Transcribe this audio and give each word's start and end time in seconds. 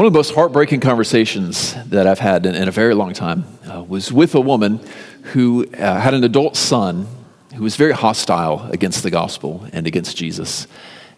One 0.00 0.06
of 0.06 0.14
the 0.14 0.18
most 0.18 0.34
heartbreaking 0.34 0.80
conversations 0.80 1.74
that 1.90 2.06
I've 2.06 2.20
had 2.20 2.46
in, 2.46 2.54
in 2.54 2.68
a 2.68 2.70
very 2.70 2.94
long 2.94 3.12
time 3.12 3.44
uh, 3.70 3.82
was 3.82 4.10
with 4.10 4.34
a 4.34 4.40
woman 4.40 4.80
who 5.34 5.66
uh, 5.74 6.00
had 6.00 6.14
an 6.14 6.24
adult 6.24 6.56
son 6.56 7.06
who 7.54 7.62
was 7.62 7.76
very 7.76 7.92
hostile 7.92 8.66
against 8.72 9.02
the 9.02 9.10
gospel 9.10 9.66
and 9.74 9.86
against 9.86 10.16
Jesus. 10.16 10.66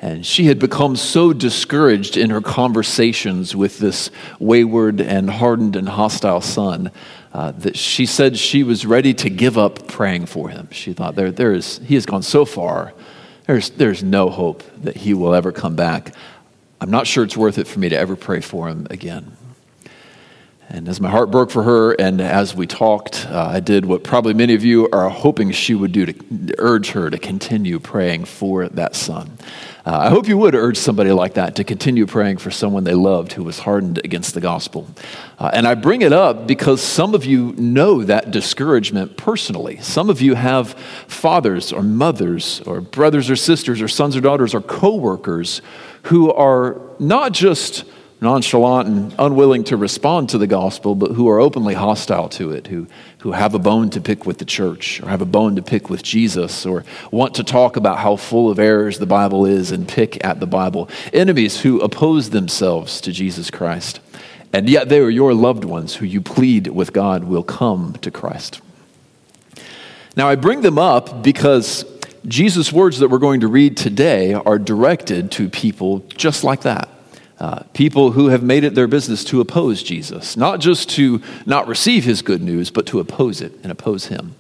And 0.00 0.26
she 0.26 0.46
had 0.46 0.58
become 0.58 0.96
so 0.96 1.32
discouraged 1.32 2.16
in 2.16 2.30
her 2.30 2.40
conversations 2.40 3.54
with 3.54 3.79
this 3.79 4.10
wayward 4.40 5.01
and 5.01 5.30
hardened 5.30 5.77
and 5.77 5.89
hostile 5.89 6.41
son 6.41 6.91
uh, 7.33 7.53
that 7.53 7.77
she 7.77 8.05
said 8.05 8.37
she 8.37 8.64
was 8.64 8.85
ready 8.85 9.14
to 9.14 9.30
give 9.30 9.57
up 9.57 9.87
praying 9.87 10.27
for 10.27 10.49
him. 10.49 10.67
She 10.73 10.93
thought, 10.93 11.14
there, 11.14 11.30
there 11.30 11.53
is, 11.53 11.79
he 11.85 11.95
has 11.95 12.05
gone 12.05 12.23
so 12.23 12.45
far, 12.45 12.95
there's, 13.46 13.71
there's 13.71 14.03
no 14.03 14.29
hope 14.29 14.62
that 14.83 14.96
he 14.96 15.14
will 15.14 15.35
ever 15.35 15.53
come 15.53 15.77
back. 15.77 16.14
I'm 16.83 16.91
not 16.91 17.07
sure 17.07 17.23
it's 17.23 17.37
worth 17.37 17.59
it 17.59 17.69
for 17.69 17.79
me 17.79 17.91
to 17.91 17.96
ever 17.96 18.17
pray 18.17 18.41
for 18.41 18.69
him 18.69 18.89
again. 18.91 19.37
And 20.69 20.89
as 20.89 21.00
my 21.00 21.11
heart 21.11 21.31
broke 21.31 21.53
for 21.53 21.63
her, 21.63 21.93
and 21.93 22.21
as 22.21 22.57
we 22.57 22.67
talked, 22.67 23.25
uh, 23.31 23.46
I 23.53 23.61
did 23.61 23.86
what 23.86 24.03
probably 24.03 24.35
many 24.35 24.54
of 24.54 24.64
you 24.64 24.89
are 24.90 25.09
hoping 25.09 25.53
she 25.53 25.76
would 25.76 25.93
do 25.93 26.07
to 26.07 26.54
urge 26.59 26.90
her 26.90 27.09
to 27.09 27.18
continue 27.18 27.79
praying 27.79 28.25
for 28.25 28.68
that 28.68 28.96
son. 28.96 29.39
Uh, 29.87 29.96
I 29.96 30.09
hope 30.09 30.26
you 30.26 30.37
would 30.39 30.57
urge 30.57 30.76
somebody 30.76 31.13
like 31.13 31.35
that 31.35 31.54
to 31.57 31.64
continue 31.64 32.05
praying 32.05 32.39
for 32.39 32.50
someone 32.50 32.83
they 32.83 32.95
loved 32.95 33.33
who 33.33 33.45
was 33.45 33.61
hardened 33.61 34.01
against 34.05 34.34
the 34.34 34.41
gospel. 34.41 34.89
Uh, 35.39 35.53
and 35.53 35.69
I 35.69 35.75
bring 35.75 36.03
it 36.03 36.12
up 36.12 36.48
because 36.48 36.83
some 36.83 37.14
of 37.14 37.25
you 37.25 37.53
know 37.53 38.03
that 38.03 38.33
discouragement 38.33 39.17
personally. 39.17 39.77
Some 39.78 40.11
of 40.11 40.20
you 40.20 40.34
have 40.34 40.73
fathers 41.06 41.73
or 41.73 41.83
mothers 41.83 42.61
or 42.62 42.81
brothers 42.81 43.31
or 43.31 43.37
sisters 43.37 43.81
or 43.81 43.87
sons 43.87 44.17
or 44.17 44.20
daughters 44.20 44.53
or 44.53 44.61
coworkers 44.61 45.62
who 46.02 46.33
are 46.33 46.80
not 46.98 47.33
just 47.33 47.84
nonchalant 48.22 48.86
and 48.88 49.14
unwilling 49.19 49.64
to 49.64 49.77
respond 49.77 50.28
to 50.28 50.38
the 50.38 50.47
gospel, 50.47 50.94
but 50.94 51.11
who 51.11 51.28
are 51.28 51.41
openly 51.41 51.75
hostile 51.75 52.28
to 52.28 52.52
it, 52.52 52.69
who, 52.69 52.86
who 53.19 53.33
have 53.33 53.53
a 53.53 53.59
bone 53.59 53.91
to 53.91 54.00
pick 54.00 54.25
with 54.25 54.39
the 54.39 54.44
church, 54.44 55.03
or 55.03 55.09
have 55.09 55.20
a 55.20 55.27
bone 55.27 55.56
to 55.56 55.62
pick 55.62 55.91
with 55.91 56.05
Jesus, 56.05 56.64
or 56.64 56.84
want 57.11 57.34
to 57.34 57.44
talk 57.44 57.77
about 57.77 57.98
how 57.98 58.14
full 58.14 58.48
of 58.48 58.61
errors 58.61 59.00
the 59.00 59.06
Bible 59.06 59.44
is 59.44 59.72
and 59.72 59.89
pick 59.89 60.25
at 60.25 60.39
the 60.39 60.47
Bible. 60.47 60.89
Enemies 61.12 61.62
who 61.62 61.81
oppose 61.81 62.31
themselves 62.31 63.00
to 63.00 63.11
Jesus 63.11 63.50
Christ. 63.50 64.00
And 64.53 64.69
yet 64.69 64.89
they 64.89 65.00
are 65.00 65.11
your 65.11 65.34
loved 65.34 65.64
ones 65.64 65.97
who 65.97 66.06
you 66.06 66.20
plead 66.20 66.69
with 66.69 66.92
God 66.92 67.25
will 67.25 67.42
come 67.42 67.94
to 68.03 68.11
Christ. 68.11 68.61
Now, 70.14 70.28
I 70.28 70.37
bring 70.37 70.61
them 70.61 70.78
up 70.78 71.22
because 71.22 71.84
Jesus' 72.27 72.73
words 72.73 73.01
that 73.01 73.09
we're 73.09 73.19
going 73.19 73.41
to 73.41 73.48
read 73.48 73.77
today 73.77 74.33
are 74.34 74.59
directed 74.59 75.33
to 75.33 75.48
people 75.48 76.01
just 76.09 76.45
like 76.45 76.62
that. 76.62 76.89
Uh, 77.41 77.65
people 77.75 78.12
who 78.12 78.28
have 78.28 78.42
made 78.42 78.62
it 78.62 78.77
their 78.77 78.87
business 78.87 79.25
to 79.25 79.41
oppose 79.41 79.83
Jesus, 79.83 80.37
not 80.37 80.61
just 80.61 80.89
to 80.91 81.20
not 81.45 81.67
receive 81.67 82.05
his 82.05 82.23
good 82.23 82.41
news, 82.41 82.70
but 82.70 82.87
to 82.87 83.00
oppose 83.00 83.41
it 83.41 83.53
and 83.65 83.73
oppose 83.73 84.06
him. 84.06 84.37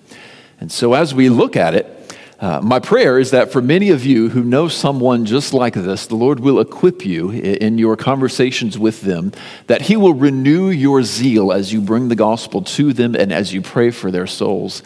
And 0.60 0.70
so, 0.70 0.94
as 0.94 1.12
we 1.12 1.28
look 1.28 1.56
at 1.56 1.74
it, 1.74 2.16
uh, 2.38 2.60
my 2.60 2.78
prayer 2.78 3.18
is 3.18 3.32
that 3.32 3.50
for 3.50 3.62
many 3.62 3.90
of 3.90 4.04
you 4.04 4.28
who 4.28 4.42
know 4.42 4.66
someone 4.68 5.24
just 5.24 5.52
like 5.52 5.74
this, 5.74 6.06
the 6.06 6.16
Lord 6.16 6.40
will 6.40 6.60
equip 6.60 7.04
you 7.04 7.30
in 7.30 7.78
your 7.78 7.96
conversations 7.96 8.78
with 8.78 9.00
them, 9.00 9.32
that 9.66 9.82
He 9.82 9.96
will 9.96 10.14
renew 10.14 10.68
your 10.68 11.02
zeal 11.02 11.52
as 11.52 11.72
you 11.72 11.80
bring 11.80 12.08
the 12.08 12.16
gospel 12.16 12.62
to 12.62 12.92
them 12.92 13.14
and 13.16 13.32
as 13.32 13.52
you 13.52 13.62
pray 13.62 13.90
for 13.90 14.10
their 14.10 14.26
souls. 14.26 14.82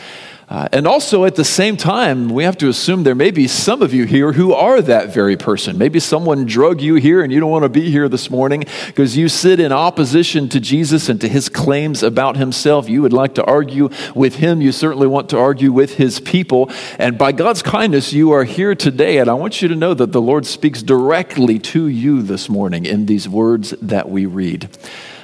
Uh, 0.49 0.69
and 0.71 0.87
also, 0.87 1.25
at 1.25 1.35
the 1.35 1.45
same 1.45 1.77
time, 1.77 2.29
we 2.29 2.45
have 2.45 2.57
to 2.57 2.69
assume 2.69 3.03
there 3.03 3.17
may 3.17 3.33
be 3.33 3.49
some 3.49 3.83
of 3.83 3.93
you 3.93 4.05
here 4.05 4.33
who 4.33 4.53
are 4.53 4.81
that 4.81 5.13
very 5.13 5.37
person. 5.37 5.77
Maybe 5.77 5.99
someone 5.99 6.47
drug 6.47 6.81
you 6.81 6.95
here 6.95 7.23
and 7.23 7.33
you 7.33 7.41
don't 7.41 7.51
want 7.51 7.65
to 7.65 7.69
be 7.69 7.91
here 7.91 8.09
this 8.09 8.31
morning 8.31 8.63
because 8.87 9.17
you 9.17 9.29
sit 9.29 9.59
in 9.59 9.73
opposition 9.73 10.49
to 10.51 10.61
Jesus 10.61 11.09
and 11.09 11.21
to 11.21 11.29
his 11.29 11.49
claims 11.49 12.05
about 12.05 12.37
himself. 12.37 12.89
You 12.89 13.03
would 13.03 13.13
like 13.13 13.35
to 13.35 13.45
argue 13.45 13.89
with 14.15 14.37
him. 14.37 14.61
You 14.61 14.71
certainly 14.71 15.09
want 15.09 15.31
to 15.31 15.39
argue 15.39 15.73
with 15.73 15.97
his 15.97 16.21
people. 16.21 16.71
And 16.97 17.19
by 17.19 17.33
God's 17.33 17.63
kindness, 17.63 18.13
you 18.13 18.31
are 18.31 18.45
here 18.45 18.77
today. 18.77 19.19
And 19.19 19.29
I 19.29 19.35
want 19.35 19.63
you 19.63 19.67
to 19.67 19.75
know 19.75 19.95
that 19.95 20.13
the 20.13 20.23
Lord 20.23 20.47
speaks 20.47 20.81
directly 20.81 21.59
to 21.59 21.89
you 21.89 22.23
this 22.23 22.49
morning 22.49 22.87
in 22.87 23.07
these 23.07 23.29
words 23.29 23.71
that 23.83 24.09
we 24.09 24.27
read. 24.27 24.69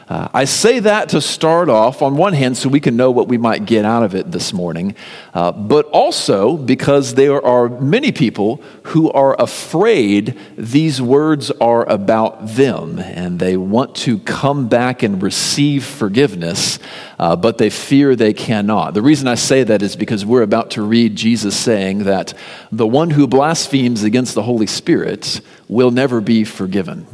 Uh, 0.08 0.28
I 0.34 0.44
say 0.44 0.80
that 0.80 1.10
to 1.10 1.20
start 1.20 1.68
off, 1.68 2.02
on 2.02 2.16
one 2.16 2.32
hand, 2.32 2.56
so 2.56 2.68
we 2.68 2.80
can 2.80 2.96
know 2.96 3.10
what 3.10 3.28
we 3.28 3.38
might 3.38 3.66
get 3.66 3.84
out 3.84 4.02
of 4.02 4.14
it 4.14 4.30
this 4.30 4.52
morning, 4.52 4.94
uh, 5.32 5.52
but 5.52 5.86
also 5.86 6.56
because 6.56 7.14
there 7.14 7.44
are 7.44 7.68
many 7.68 8.12
people 8.12 8.62
who 8.84 9.10
are 9.12 9.40
afraid 9.40 10.38
these 10.56 11.00
words 11.00 11.50
are 11.52 11.88
about 11.88 12.46
them 12.48 12.98
and 12.98 13.38
they 13.38 13.56
want 13.56 13.94
to 13.94 14.18
come 14.18 14.68
back 14.68 15.02
and 15.02 15.22
receive 15.22 15.84
forgiveness, 15.84 16.78
uh, 17.18 17.36
but 17.36 17.58
they 17.58 17.70
fear 17.70 18.16
they 18.16 18.34
cannot. 18.34 18.94
The 18.94 19.02
reason 19.02 19.28
I 19.28 19.36
say 19.36 19.62
that 19.64 19.82
is 19.82 19.96
because 19.96 20.26
we're 20.26 20.42
about 20.42 20.72
to 20.72 20.82
read 20.82 21.16
Jesus 21.16 21.56
saying 21.56 22.04
that 22.04 22.34
the 22.70 22.86
one 22.86 23.10
who 23.10 23.26
blasphemes 23.26 24.02
against 24.02 24.34
the 24.34 24.42
Holy 24.42 24.66
Spirit 24.66 25.40
will 25.68 25.90
never 25.90 26.20
be 26.20 26.44
forgiven. 26.44 27.06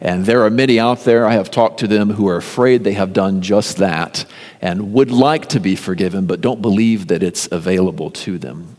And 0.00 0.26
there 0.26 0.44
are 0.44 0.50
many 0.50 0.78
out 0.78 1.04
there, 1.04 1.26
I 1.26 1.32
have 1.32 1.50
talked 1.50 1.80
to 1.80 1.86
them, 1.86 2.10
who 2.10 2.28
are 2.28 2.36
afraid 2.36 2.84
they 2.84 2.92
have 2.92 3.12
done 3.12 3.40
just 3.40 3.78
that 3.78 4.26
and 4.60 4.92
would 4.92 5.10
like 5.10 5.46
to 5.50 5.60
be 5.60 5.76
forgiven, 5.76 6.26
but 6.26 6.40
don't 6.40 6.60
believe 6.60 7.06
that 7.08 7.22
it's 7.22 7.48
available 7.50 8.10
to 8.10 8.38
them. 8.38 8.76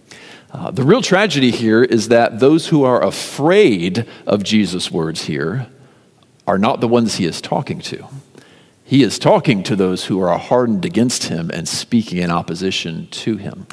Uh, 0.51 0.71
the 0.71 0.83
real 0.83 1.01
tragedy 1.01 1.51
here 1.51 1.83
is 1.83 2.07
that 2.09 2.39
those 2.39 2.67
who 2.67 2.83
are 2.83 3.03
afraid 3.03 4.07
of 4.25 4.43
Jesus' 4.43 4.91
words 4.91 5.25
here 5.25 5.67
are 6.47 6.57
not 6.57 6.79
the 6.79 6.87
ones 6.87 7.15
he 7.15 7.25
is 7.25 7.41
talking 7.41 7.79
to. 7.81 8.05
He 8.83 9.03
is 9.03 9.19
talking 9.19 9.63
to 9.63 9.75
those 9.75 10.05
who 10.05 10.21
are 10.21 10.37
hardened 10.37 10.85
against 10.85 11.25
him 11.25 11.51
and 11.53 11.67
speaking 11.67 12.19
in 12.19 12.31
opposition 12.31 13.07
to 13.07 13.35
him. 13.35 13.67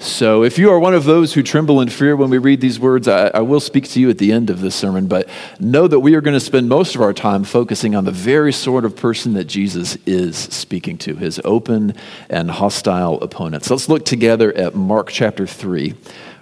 So, 0.00 0.44
if 0.44 0.58
you 0.58 0.70
are 0.70 0.78
one 0.78 0.94
of 0.94 1.04
those 1.04 1.34
who 1.34 1.42
tremble 1.42 1.80
in 1.80 1.88
fear 1.88 2.14
when 2.14 2.30
we 2.30 2.38
read 2.38 2.60
these 2.60 2.78
words, 2.78 3.08
I, 3.08 3.28
I, 3.34 3.40
will 3.40 3.58
speak 3.58 3.88
to 3.90 4.00
you 4.00 4.08
at 4.10 4.18
the 4.18 4.30
end 4.30 4.48
of 4.48 4.60
this 4.60 4.76
sermon, 4.76 5.08
but 5.08 5.28
know 5.58 5.88
that 5.88 5.98
we 5.98 6.14
are 6.14 6.20
going 6.20 6.34
to 6.34 6.40
spend 6.40 6.68
most 6.68 6.94
of 6.94 7.00
our 7.00 7.12
time 7.12 7.42
focusing 7.42 7.96
on 7.96 8.04
the 8.04 8.12
very 8.12 8.52
sort 8.52 8.84
of 8.84 8.94
person 8.94 9.32
that 9.32 9.44
Jesus 9.44 9.96
is 10.06 10.36
speaking 10.36 10.98
to, 10.98 11.16
his 11.16 11.40
open 11.44 11.94
and 12.30 12.48
hostile 12.48 13.20
opponents. 13.22 13.70
Let's 13.70 13.88
look 13.88 14.04
together 14.04 14.56
at 14.56 14.76
Mark 14.76 15.08
chapter 15.10 15.48
3. 15.48 15.94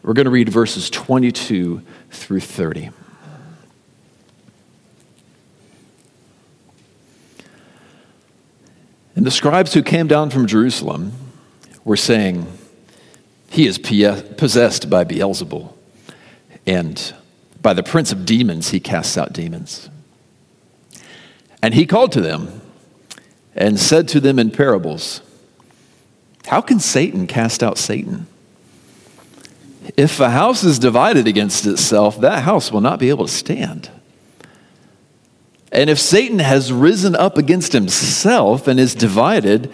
We're 0.03 0.13
going 0.13 0.27
to 0.27 0.31
read 0.31 0.51
verses 0.51 0.91
22 0.91 1.81
through 2.11 2.41
30. 2.41 2.91
And 9.15 9.25
the 9.25 9.31
scribes 9.31 9.73
who 9.73 9.83
came 9.83 10.09
down 10.09 10.29
from 10.29 10.47
Jerusalem 10.47 11.13
were 11.85 11.97
saying, 11.97 12.47
He 13.57 13.67
is 13.67 13.79
possessed 13.79 14.91
by 14.91 15.05
Beelzebul, 15.05 15.73
and 16.67 17.15
by 17.63 17.73
the 17.73 17.83
prince 17.83 18.13
of 18.13 18.27
demons 18.27 18.69
he 18.69 18.81
casts 18.81 19.17
out 19.17 19.33
demons. 19.33 19.89
And 21.63 21.73
he 21.73 21.87
called 21.87 22.13
to 22.13 22.21
them 22.21 22.61
and 23.55 23.81
said 23.81 24.09
to 24.09 24.21
them 24.21 24.39
in 24.39 24.51
parables, 24.51 25.23
How 26.49 26.61
can 26.61 26.79
Satan 26.81 27.27
cast 27.27 27.63
out 27.63 27.79
Satan? 27.79 28.27
If 29.97 30.21
a 30.21 30.29
house 30.29 30.63
is 30.63 30.79
divided 30.79 31.27
against 31.27 31.65
itself, 31.65 32.21
that 32.21 32.43
house 32.43 32.71
will 32.71 32.83
not 32.83 32.99
be 32.99 33.09
able 33.09 33.25
to 33.25 33.33
stand. 33.33 33.89
And 35.73 35.89
if 35.89 35.99
Satan 35.99 36.41
has 36.41 36.75
risen 36.75 37.17
up 37.17 37.39
against 37.39 37.73
himself 37.73 38.69
and 38.69 38.79
is 38.79 38.95
divided, 38.95 39.73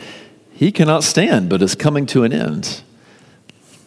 he 0.52 0.70
cannot 0.70 1.02
stand, 1.02 1.48
but 1.48 1.62
is 1.62 1.74
coming 1.74 2.06
to 2.06 2.22
an 2.22 2.32
end. 2.32 2.82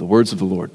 The 0.00 0.06
words 0.06 0.32
of 0.32 0.38
the 0.38 0.46
Lord. 0.46 0.70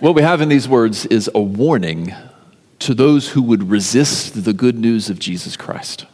What 0.00 0.16
we 0.16 0.22
have 0.22 0.40
in 0.40 0.48
these 0.48 0.68
words 0.68 1.06
is 1.06 1.30
a 1.32 1.40
warning 1.40 2.12
to 2.80 2.94
those 2.94 3.28
who 3.28 3.42
would 3.42 3.70
resist 3.70 4.42
the 4.44 4.52
good 4.52 4.76
news 4.76 5.08
of 5.08 5.20
Jesus 5.20 5.56
Christ. 5.56 6.06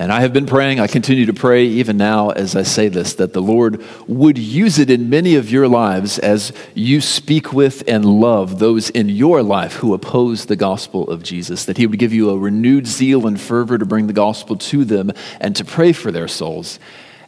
And 0.00 0.10
I 0.10 0.22
have 0.22 0.32
been 0.32 0.46
praying, 0.46 0.80
I 0.80 0.86
continue 0.86 1.26
to 1.26 1.34
pray 1.34 1.66
even 1.66 1.98
now 1.98 2.30
as 2.30 2.56
I 2.56 2.62
say 2.62 2.88
this, 2.88 3.12
that 3.16 3.34
the 3.34 3.42
Lord 3.42 3.84
would 4.08 4.38
use 4.38 4.78
it 4.78 4.88
in 4.88 5.10
many 5.10 5.36
of 5.36 5.50
your 5.50 5.68
lives 5.68 6.18
as 6.18 6.54
you 6.74 7.02
speak 7.02 7.52
with 7.52 7.86
and 7.86 8.06
love 8.06 8.60
those 8.60 8.88
in 8.88 9.10
your 9.10 9.42
life 9.42 9.74
who 9.74 9.92
oppose 9.92 10.46
the 10.46 10.56
gospel 10.56 11.06
of 11.10 11.22
Jesus, 11.22 11.66
that 11.66 11.76
He 11.76 11.86
would 11.86 11.98
give 11.98 12.14
you 12.14 12.30
a 12.30 12.38
renewed 12.38 12.86
zeal 12.86 13.26
and 13.26 13.38
fervor 13.38 13.76
to 13.76 13.84
bring 13.84 14.06
the 14.06 14.14
gospel 14.14 14.56
to 14.56 14.86
them 14.86 15.10
and 15.38 15.54
to 15.56 15.66
pray 15.66 15.92
for 15.92 16.10
their 16.10 16.28
souls. 16.28 16.78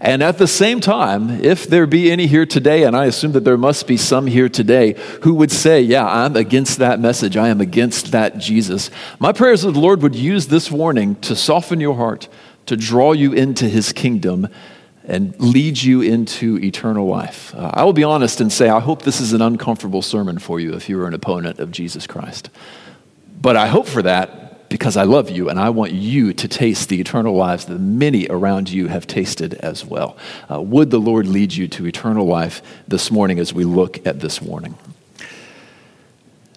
And 0.00 0.22
at 0.22 0.38
the 0.38 0.48
same 0.48 0.80
time, 0.80 1.30
if 1.44 1.68
there 1.68 1.86
be 1.86 2.10
any 2.10 2.26
here 2.26 2.46
today, 2.46 2.84
and 2.84 2.96
I 2.96 3.04
assume 3.04 3.32
that 3.32 3.44
there 3.44 3.58
must 3.58 3.86
be 3.86 3.98
some 3.98 4.26
here 4.26 4.48
today 4.48 4.94
who 5.20 5.34
would 5.34 5.52
say, 5.52 5.82
Yeah, 5.82 6.06
I'm 6.06 6.36
against 6.36 6.78
that 6.78 6.98
message, 6.98 7.36
I 7.36 7.50
am 7.50 7.60
against 7.60 8.12
that 8.12 8.38
Jesus, 8.38 8.90
my 9.20 9.30
prayers 9.30 9.60
that 9.62 9.72
the 9.72 9.78
Lord 9.78 10.02
would 10.02 10.16
use 10.16 10.48
this 10.48 10.72
warning 10.72 11.16
to 11.16 11.36
soften 11.36 11.78
your 11.78 11.96
heart 11.96 12.28
to 12.66 12.76
draw 12.76 13.12
you 13.12 13.32
into 13.32 13.68
his 13.68 13.92
kingdom 13.92 14.48
and 15.04 15.38
lead 15.40 15.82
you 15.82 16.00
into 16.00 16.58
eternal 16.58 17.06
life. 17.06 17.54
Uh, 17.54 17.70
I 17.74 17.84
will 17.84 17.92
be 17.92 18.04
honest 18.04 18.40
and 18.40 18.52
say, 18.52 18.68
I 18.68 18.80
hope 18.80 19.02
this 19.02 19.20
is 19.20 19.32
an 19.32 19.42
uncomfortable 19.42 20.02
sermon 20.02 20.38
for 20.38 20.60
you 20.60 20.74
if 20.74 20.88
you 20.88 21.00
are 21.00 21.08
an 21.08 21.14
opponent 21.14 21.58
of 21.58 21.72
Jesus 21.72 22.06
Christ. 22.06 22.50
But 23.40 23.56
I 23.56 23.66
hope 23.66 23.88
for 23.88 24.02
that 24.02 24.68
because 24.68 24.96
I 24.96 25.02
love 25.02 25.28
you 25.28 25.50
and 25.50 25.60
I 25.60 25.70
want 25.70 25.92
you 25.92 26.32
to 26.32 26.48
taste 26.48 26.88
the 26.88 27.00
eternal 27.00 27.34
lives 27.34 27.66
that 27.66 27.78
many 27.78 28.26
around 28.28 28.70
you 28.70 28.86
have 28.86 29.06
tasted 29.06 29.54
as 29.54 29.84
well. 29.84 30.16
Uh, 30.50 30.62
would 30.62 30.90
the 30.90 31.00
Lord 31.00 31.26
lead 31.26 31.52
you 31.52 31.68
to 31.68 31.86
eternal 31.86 32.24
life 32.24 32.62
this 32.88 33.10
morning 33.10 33.38
as 33.38 33.52
we 33.52 33.64
look 33.64 34.06
at 34.06 34.20
this 34.20 34.40
warning? 34.40 34.78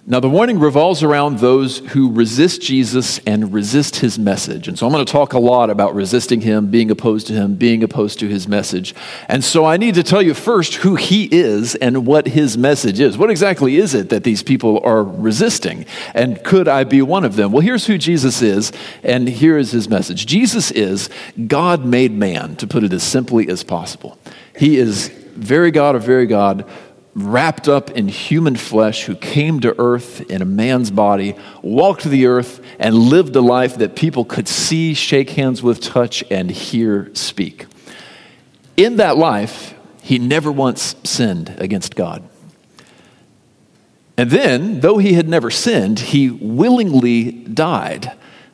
Now, 0.07 0.19
the 0.19 0.29
warning 0.29 0.59
revolves 0.59 1.01
around 1.01 1.39
those 1.39 1.79
who 1.79 2.11
resist 2.11 2.61
Jesus 2.61 3.17
and 3.25 3.51
resist 3.51 3.95
his 3.95 4.19
message. 4.19 4.67
And 4.67 4.77
so 4.77 4.85
I'm 4.85 4.91
going 4.91 5.03
to 5.03 5.11
talk 5.11 5.33
a 5.33 5.39
lot 5.39 5.71
about 5.71 5.95
resisting 5.95 6.41
him, 6.41 6.69
being 6.69 6.91
opposed 6.91 7.25
to 7.27 7.33
him, 7.33 7.55
being 7.55 7.81
opposed 7.81 8.19
to 8.19 8.27
his 8.27 8.47
message. 8.47 8.93
And 9.27 9.43
so 9.43 9.65
I 9.65 9.77
need 9.77 9.95
to 9.95 10.03
tell 10.03 10.21
you 10.21 10.35
first 10.35 10.75
who 10.75 10.93
he 10.93 11.23
is 11.31 11.73
and 11.73 12.05
what 12.05 12.27
his 12.27 12.55
message 12.55 12.99
is. 12.99 13.17
What 13.17 13.31
exactly 13.31 13.77
is 13.77 13.95
it 13.95 14.09
that 14.09 14.23
these 14.23 14.43
people 14.43 14.79
are 14.83 15.03
resisting? 15.03 15.87
And 16.13 16.43
could 16.43 16.67
I 16.67 16.83
be 16.83 17.01
one 17.01 17.25
of 17.25 17.35
them? 17.35 17.51
Well, 17.51 17.63
here's 17.63 17.87
who 17.87 17.97
Jesus 17.97 18.43
is, 18.43 18.71
and 19.01 19.27
here 19.27 19.57
is 19.57 19.71
his 19.71 19.89
message 19.89 20.27
Jesus 20.27 20.69
is 20.69 21.09
God 21.47 21.83
made 21.83 22.11
man, 22.11 22.55
to 22.57 22.67
put 22.67 22.83
it 22.83 22.93
as 22.93 23.01
simply 23.01 23.49
as 23.49 23.63
possible. 23.63 24.19
He 24.55 24.77
is 24.77 25.07
very 25.07 25.71
God 25.71 25.95
of 25.95 26.03
very 26.03 26.27
God 26.27 26.69
wrapped 27.15 27.69
up 27.69 27.89
in 27.91 28.09
human 28.09 28.57
flesh 28.57 29.05
who 29.05 29.15
came 29.15 29.61
to 29.61 29.73
earth 29.79 30.21
in 30.29 30.41
a 30.41 30.45
man's 30.45 30.91
body, 30.91 31.35
walked 31.61 32.03
the 32.03 32.25
earth, 32.25 32.59
and 32.77 32.93
lived 32.93 33.35
a 33.35 33.41
life 33.41 33.77
that 33.77 33.95
people 33.95 34.25
could 34.25 34.47
see, 34.47 34.93
shake 34.93 35.31
hands 35.31 35.63
with, 35.63 35.79
touch, 35.79 36.23
and 36.29 36.51
hear 36.51 37.09
speak. 37.13 37.67
In 38.75 38.97
that 38.97 39.15
life, 39.15 39.73
he 40.03 40.19
never 40.19 40.51
once 40.51 40.95
sinned 41.05 41.55
against 41.57 41.95
God. 41.95 42.27
And 44.17 44.29
then, 44.29 44.81
though 44.81 44.97
he 44.97 45.13
had 45.13 45.27
never 45.27 45.49
sinned, 45.49 45.99
he 45.99 46.29
willingly 46.29 47.31
died. 47.31 48.11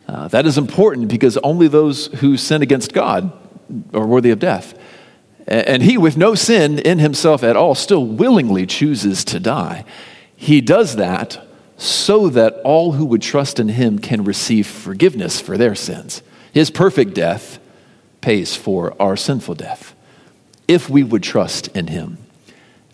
Uh, 0.08 0.28
that 0.30 0.46
is 0.46 0.58
important 0.58 1.08
because 1.08 1.38
only 1.38 1.68
those 1.68 2.08
who 2.08 2.38
sin 2.38 2.62
against 2.62 2.94
God 2.94 3.31
are 3.94 4.06
worthy 4.06 4.31
of 4.31 4.40
death. 4.40 4.78
And 5.51 5.83
he, 5.83 5.98
with 5.98 6.15
no 6.15 6.33
sin 6.33 6.80
in 6.80 7.00
himself 7.00 7.44
at 7.44 7.57
all, 7.57 7.75
still 7.75 8.06
willingly 8.06 8.65
chooses 8.65 9.25
to 9.25 9.39
die. 9.39 9.83
He 10.33 10.62
does 10.62 10.95
that 10.95 11.45
so 11.75 12.30
that 12.30 12.53
all 12.63 12.94
who 12.94 13.03
would 13.03 13.21
trust 13.21 13.59
in 13.59 13.68
him 13.68 14.00
can 14.00 14.24
receive 14.24 14.65
forgiveness 14.65 15.42
for 15.42 15.57
their 15.57 15.75
sins. 15.75 16.21
His 16.53 16.71
perfect 16.71 17.13
death 17.15 17.59
pays 18.21 18.56
for 18.56 18.95
our 19.01 19.18
sinful 19.18 19.56
death 19.56 19.94
if 20.69 20.89
we 20.89 21.03
would 21.03 21.24
trust 21.24 21.68
in 21.75 21.88
him. 21.88 22.18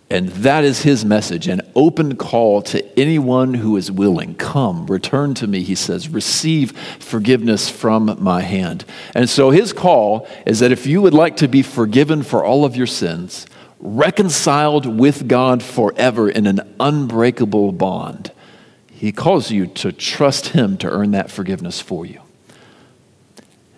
And 0.10 0.30
that 0.30 0.64
is 0.64 0.84
his 0.84 1.04
message 1.04 1.48
an 1.48 1.62
open 1.76 2.16
call 2.16 2.62
to 2.64 3.00
anyone 3.00 3.56
who 3.56 3.76
is 3.76 3.92
willing. 3.92 4.36
Come, 4.36 4.86
return 4.88 5.34
to 5.36 5.48
me, 5.48 5.64
he 5.64 5.76
says. 5.76 6.08
Receive 6.08 6.72
forgiveness 7.00 7.68
from 7.70 8.16
my 8.24 8.42
hand. 8.42 8.86
And 9.14 9.30
so 9.30 9.50
his 9.50 9.74
call 9.74 10.26
is 10.46 10.60
that 10.60 10.72
if 10.72 10.88
you 10.88 11.02
would 11.02 11.14
like 11.14 11.38
to 11.38 11.50
be 11.50 11.62
forgiven 11.62 12.24
for 12.24 12.46
all 12.46 12.64
of 12.64 12.78
your 12.78 12.88
sins, 12.88 13.48
reconciled 13.80 14.86
with 14.86 15.28
God 15.28 15.62
forever 15.62 16.30
in 16.30 16.48
an 16.48 16.62
unbreakable 16.80 17.74
bond, 17.74 18.32
he 18.90 19.12
calls 19.12 19.52
you 19.52 19.68
to 19.68 19.92
trust 19.92 20.50
him 20.50 20.78
to 20.78 20.90
earn 20.90 21.12
that 21.12 21.30
forgiveness 21.30 21.82
for 21.82 22.06
you. 22.06 22.22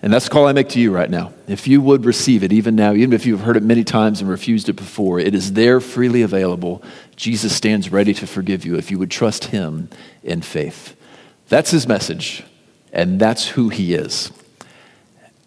And 0.02 0.14
that's 0.14 0.26
the 0.26 0.32
call 0.32 0.48
I 0.48 0.54
make 0.54 0.70
to 0.70 0.80
you 0.80 0.94
right 0.94 1.10
now. 1.10 1.34
If 1.48 1.68
you 1.68 1.82
would 1.82 2.06
receive 2.06 2.44
it, 2.44 2.54
even 2.54 2.76
now, 2.76 2.94
even 2.94 3.12
if 3.12 3.26
you've 3.26 3.42
heard 3.42 3.58
it 3.58 3.64
many 3.64 3.84
times 3.84 4.22
and 4.22 4.30
refused 4.30 4.70
it 4.70 4.74
before, 4.74 5.20
it 5.20 5.36
is 5.36 5.54
there 5.54 5.82
freely 5.82 6.22
available. 6.22 6.82
Jesus 7.18 7.54
stands 7.54 7.92
ready 7.92 8.14
to 8.14 8.26
forgive 8.26 8.66
you 8.66 8.76
if 8.78 8.92
you 8.92 8.98
would 9.00 9.12
trust 9.12 9.46
him 9.46 9.90
in 10.24 10.42
faith. 10.42 10.96
That's 11.50 11.72
his 11.72 11.86
message, 11.86 12.44
and 12.94 13.20
that's 13.20 13.50
who 13.50 13.70
he 13.70 13.94
is. 13.94 14.32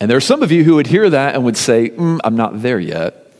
And 0.01 0.11
there 0.11 0.19
are 0.19 0.21
some 0.21 0.43
of 0.43 0.53
you 0.53 0.65
who 0.65 0.75
would 0.75 0.89
hear 0.89 1.09
that 1.09 1.35
and 1.35 1.45
would 1.45 1.57
say, 1.57 1.91
mm, 1.91 2.19
I'm 2.25 2.37
not 2.37 2.61
there 2.61 2.81
yet. 2.81 3.33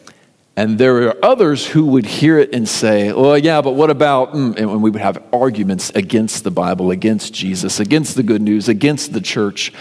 And 0.57 0.79
there 0.79 1.09
are 1.09 1.25
others 1.25 1.67
who 1.67 1.87
would 1.87 2.07
hear 2.07 2.39
it 2.39 2.55
and 2.55 2.69
say, 2.69 3.13
well, 3.13 3.37
yeah, 3.37 3.61
but 3.63 3.73
what 3.73 3.91
about, 3.91 4.33
mm, 4.33 4.57
and 4.57 4.83
we 4.83 4.91
would 4.91 5.01
have 5.03 5.23
arguments 5.33 5.91
against 5.91 6.45
the 6.45 6.51
Bible, 6.51 6.91
against 6.91 7.35
Jesus, 7.35 7.81
against 7.81 8.17
the 8.17 8.23
good 8.23 8.43
news, 8.43 8.69
against 8.69 9.13
the 9.13 9.21
church. 9.21 9.73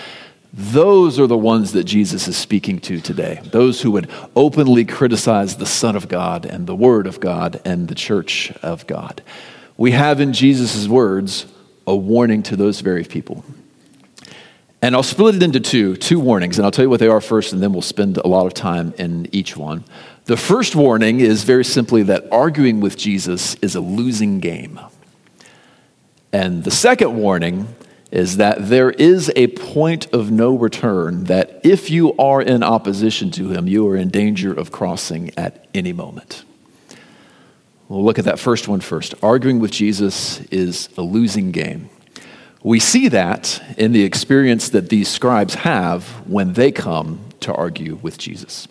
Those 0.53 1.17
are 1.17 1.27
the 1.27 1.37
ones 1.37 1.71
that 1.71 1.85
Jesus 1.85 2.27
is 2.27 2.35
speaking 2.35 2.79
to 2.81 2.99
today. 2.99 3.41
Those 3.45 3.81
who 3.81 3.91
would 3.91 4.09
openly 4.35 4.83
criticize 4.83 5.55
the 5.55 5.65
Son 5.65 5.95
of 5.95 6.09
God 6.09 6.45
and 6.45 6.67
the 6.67 6.75
Word 6.75 7.07
of 7.07 7.21
God 7.21 7.61
and 7.63 7.87
the 7.87 7.95
church 7.95 8.51
of 8.61 8.85
God. 8.85 9.21
We 9.77 9.91
have 9.91 10.19
in 10.19 10.33
Jesus' 10.33 10.87
words 10.87 11.45
a 11.87 11.95
warning 11.95 12.43
to 12.43 12.55
those 12.57 12.81
very 12.81 13.05
people. 13.05 13.45
And 14.81 14.95
I'll 14.95 15.03
split 15.03 15.35
it 15.35 15.43
into 15.43 15.59
two, 15.59 15.95
two 15.95 16.19
warnings, 16.19 16.57
and 16.57 16.65
I'll 16.65 16.71
tell 16.71 16.85
you 16.85 16.89
what 16.89 16.99
they 16.99 17.07
are 17.07 17.21
first, 17.21 17.53
and 17.53 17.61
then 17.61 17.71
we'll 17.71 17.81
spend 17.81 18.17
a 18.17 18.27
lot 18.27 18.45
of 18.47 18.53
time 18.53 18.93
in 18.97 19.27
each 19.31 19.55
one. 19.55 19.85
The 20.25 20.37
first 20.37 20.75
warning 20.75 21.19
is 21.19 21.43
very 21.43 21.63
simply 21.63 22.03
that 22.03 22.27
arguing 22.31 22.81
with 22.81 22.97
Jesus 22.97 23.55
is 23.55 23.75
a 23.75 23.81
losing 23.81 24.39
game. 24.39 24.79
And 26.33 26.63
the 26.63 26.71
second 26.71 27.15
warning 27.15 27.67
is 28.11 28.37
that 28.37 28.67
there 28.67 28.91
is 28.91 29.31
a 29.35 29.47
point 29.47 30.13
of 30.13 30.29
no 30.29 30.53
return 30.53 31.23
that 31.25 31.61
if 31.63 31.89
you 31.89 32.13
are 32.17 32.41
in 32.41 32.61
opposition 32.61 33.31
to 33.31 33.49
him, 33.49 33.67
you 33.67 33.87
are 33.87 33.95
in 33.95 34.09
danger 34.09 34.53
of 34.53 34.71
crossing 34.71 35.31
at 35.37 35.65
any 35.73 35.93
moment. 35.93 36.43
We'll 37.87 38.03
look 38.03 38.19
at 38.19 38.25
that 38.25 38.39
first 38.39 38.67
one 38.67 38.81
first. 38.81 39.15
Arguing 39.23 39.59
with 39.59 39.71
Jesus 39.71 40.41
is 40.45 40.89
a 40.97 41.01
losing 41.01 41.51
game. 41.51 41.89
We 42.63 42.79
see 42.79 43.07
that 43.07 43.61
in 43.77 43.91
the 43.91 44.03
experience 44.03 44.69
that 44.69 44.89
these 44.89 45.07
scribes 45.07 45.55
have 45.55 46.07
when 46.27 46.53
they 46.53 46.71
come 46.71 47.21
to 47.39 47.53
argue 47.53 47.95
with 47.95 48.17
Jesus. 48.17 48.67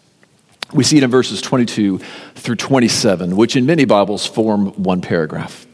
We 0.72 0.84
see 0.84 0.98
it 0.98 1.02
in 1.02 1.10
verses 1.10 1.42
22 1.42 1.98
through 2.36 2.56
27, 2.56 3.36
which 3.36 3.56
in 3.56 3.66
many 3.66 3.84
Bibles 3.84 4.26
form 4.26 4.68
one 4.82 5.00
paragraph. 5.00 5.66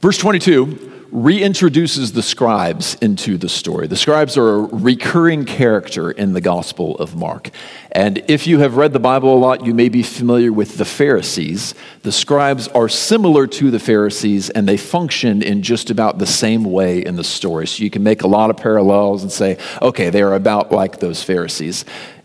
Verse 0.00 0.18
22 0.18 0.95
reintroduces 1.12 2.14
the 2.14 2.22
scribes 2.22 2.96
into 2.96 3.38
the 3.38 3.48
story. 3.48 3.86
The 3.86 3.96
scribes 3.96 4.36
are 4.36 4.54
a 4.54 4.60
recurring 4.60 5.44
character 5.44 6.10
in 6.10 6.32
the 6.32 6.40
Gospel 6.40 6.96
of 6.96 7.14
Mark. 7.14 7.50
And 7.92 8.22
if 8.28 8.46
you 8.46 8.58
have 8.58 8.76
read 8.76 8.92
the 8.92 8.98
Bible 9.00 9.34
a 9.34 9.38
lot, 9.38 9.64
you 9.64 9.72
may 9.72 9.88
be 9.88 10.02
familiar 10.02 10.52
with 10.52 10.78
the 10.78 10.84
Pharisees. 10.84 11.74
The 12.02 12.12
scribes 12.12 12.68
are 12.68 12.88
similar 12.88 13.46
to 13.46 13.70
the 13.70 13.78
Pharisees, 13.78 14.50
and 14.50 14.68
they 14.68 14.76
function 14.76 15.42
in 15.42 15.62
just 15.62 15.90
about 15.90 16.18
the 16.18 16.26
same 16.26 16.64
way 16.64 17.04
in 17.04 17.16
the 17.16 17.24
story. 17.24 17.66
So 17.66 17.84
you 17.84 17.90
can 17.90 18.02
make 18.02 18.22
a 18.22 18.28
lot 18.28 18.50
of 18.50 18.56
parallels 18.56 19.22
and 19.22 19.30
say, 19.30 19.58
okay, 19.80 20.10
they 20.10 20.22
are 20.22 20.34
about 20.34 20.72
like 20.72 20.98
those 20.98 21.22
Pharisees. 21.22 21.84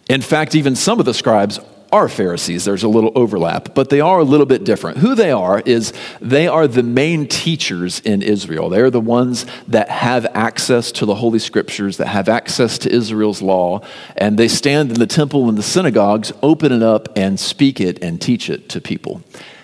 In 0.10 0.22
fact, 0.22 0.56
even 0.56 0.76
some 0.76 1.00
of 1.00 1.06
the 1.06 1.14
scribes 1.14 1.60
are 1.92 2.08
Pharisees. 2.08 2.66
There's 2.66 2.84
a 2.84 2.88
little 2.88 3.12
overlap, 3.16 3.76
but 3.76 3.90
they 3.90 4.00
are 4.00 4.20
a 4.20 4.24
little 4.24 4.46
bit 4.46 4.64
different. 4.64 5.00
Who 5.00 5.16
they 5.16 5.32
are 5.32 5.62
is 5.66 5.94
they 6.22 6.48
are 6.48 6.68
the 6.68 6.84
main 6.84 7.28
teachers 7.28 8.00
in 8.00 8.22
Israel. 8.22 8.70
They're 8.70 8.90
the 8.90 9.02
ones 9.02 9.46
that 9.68 9.90
have 9.90 10.26
access 10.34 10.92
to 10.94 11.06
the 11.06 11.16
Holy 11.16 11.40
Scriptures, 11.40 11.98
that 11.98 12.08
have 12.08 12.30
access 12.30 12.78
to 12.80 12.92
Israel's 12.92 13.42
law, 13.42 13.82
and 14.16 14.38
they 14.38 14.48
stand 14.48 14.92
in 14.92 15.00
the 15.00 15.08
temple 15.08 15.50
and 15.50 15.58
the 15.58 15.64
synagogues, 15.64 16.32
open 16.42 16.72
it 16.72 16.84
up, 16.84 17.10
and 17.18 17.40
speak 17.40 17.82
it 17.82 18.02
and 18.02 18.22
teach 18.22 18.50
it 18.50 18.70
to 18.70 18.80
people. 18.80 19.22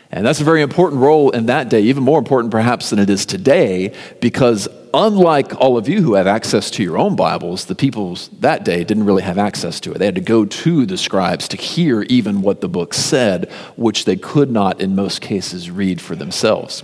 And 0.10 0.26
that's 0.26 0.40
a 0.40 0.46
very 0.46 0.62
important 0.62 1.02
role 1.02 1.32
in 1.32 1.48
that 1.48 1.70
day, 1.70 1.82
even 1.82 2.04
more 2.04 2.18
important 2.18 2.52
perhaps 2.52 2.90
than 2.90 3.00
it 3.00 3.10
is 3.10 3.26
today, 3.26 3.94
because 4.22 4.70
unlike 4.94 5.60
all 5.60 5.78
of 5.78 5.90
you 5.90 6.02
who 6.02 6.14
have 6.14 6.28
access 6.28 6.72
to 6.72 6.84
your 6.84 6.98
own 6.98 7.16
Bibles, 7.18 7.66
the 7.66 7.76
people 7.76 8.18
that 8.40 8.64
day 8.64 8.86
didn't 8.86 9.06
really 9.06 9.24
have 9.24 9.38
access 9.38 9.82
to 9.82 9.92
it. 9.92 9.98
They 9.98 10.06
had 10.06 10.16
to 10.16 10.22
go 10.22 10.46
to 10.46 10.86
the 10.86 10.98
scribes 10.98 11.50
to 11.50 11.58
hear 11.58 12.04
even 12.04 12.42
what 12.42 12.62
the 12.62 12.70
book 12.70 12.94
said, 12.94 13.52
which 13.76 14.06
they 14.06 14.16
could 14.16 14.50
not, 14.50 14.80
in 14.80 14.96
most 14.96 15.22
cases, 15.22 15.70
read 15.70 16.00
for 16.00 16.16
themselves. 16.16 16.84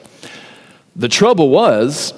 The 0.96 1.10
trouble 1.10 1.50
was, 1.50 2.13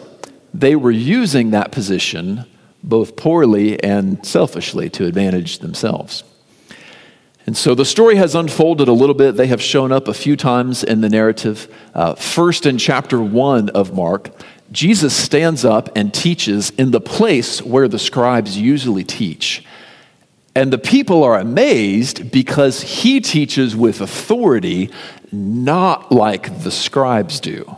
they 0.54 0.76
were 0.76 0.92
using 0.92 1.52
that 1.52 1.72
position 1.72 2.46
both 2.84 3.16
poorly 3.16 3.82
and 3.84 4.26
selfishly 4.26 4.90
to 4.92 5.06
advantage 5.06 5.60
themselves. 5.60 6.24
And 7.46 7.56
so 7.56 7.76
the 7.76 7.86
story 7.86 8.16
has 8.16 8.34
unfolded 8.34 8.88
a 8.88 8.94
little 8.94 9.14
bit. 9.14 9.34
They 9.34 9.48
have 9.48 9.62
shown 9.62 9.92
up 9.92 10.08
a 10.08 10.14
few 10.14 10.36
times 10.36 10.84
in 10.84 11.02
the 11.02 11.10
narrative. 11.10 11.74
Uh, 11.94 12.16
first, 12.16 12.66
in 12.66 12.80
chapter 12.80 13.22
one 13.22 13.70
of 13.70 13.94
Mark, 13.94 14.32
Jesus 14.72 15.16
stands 15.16 15.64
up 15.64 15.96
and 15.96 16.12
teaches 16.12 16.72
in 16.72 16.90
the 16.90 17.02
place 17.02 17.62
where 17.62 17.88
the 17.88 18.00
scribes 18.00 18.58
usually 18.58 19.04
teach. 19.04 19.64
And 20.56 20.74
the 20.74 20.80
people 20.80 21.24
are 21.24 21.38
amazed 21.38 22.32
because 22.32 22.82
he 22.82 23.22
teaches 23.22 23.76
with 23.76 24.02
authority, 24.02 24.90
not 25.32 26.12
like 26.12 26.64
the 26.64 26.72
scribes 26.72 27.40
do. 27.40 27.78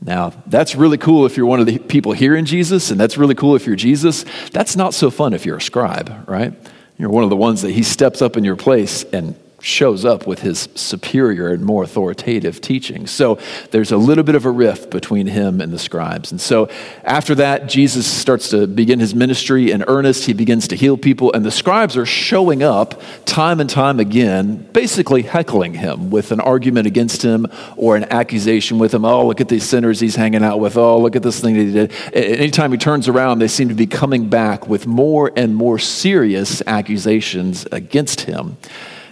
Now, 0.00 0.32
that's 0.46 0.74
really 0.74 0.98
cool 0.98 1.26
if 1.26 1.36
you're 1.36 1.46
one 1.46 1.60
of 1.60 1.66
the 1.66 1.78
people 1.78 2.12
hearing 2.12 2.44
Jesus, 2.44 2.90
and 2.90 3.00
that's 3.00 3.18
really 3.18 3.34
cool 3.34 3.56
if 3.56 3.66
you're 3.66 3.76
Jesus. 3.76 4.24
That's 4.52 4.76
not 4.76 4.94
so 4.94 5.10
fun 5.10 5.34
if 5.34 5.44
you're 5.44 5.56
a 5.56 5.62
scribe, 5.62 6.28
right? 6.28 6.54
You're 6.98 7.10
one 7.10 7.24
of 7.24 7.30
the 7.30 7.36
ones 7.36 7.62
that 7.62 7.72
he 7.72 7.82
steps 7.82 8.22
up 8.22 8.36
in 8.36 8.44
your 8.44 8.56
place 8.56 9.04
and 9.04 9.34
shows 9.64 10.04
up 10.04 10.26
with 10.26 10.40
his 10.40 10.68
superior 10.74 11.48
and 11.48 11.64
more 11.64 11.82
authoritative 11.82 12.60
teaching. 12.60 13.06
So 13.06 13.38
there's 13.70 13.90
a 13.90 13.96
little 13.96 14.22
bit 14.22 14.34
of 14.34 14.44
a 14.44 14.50
rift 14.50 14.90
between 14.90 15.26
him 15.26 15.60
and 15.62 15.72
the 15.72 15.78
scribes. 15.78 16.30
And 16.30 16.40
so 16.40 16.68
after 17.02 17.34
that, 17.36 17.66
Jesus 17.66 18.06
starts 18.06 18.50
to 18.50 18.66
begin 18.66 19.00
his 19.00 19.14
ministry 19.14 19.70
in 19.70 19.82
earnest. 19.84 20.26
He 20.26 20.34
begins 20.34 20.68
to 20.68 20.76
heal 20.76 20.98
people, 20.98 21.32
and 21.32 21.46
the 21.46 21.50
scribes 21.50 21.96
are 21.96 22.04
showing 22.04 22.62
up 22.62 23.00
time 23.24 23.58
and 23.58 23.70
time 23.70 23.98
again, 23.98 24.68
basically 24.72 25.22
heckling 25.22 25.74
him 25.74 26.10
with 26.10 26.30
an 26.30 26.40
argument 26.40 26.86
against 26.86 27.22
him 27.22 27.46
or 27.78 27.96
an 27.96 28.04
accusation 28.12 28.78
with 28.78 28.92
him. 28.92 29.06
Oh, 29.06 29.26
look 29.26 29.40
at 29.40 29.48
these 29.48 29.64
sinners 29.64 29.98
he's 29.98 30.16
hanging 30.16 30.44
out 30.44 30.60
with. 30.60 30.76
Oh, 30.76 30.98
look 30.98 31.16
at 31.16 31.22
this 31.22 31.40
thing 31.40 31.54
that 31.54 31.64
he 31.64 31.72
did. 31.72 31.92
Anytime 32.12 32.70
he 32.70 32.76
turns 32.76 33.08
around, 33.08 33.38
they 33.38 33.48
seem 33.48 33.70
to 33.70 33.74
be 33.74 33.86
coming 33.86 34.28
back 34.28 34.68
with 34.68 34.86
more 34.86 35.32
and 35.34 35.56
more 35.56 35.78
serious 35.78 36.62
accusations 36.66 37.66
against 37.72 38.22
him. 38.22 38.58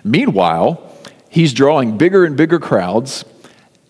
Meanwhile, 0.04 0.82
he's 1.28 1.52
drawing 1.52 1.96
bigger 1.96 2.24
and 2.24 2.36
bigger 2.36 2.58
crowds. 2.58 3.24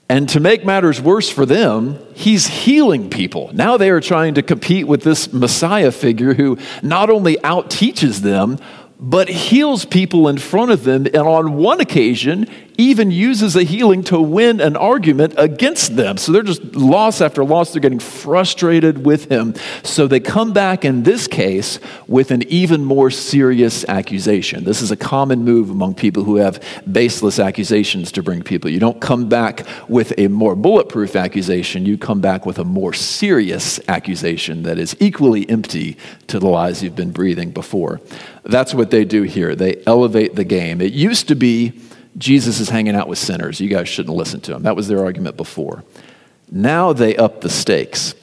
And 0.08 0.28
to 0.28 0.40
make 0.40 0.64
matters 0.64 1.00
worse 1.00 1.30
for 1.30 1.46
them, 1.46 1.98
he's 2.14 2.46
healing 2.46 3.08
people. 3.08 3.50
Now 3.54 3.78
they 3.78 3.88
are 3.88 4.00
trying 4.00 4.34
to 4.34 4.42
compete 4.42 4.86
with 4.86 5.02
this 5.02 5.32
Messiah 5.32 5.90
figure 5.90 6.34
who 6.34 6.58
not 6.82 7.08
only 7.08 7.42
out 7.42 7.70
teaches 7.70 8.20
them, 8.20 8.58
but 9.02 9.28
heals 9.28 9.84
people 9.84 10.28
in 10.28 10.38
front 10.38 10.70
of 10.70 10.84
them. 10.84 11.06
And 11.06 11.16
on 11.16 11.56
one 11.56 11.80
occasion, 11.80 12.46
even 12.78 13.10
uses 13.10 13.56
a 13.56 13.64
healing 13.64 14.02
to 14.04 14.20
win 14.20 14.60
an 14.60 14.76
argument 14.76 15.34
against 15.36 15.96
them. 15.96 16.16
So 16.16 16.32
they're 16.32 16.42
just 16.42 16.62
loss 16.74 17.20
after 17.20 17.44
loss. 17.44 17.72
They're 17.72 17.80
getting 17.80 17.98
frustrated 17.98 19.04
with 19.04 19.30
him. 19.30 19.54
So 19.82 20.06
they 20.06 20.20
come 20.20 20.52
back 20.52 20.84
in 20.84 21.02
this 21.02 21.26
case 21.26 21.80
with 22.06 22.30
an 22.30 22.42
even 22.44 22.84
more 22.84 23.10
serious 23.10 23.84
accusation. 23.88 24.64
This 24.64 24.80
is 24.80 24.90
a 24.90 24.96
common 24.96 25.44
move 25.44 25.68
among 25.68 25.94
people 25.94 26.22
who 26.24 26.36
have 26.36 26.62
baseless 26.90 27.38
accusations 27.38 28.12
to 28.12 28.22
bring 28.22 28.42
people. 28.42 28.70
You 28.70 28.80
don't 28.80 29.00
come 29.00 29.28
back 29.28 29.66
with 29.88 30.14
a 30.16 30.28
more 30.28 30.54
bulletproof 30.54 31.16
accusation, 31.16 31.84
you 31.86 31.98
come 31.98 32.20
back 32.20 32.46
with 32.46 32.58
a 32.58 32.64
more 32.64 32.92
serious 32.92 33.80
accusation 33.88 34.62
that 34.62 34.78
is 34.78 34.96
equally 35.00 35.48
empty 35.50 35.96
to 36.28 36.38
the 36.38 36.48
lies 36.48 36.82
you've 36.82 36.96
been 36.96 37.12
breathing 37.12 37.50
before. 37.50 38.00
That's 38.44 38.74
what 38.74 38.90
they 38.92 39.04
do 39.04 39.22
here. 39.22 39.56
They 39.56 39.82
elevate 39.84 40.36
the 40.36 40.44
game. 40.44 40.80
It 40.80 40.92
used 40.92 41.26
to 41.28 41.34
be 41.34 41.80
Jesus 42.16 42.60
is 42.60 42.68
hanging 42.68 42.94
out 42.94 43.08
with 43.08 43.18
sinners. 43.18 43.60
You 43.60 43.68
guys 43.68 43.88
shouldn't 43.88 44.14
listen 44.14 44.40
to 44.42 44.54
him. 44.54 44.62
That 44.62 44.76
was 44.76 44.86
their 44.86 45.04
argument 45.04 45.36
before. 45.36 45.82
Now 46.50 46.92
they 46.92 47.16
up 47.16 47.40
the 47.40 47.50
stakes. 47.50 48.14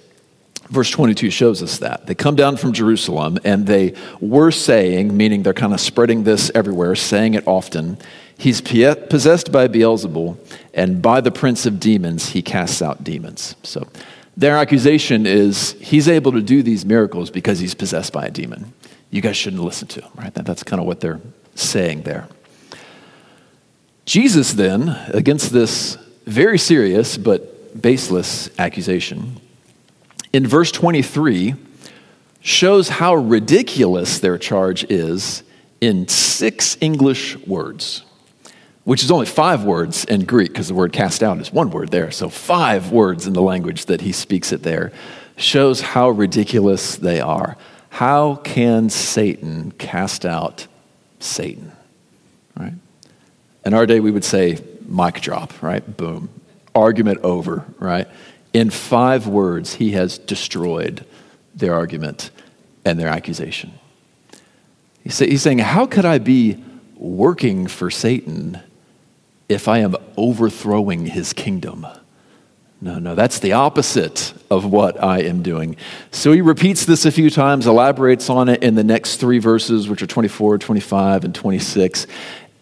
Verse 0.70 0.90
22 0.92 1.32
shows 1.32 1.62
us 1.64 1.80
that. 1.80 2.06
They 2.06 2.14
come 2.16 2.36
down 2.36 2.56
from 2.56 2.72
Jerusalem 2.72 3.40
and 3.44 3.66
they 3.66 3.96
were 4.22 4.52
saying, 4.52 5.18
meaning 5.18 5.44
they're 5.44 5.54
kind 5.54 5.74
of 5.74 5.82
spreading 5.82 6.24
this 6.24 6.52
everywhere, 6.54 6.96
saying 6.96 7.34
it 7.34 7.46
often, 7.46 7.98
He's 8.40 8.62
possessed 8.62 9.52
by 9.52 9.68
Beelzebul, 9.68 10.38
and 10.74 11.02
by 11.02 11.20
the 11.20 11.30
prince 11.30 11.66
of 11.66 11.78
demons, 11.78 12.30
he 12.30 12.42
casts 12.42 12.82
out 12.82 13.04
demons. 13.04 13.58
So 13.64 13.86
their 14.38 14.56
accusation 14.56 15.26
is 15.26 15.74
he's 15.82 16.08
able 16.08 16.32
to 16.32 16.42
do 16.42 16.64
these 16.64 16.86
miracles 16.86 17.30
because 17.30 17.60
he's 17.60 17.76
possessed 17.76 18.14
by 18.14 18.28
a 18.28 18.32
demon. 18.32 18.72
You 19.12 19.22
guys 19.22 19.36
shouldn't 19.38 19.64
listen 19.64 19.88
to 19.90 20.02
him, 20.02 20.12
right? 20.16 20.34
That's 20.34 20.64
kind 20.64 20.80
of 20.80 20.86
what 20.86 21.02
they're 21.02 21.22
saying 21.56 22.04
there. 22.04 22.28
Jesus, 24.06 24.54
then, 24.54 24.90
against 25.10 25.52
this 25.52 25.98
very 26.26 26.58
serious 26.58 27.18
but 27.18 27.80
baseless 27.80 28.50
accusation, 28.58 29.40
in 30.34 30.46
verse 30.46 30.72
23, 30.72 31.56
shows 32.42 32.90
how 32.90 33.16
ridiculous 33.16 34.20
their 34.20 34.38
charge 34.38 34.84
is 34.86 35.44
in 35.82 36.08
six 36.08 36.78
English 36.82 37.38
words, 37.48 38.04
which 38.84 39.04
is 39.04 39.12
only 39.12 39.26
five 39.26 39.64
words 39.64 40.06
in 40.06 40.26
Greek 40.26 40.50
because 40.50 40.68
the 40.68 40.74
word 40.74 40.94
cast 40.94 41.24
out 41.24 41.40
is 41.40 41.52
one 41.52 41.72
word 41.72 41.90
there. 41.90 42.12
So, 42.12 42.30
five 42.30 42.92
words 42.92 43.28
in 43.28 43.34
the 43.34 43.42
language 43.42 43.86
that 43.86 44.02
he 44.02 44.12
speaks 44.12 44.52
it 44.52 44.64
there 44.64 44.92
shows 45.36 45.82
how 45.82 46.10
ridiculous 46.10 46.96
they 46.96 47.22
are. 47.22 47.58
How 47.90 48.36
can 48.36 48.90
Satan 48.90 49.72
cast 49.72 50.26
out 50.26 50.68
Satan? 51.20 51.72
Right? 52.58 52.74
In 53.66 53.74
our 53.74 53.86
day, 53.86 54.00
we 54.00 54.12
would 54.12 54.24
say 54.24 54.60
mic 54.88 55.22
drop, 55.22 55.62
right? 55.62 55.98
Boom. 55.98 56.30
Argument 56.74 57.20
over, 57.24 57.66
right? 57.78 58.08
In 58.54 58.70
five 58.70 59.28
words, 59.28 59.76
he 59.76 59.92
has 59.92 60.18
destroyed 60.18 61.06
their 61.54 61.74
argument 61.74 62.32
and 62.86 63.00
their 63.00 63.10
accusation. 63.10 63.74
He's 65.04 65.42
saying, 65.42 65.60
How 65.60 65.86
could 65.86 66.06
I 66.06 66.20
be 66.20 66.64
working 66.96 67.68
for 67.68 67.90
Satan 67.90 68.60
if 69.48 69.68
I 69.68 69.80
am 69.80 69.96
overthrowing 70.18 71.08
his 71.08 71.34
kingdom? 71.34 71.88
No, 72.82 72.98
no, 72.98 73.14
that's 73.14 73.40
the 73.40 73.54
opposite 73.54 74.34
of 74.50 74.64
what 74.66 75.04
I 75.04 75.20
am 75.24 75.44
doing. 75.44 75.76
So 76.12 76.32
he 76.32 76.40
repeats 76.40 76.86
this 76.86 77.06
a 77.06 77.12
few 77.12 77.30
times, 77.30 77.68
elaborates 77.68 78.30
on 78.30 78.48
it 78.48 78.64
in 78.64 78.76
the 78.76 78.86
next 78.86 79.18
three 79.18 79.40
verses, 79.40 79.90
which 79.90 80.02
are 80.02 80.08
24, 80.08 80.60
25, 80.60 81.26
and 81.26 81.36
26. 81.36 82.08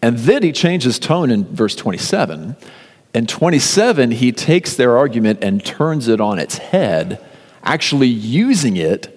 And 0.02 0.18
then 0.18 0.42
he 0.42 0.50
changes 0.50 0.98
tone 0.98 1.30
in 1.30 1.44
verse 1.44 1.76
27. 1.76 2.56
In 3.14 3.26
27, 3.26 4.10
he 4.10 4.32
takes 4.32 4.74
their 4.74 4.98
argument 4.98 5.42
and 5.42 5.64
turns 5.64 6.08
it 6.08 6.20
on 6.20 6.40
its 6.40 6.58
head, 6.58 7.24
actually 7.62 8.08
using 8.08 8.76
it 8.76 9.16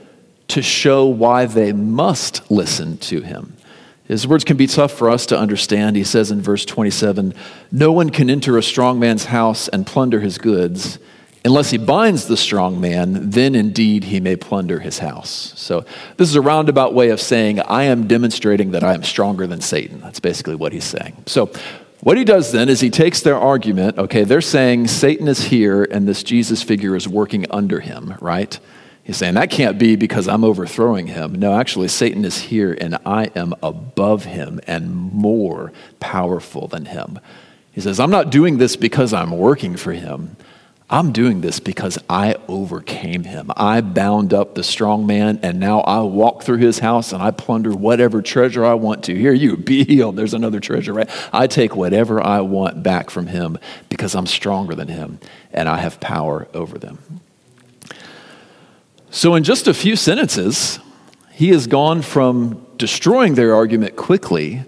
to 0.49 0.61
show 0.61 1.05
why 1.05 1.45
they 1.45 1.73
must 1.73 2.49
listen 2.51 2.97
to 2.97 3.21
him. 3.21 3.55
His 4.11 4.27
words 4.27 4.43
can 4.43 4.57
be 4.57 4.67
tough 4.67 4.91
for 4.91 5.09
us 5.09 5.25
to 5.27 5.37
understand. 5.37 5.95
He 5.95 6.03
says 6.03 6.31
in 6.31 6.41
verse 6.41 6.65
27 6.65 7.33
No 7.71 7.91
one 7.91 8.09
can 8.09 8.29
enter 8.29 8.57
a 8.57 8.63
strong 8.63 8.99
man's 8.99 9.25
house 9.25 9.67
and 9.67 9.87
plunder 9.87 10.19
his 10.19 10.37
goods 10.37 10.99
Unless 11.43 11.71
he 11.71 11.79
binds 11.79 12.27
the 12.27 12.37
strong 12.37 12.79
man, 12.79 13.31
then 13.31 13.55
indeed 13.55 14.03
he 14.03 14.19
may 14.19 14.35
plunder 14.35 14.79
his 14.79 14.99
house. 14.99 15.53
So, 15.55 15.85
this 16.17 16.29
is 16.29 16.35
a 16.35 16.41
roundabout 16.41 16.93
way 16.93 17.09
of 17.09 17.19
saying, 17.19 17.59
I 17.61 17.83
am 17.85 18.07
demonstrating 18.07 18.71
that 18.71 18.83
I 18.83 18.93
am 18.93 19.01
stronger 19.01 19.47
than 19.47 19.59
Satan. 19.59 20.01
That's 20.01 20.19
basically 20.19 20.53
what 20.53 20.71
he's 20.71 20.83
saying. 20.83 21.23
So, 21.25 21.51
what 22.01 22.17
he 22.17 22.23
does 22.23 22.51
then 22.51 22.69
is 22.69 22.79
he 22.79 22.91
takes 22.91 23.21
their 23.21 23.37
argument, 23.37 23.97
okay, 23.97 24.23
they're 24.23 24.41
saying 24.41 24.87
Satan 24.87 25.27
is 25.27 25.45
here 25.45 25.83
and 25.83 26.07
this 26.07 26.21
Jesus 26.21 26.61
figure 26.61 26.95
is 26.95 27.07
working 27.07 27.47
under 27.49 27.79
him, 27.79 28.15
right? 28.21 28.59
He's 29.03 29.17
saying 29.17 29.33
that 29.33 29.49
can't 29.49 29.79
be 29.79 29.95
because 29.95 30.27
I'm 30.27 30.43
overthrowing 30.43 31.07
him. 31.07 31.33
No, 31.33 31.53
actually, 31.53 31.87
Satan 31.87 32.23
is 32.23 32.37
here 32.37 32.77
and 32.79 32.97
I 33.05 33.25
am 33.35 33.53
above 33.63 34.25
him 34.25 34.59
and 34.67 34.93
more 34.93 35.71
powerful 35.99 36.67
than 36.67 36.85
him. 36.85 37.19
He 37.71 37.81
says, 37.81 37.99
I'm 37.99 38.11
not 38.11 38.29
doing 38.29 38.57
this 38.57 38.75
because 38.75 39.13
I'm 39.13 39.31
working 39.31 39.77
for 39.77 39.93
him. 39.93 40.35
I'm 40.91 41.13
doing 41.13 41.39
this 41.39 41.61
because 41.61 41.97
I 42.09 42.35
overcame 42.49 43.23
him. 43.23 43.49
I 43.55 43.79
bound 43.79 44.33
up 44.33 44.55
the 44.55 44.63
strong 44.63 45.07
man, 45.07 45.39
and 45.41 45.57
now 45.57 45.79
I 45.79 46.01
walk 46.01 46.43
through 46.43 46.57
his 46.57 46.79
house 46.79 47.13
and 47.13 47.23
I 47.23 47.31
plunder 47.31 47.71
whatever 47.71 48.21
treasure 48.21 48.65
I 48.65 48.73
want 48.73 49.05
to. 49.05 49.15
Here, 49.15 49.31
you 49.31 49.55
be 49.55 49.85
healed. 49.85 50.17
There's 50.17 50.33
another 50.33 50.59
treasure, 50.59 50.91
right? 50.91 51.09
I 51.31 51.47
take 51.47 51.77
whatever 51.77 52.21
I 52.21 52.41
want 52.41 52.83
back 52.83 53.09
from 53.09 53.27
him 53.27 53.57
because 53.87 54.15
I'm 54.15 54.27
stronger 54.27 54.75
than 54.75 54.89
him 54.89 55.19
and 55.53 55.69
I 55.69 55.77
have 55.77 56.01
power 56.01 56.49
over 56.53 56.77
them. 56.77 57.20
So, 59.13 59.35
in 59.35 59.43
just 59.43 59.67
a 59.67 59.73
few 59.73 59.97
sentences, 59.97 60.79
he 61.33 61.49
has 61.49 61.67
gone 61.67 62.01
from 62.01 62.65
destroying 62.77 63.35
their 63.35 63.53
argument 63.53 63.97
quickly 63.97 64.63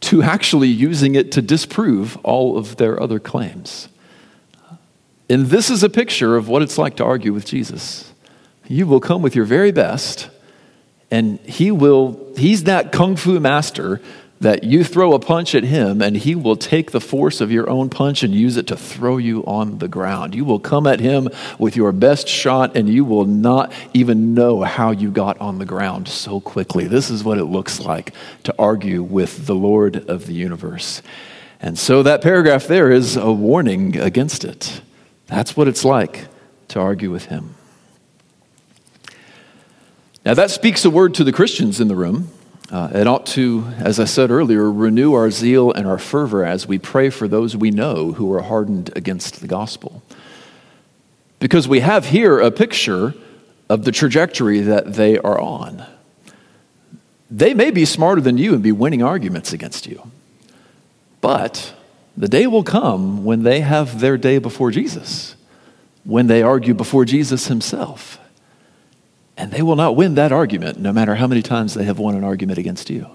to 0.00 0.22
actually 0.22 0.68
using 0.68 1.14
it 1.14 1.30
to 1.32 1.42
disprove 1.42 2.16
all 2.24 2.56
of 2.56 2.76
their 2.76 2.98
other 3.02 3.20
claims. 3.20 3.88
And 5.28 5.48
this 5.48 5.68
is 5.68 5.82
a 5.82 5.90
picture 5.90 6.36
of 6.36 6.48
what 6.48 6.62
it's 6.62 6.78
like 6.78 6.96
to 6.96 7.04
argue 7.04 7.34
with 7.34 7.44
Jesus. 7.44 8.14
You 8.66 8.86
will 8.86 9.00
come 9.00 9.20
with 9.20 9.36
your 9.36 9.44
very 9.44 9.72
best, 9.72 10.30
and 11.10 11.38
he 11.40 11.70
will, 11.70 12.32
he's 12.34 12.64
that 12.64 12.92
kung 12.92 13.14
fu 13.14 13.38
master 13.40 14.00
that 14.40 14.64
you 14.64 14.84
throw 14.84 15.14
a 15.14 15.18
punch 15.18 15.54
at 15.54 15.64
him 15.64 16.02
and 16.02 16.16
he 16.16 16.34
will 16.34 16.56
take 16.56 16.90
the 16.90 17.00
force 17.00 17.40
of 17.40 17.50
your 17.50 17.68
own 17.70 17.88
punch 17.88 18.22
and 18.22 18.34
use 18.34 18.56
it 18.56 18.66
to 18.66 18.76
throw 18.76 19.16
you 19.16 19.42
on 19.46 19.78
the 19.78 19.88
ground. 19.88 20.34
You 20.34 20.44
will 20.44 20.60
come 20.60 20.86
at 20.86 21.00
him 21.00 21.28
with 21.58 21.74
your 21.74 21.90
best 21.92 22.28
shot 22.28 22.76
and 22.76 22.88
you 22.88 23.04
will 23.04 23.24
not 23.24 23.72
even 23.94 24.34
know 24.34 24.62
how 24.62 24.90
you 24.90 25.10
got 25.10 25.40
on 25.40 25.58
the 25.58 25.64
ground 25.64 26.08
so 26.08 26.40
quickly. 26.40 26.86
This 26.86 27.08
is 27.08 27.24
what 27.24 27.38
it 27.38 27.46
looks 27.46 27.80
like 27.80 28.12
to 28.44 28.54
argue 28.58 29.02
with 29.02 29.46
the 29.46 29.54
Lord 29.54 30.08
of 30.08 30.26
the 30.26 30.34
universe. 30.34 31.00
And 31.60 31.78
so 31.78 32.02
that 32.02 32.20
paragraph 32.20 32.66
there 32.66 32.90
is 32.90 33.16
a 33.16 33.32
warning 33.32 33.96
against 33.96 34.44
it. 34.44 34.82
That's 35.26 35.56
what 35.56 35.66
it's 35.66 35.84
like 35.84 36.26
to 36.68 36.80
argue 36.80 37.10
with 37.10 37.26
him. 37.26 37.54
Now, 40.24 40.34
that 40.34 40.50
speaks 40.50 40.84
a 40.84 40.90
word 40.90 41.14
to 41.14 41.24
the 41.24 41.32
Christians 41.32 41.80
in 41.80 41.86
the 41.86 41.94
room. 41.94 42.28
Uh, 42.70 42.90
it 42.92 43.06
ought 43.06 43.26
to, 43.26 43.64
as 43.78 44.00
I 44.00 44.04
said 44.06 44.30
earlier, 44.30 44.70
renew 44.70 45.14
our 45.14 45.30
zeal 45.30 45.70
and 45.70 45.86
our 45.86 45.98
fervor 45.98 46.44
as 46.44 46.66
we 46.66 46.78
pray 46.78 47.10
for 47.10 47.28
those 47.28 47.56
we 47.56 47.70
know 47.70 48.12
who 48.12 48.32
are 48.32 48.42
hardened 48.42 48.90
against 48.96 49.40
the 49.40 49.46
gospel. 49.46 50.02
Because 51.38 51.68
we 51.68 51.80
have 51.80 52.06
here 52.06 52.40
a 52.40 52.50
picture 52.50 53.14
of 53.68 53.84
the 53.84 53.92
trajectory 53.92 54.60
that 54.60 54.94
they 54.94 55.18
are 55.18 55.40
on. 55.40 55.84
They 57.30 57.54
may 57.54 57.70
be 57.70 57.84
smarter 57.84 58.20
than 58.20 58.38
you 58.38 58.54
and 58.54 58.62
be 58.62 58.72
winning 58.72 59.02
arguments 59.02 59.52
against 59.52 59.86
you. 59.86 60.10
But 61.20 61.72
the 62.16 62.28
day 62.28 62.46
will 62.46 62.64
come 62.64 63.24
when 63.24 63.42
they 63.42 63.60
have 63.60 64.00
their 64.00 64.16
day 64.16 64.38
before 64.38 64.70
Jesus, 64.70 65.36
when 66.04 66.26
they 66.26 66.42
argue 66.42 66.74
before 66.74 67.04
Jesus 67.04 67.46
himself. 67.46 68.18
And 69.36 69.52
they 69.52 69.62
will 69.62 69.76
not 69.76 69.96
win 69.96 70.14
that 70.14 70.32
argument, 70.32 70.78
no 70.78 70.92
matter 70.92 71.14
how 71.16 71.26
many 71.26 71.42
times 71.42 71.74
they 71.74 71.84
have 71.84 71.98
won 71.98 72.14
an 72.14 72.24
argument 72.24 72.58
against 72.58 72.88
you. 72.88 73.06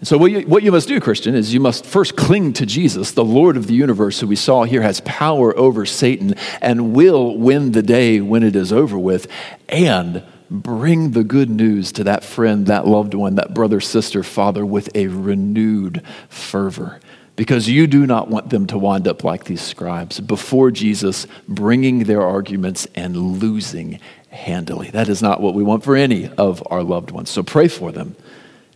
And 0.00 0.08
so, 0.08 0.18
what 0.18 0.30
you, 0.30 0.40
what 0.42 0.62
you 0.62 0.72
must 0.72 0.88
do, 0.88 1.00
Christian, 1.00 1.34
is 1.34 1.54
you 1.54 1.60
must 1.60 1.86
first 1.86 2.16
cling 2.16 2.52
to 2.54 2.66
Jesus, 2.66 3.12
the 3.12 3.24
Lord 3.24 3.56
of 3.56 3.66
the 3.66 3.74
universe, 3.74 4.20
who 4.20 4.26
we 4.26 4.36
saw 4.36 4.64
here 4.64 4.82
has 4.82 5.00
power 5.00 5.56
over 5.56 5.86
Satan 5.86 6.34
and 6.60 6.94
will 6.94 7.38
win 7.38 7.72
the 7.72 7.82
day 7.82 8.20
when 8.20 8.42
it 8.42 8.56
is 8.56 8.72
over 8.72 8.98
with, 8.98 9.26
and 9.68 10.22
bring 10.50 11.12
the 11.12 11.24
good 11.24 11.48
news 11.50 11.92
to 11.92 12.04
that 12.04 12.24
friend, 12.24 12.66
that 12.66 12.86
loved 12.86 13.14
one, 13.14 13.36
that 13.36 13.54
brother, 13.54 13.80
sister, 13.80 14.22
father 14.22 14.66
with 14.66 14.94
a 14.94 15.06
renewed 15.06 16.02
fervor 16.28 17.00
because 17.36 17.68
you 17.68 17.86
do 17.86 18.06
not 18.06 18.28
want 18.28 18.50
them 18.50 18.66
to 18.66 18.78
wind 18.78 19.08
up 19.08 19.24
like 19.24 19.44
these 19.44 19.60
scribes 19.60 20.20
before 20.20 20.70
Jesus, 20.70 21.26
bringing 21.48 22.04
their 22.04 22.22
arguments 22.22 22.86
and 22.94 23.16
losing 23.16 23.98
handily. 24.34 24.90
That 24.90 25.08
is 25.08 25.22
not 25.22 25.40
what 25.40 25.54
we 25.54 25.62
want 25.62 25.84
for 25.84 25.96
any 25.96 26.28
of 26.28 26.62
our 26.70 26.82
loved 26.82 27.10
ones. 27.10 27.30
So 27.30 27.42
pray 27.42 27.68
for 27.68 27.92
them 27.92 28.16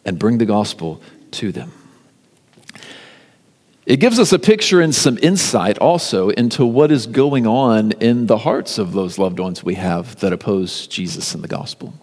and 0.04 0.18
bring 0.18 0.38
the 0.38 0.46
gospel 0.46 1.02
to 1.32 1.52
them. 1.52 1.72
It 3.84 3.96
gives 3.96 4.18
us 4.18 4.32
a 4.32 4.38
picture 4.38 4.80
and 4.80 4.94
some 4.94 5.18
insight 5.22 5.78
also 5.78 6.28
into 6.28 6.64
what 6.66 6.92
is 6.92 7.06
going 7.06 7.46
on 7.46 7.92
in 7.92 8.26
the 8.26 8.38
hearts 8.38 8.76
of 8.78 8.92
those 8.92 9.18
loved 9.18 9.38
ones 9.38 9.64
we 9.64 9.76
have 9.76 10.16
that 10.16 10.32
oppose 10.32 10.86
Jesus 10.86 11.34
and 11.34 11.42
the 11.42 11.48
gospel. 11.48 11.94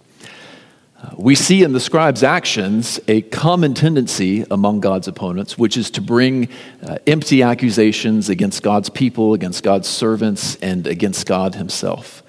We 1.15 1.35
see 1.35 1.62
in 1.62 1.74
the 1.74 1.79
scribe's 1.79 2.24
actions 2.24 3.00
a 3.07 3.21
common 3.21 3.75
tendency 3.75 4.45
among 4.50 4.79
God's 4.79 5.07
opponents, 5.07 5.57
which 5.57 5.77
is 5.77 5.91
to 5.91 6.01
bring 6.01 6.50
uh, 6.81 6.97
empty 7.05 7.43
accusations 7.43 8.29
against 8.29 8.63
God's 8.63 8.89
people, 8.89 9.33
against 9.33 9.63
God's 9.63 9.88
servants, 9.88 10.55
and 10.57 10.88
against 10.88 11.27
God 11.27 11.55
Himself. 11.55 12.24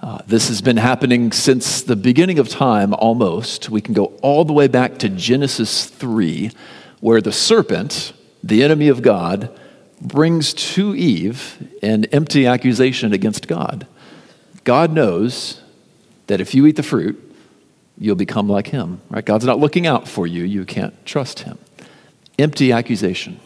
Uh, 0.00 0.18
this 0.26 0.48
has 0.48 0.60
been 0.60 0.76
happening 0.76 1.32
since 1.32 1.82
the 1.82 1.96
beginning 1.96 2.38
of 2.38 2.48
time 2.48 2.94
almost. 2.94 3.68
We 3.68 3.80
can 3.80 3.94
go 3.94 4.06
all 4.22 4.44
the 4.44 4.52
way 4.52 4.68
back 4.68 4.98
to 4.98 5.08
Genesis 5.08 5.86
3, 5.86 6.52
where 7.00 7.20
the 7.20 7.32
serpent, 7.32 8.12
the 8.42 8.62
enemy 8.62 8.88
of 8.88 9.02
God, 9.02 9.50
brings 10.00 10.54
to 10.54 10.94
Eve 10.94 11.68
an 11.82 12.04
empty 12.06 12.46
accusation 12.46 13.12
against 13.12 13.48
God. 13.48 13.88
God 14.62 14.92
knows 14.92 15.62
that 16.28 16.40
if 16.40 16.54
you 16.54 16.66
eat 16.66 16.76
the 16.76 16.82
fruit, 16.84 17.20
you'll 17.98 18.14
become 18.14 18.48
like 18.48 18.68
him, 18.68 19.00
right? 19.10 19.24
God's 19.24 19.44
not 19.44 19.58
looking 19.58 19.86
out 19.86 20.06
for 20.06 20.26
you. 20.26 20.44
You 20.44 20.64
can't 20.64 21.04
trust 21.04 21.40
him. 21.40 21.58
Empty 22.38 22.70
accusation. 22.70 23.40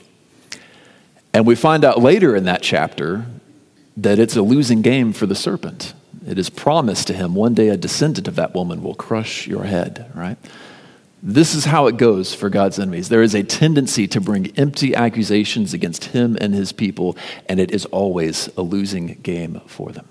And 1.33 1.47
we 1.47 1.55
find 1.55 1.83
out 1.83 2.03
later 2.03 2.37
in 2.37 2.45
that 2.45 2.61
chapter 2.61 3.25
that 3.97 4.19
it's 4.19 4.37
a 4.37 4.43
losing 4.43 4.83
game 4.83 5.15
for 5.15 5.25
the 5.25 5.35
serpent. 5.35 5.95
It 6.27 6.39
is 6.39 6.51
promised 6.51 7.09
to 7.09 7.15
him 7.15 7.35
one 7.35 7.55
day 7.55 7.69
a 7.69 7.77
descendant 7.77 8.29
of 8.29 8.37
that 8.37 8.55
woman 8.55 8.83
will 8.83 8.95
crush 8.95 9.47
your 9.47 9.65
head, 9.65 10.11
right? 10.15 10.39
This 11.23 11.55
is 11.55 11.65
how 11.65 11.87
it 11.87 11.97
goes 11.97 12.35
for 12.35 12.51
God's 12.51 12.79
enemies. 12.79 13.09
There 13.09 13.23
is 13.23 13.35
a 13.35 13.45
tendency 13.45 14.09
to 14.09 14.21
bring 14.21 14.53
empty 14.57 14.95
accusations 14.95 15.73
against 15.73 16.07
him 16.07 16.37
and 16.41 16.53
his 16.53 16.73
people, 16.73 17.17
and 17.49 17.61
it 17.61 17.71
is 17.71 17.85
always 17.87 18.49
a 18.57 18.63
losing 18.63 19.19
game 19.23 19.61
for 19.67 19.93
them. 19.93 20.07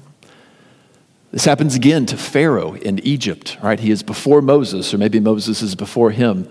This 1.31 1.45
happens 1.45 1.75
again 1.75 2.05
to 2.07 2.17
Pharaoh 2.17 2.75
in 2.75 2.99
Egypt, 2.99 3.57
right? 3.61 3.79
He 3.79 3.91
is 3.91 4.03
before 4.03 4.41
Moses, 4.41 4.93
or 4.93 4.97
maybe 4.97 5.19
Moses 5.19 5.61
is 5.61 5.75
before 5.75 6.11
him. 6.11 6.49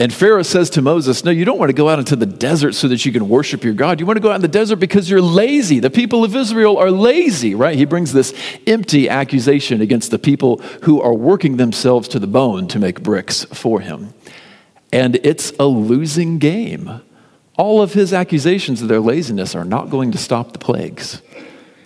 And 0.00 0.12
Pharaoh 0.12 0.42
says 0.42 0.70
to 0.70 0.82
Moses, 0.82 1.24
No, 1.24 1.30
you 1.30 1.44
don't 1.44 1.58
want 1.58 1.68
to 1.68 1.74
go 1.74 1.88
out 1.88 2.00
into 2.00 2.16
the 2.16 2.26
desert 2.26 2.72
so 2.72 2.88
that 2.88 3.04
you 3.06 3.12
can 3.12 3.28
worship 3.28 3.62
your 3.62 3.74
God. 3.74 4.00
You 4.00 4.06
want 4.06 4.16
to 4.16 4.20
go 4.20 4.30
out 4.30 4.36
in 4.36 4.42
the 4.42 4.48
desert 4.48 4.76
because 4.76 5.08
you're 5.08 5.22
lazy. 5.22 5.78
The 5.78 5.90
people 5.90 6.24
of 6.24 6.34
Israel 6.34 6.76
are 6.78 6.90
lazy, 6.90 7.54
right? 7.54 7.76
He 7.76 7.84
brings 7.84 8.12
this 8.12 8.34
empty 8.66 9.08
accusation 9.08 9.80
against 9.80 10.10
the 10.10 10.18
people 10.18 10.58
who 10.82 11.00
are 11.00 11.14
working 11.14 11.58
themselves 11.58 12.08
to 12.08 12.18
the 12.18 12.26
bone 12.26 12.66
to 12.68 12.80
make 12.80 13.02
bricks 13.02 13.44
for 13.44 13.80
him. 13.80 14.12
And 14.92 15.16
it's 15.22 15.52
a 15.60 15.66
losing 15.66 16.38
game. 16.38 17.00
All 17.56 17.80
of 17.80 17.92
his 17.92 18.12
accusations 18.12 18.82
of 18.82 18.88
their 18.88 19.00
laziness 19.00 19.54
are 19.54 19.64
not 19.64 19.90
going 19.90 20.10
to 20.10 20.18
stop 20.18 20.52
the 20.52 20.58
plagues. 20.58 21.22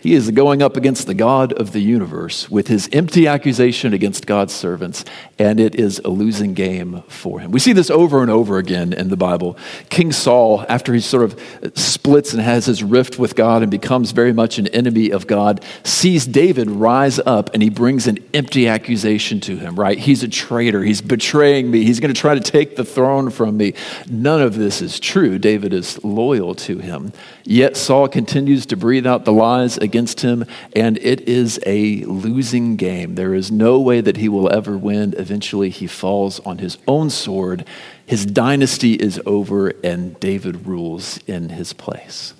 He 0.00 0.14
is 0.14 0.30
going 0.30 0.62
up 0.62 0.76
against 0.76 1.06
the 1.06 1.14
God 1.14 1.52
of 1.52 1.72
the 1.72 1.80
universe 1.80 2.48
with 2.48 2.68
his 2.68 2.88
empty 2.92 3.26
accusation 3.26 3.92
against 3.92 4.26
God's 4.26 4.54
servants, 4.54 5.04
and 5.38 5.58
it 5.58 5.74
is 5.74 6.00
a 6.04 6.08
losing 6.08 6.54
game 6.54 7.02
for 7.08 7.40
him. 7.40 7.50
We 7.50 7.58
see 7.58 7.72
this 7.72 7.90
over 7.90 8.22
and 8.22 8.30
over 8.30 8.58
again 8.58 8.92
in 8.92 9.08
the 9.08 9.16
Bible. 9.16 9.56
King 9.90 10.12
Saul, 10.12 10.64
after 10.68 10.94
he 10.94 11.00
sort 11.00 11.24
of 11.24 11.72
splits 11.74 12.32
and 12.32 12.42
has 12.42 12.66
his 12.66 12.82
rift 12.82 13.18
with 13.18 13.34
God 13.34 13.62
and 13.62 13.70
becomes 13.70 14.12
very 14.12 14.32
much 14.32 14.58
an 14.58 14.68
enemy 14.68 15.10
of 15.10 15.26
God, 15.26 15.64
sees 15.82 16.26
David 16.26 16.70
rise 16.70 17.18
up 17.18 17.50
and 17.52 17.62
he 17.62 17.70
brings 17.70 18.06
an 18.06 18.18
empty 18.32 18.68
accusation 18.68 19.40
to 19.40 19.56
him, 19.56 19.74
right? 19.74 19.98
He's 19.98 20.22
a 20.22 20.28
traitor. 20.28 20.82
He's 20.82 21.00
betraying 21.00 21.70
me. 21.70 21.84
He's 21.84 22.00
going 22.00 22.14
to 22.14 22.20
try 22.20 22.34
to 22.34 22.40
take 22.40 22.76
the 22.76 22.84
throne 22.84 23.30
from 23.30 23.56
me. 23.56 23.74
None 24.08 24.40
of 24.40 24.54
this 24.54 24.80
is 24.80 25.00
true. 25.00 25.38
David 25.38 25.72
is 25.72 26.02
loyal 26.04 26.54
to 26.54 26.78
him. 26.78 27.12
Yet 27.44 27.76
Saul 27.76 28.08
continues 28.08 28.66
to 28.66 28.76
breathe 28.76 29.06
out 29.06 29.24
the 29.24 29.32
lies 29.32 29.78
against 29.88 30.20
him, 30.20 30.44
and 30.76 30.98
it 30.98 31.22
is 31.22 31.58
a 31.64 32.04
losing 32.04 32.76
game. 32.76 33.14
There 33.14 33.34
is 33.34 33.50
no 33.50 33.80
way 33.80 34.02
that 34.02 34.18
he 34.18 34.28
will 34.28 34.52
ever 34.52 34.76
win. 34.76 35.14
Eventually, 35.16 35.70
he 35.70 35.86
falls 35.86 36.40
on 36.40 36.58
his 36.58 36.76
own 36.86 37.08
sword. 37.08 37.64
His 38.04 38.26
dynasty 38.26 38.94
is 38.94 39.18
over, 39.24 39.68
and 39.82 40.20
David 40.20 40.66
rules 40.66 41.18
in 41.26 41.48
his 41.48 41.72
place. 41.72 42.34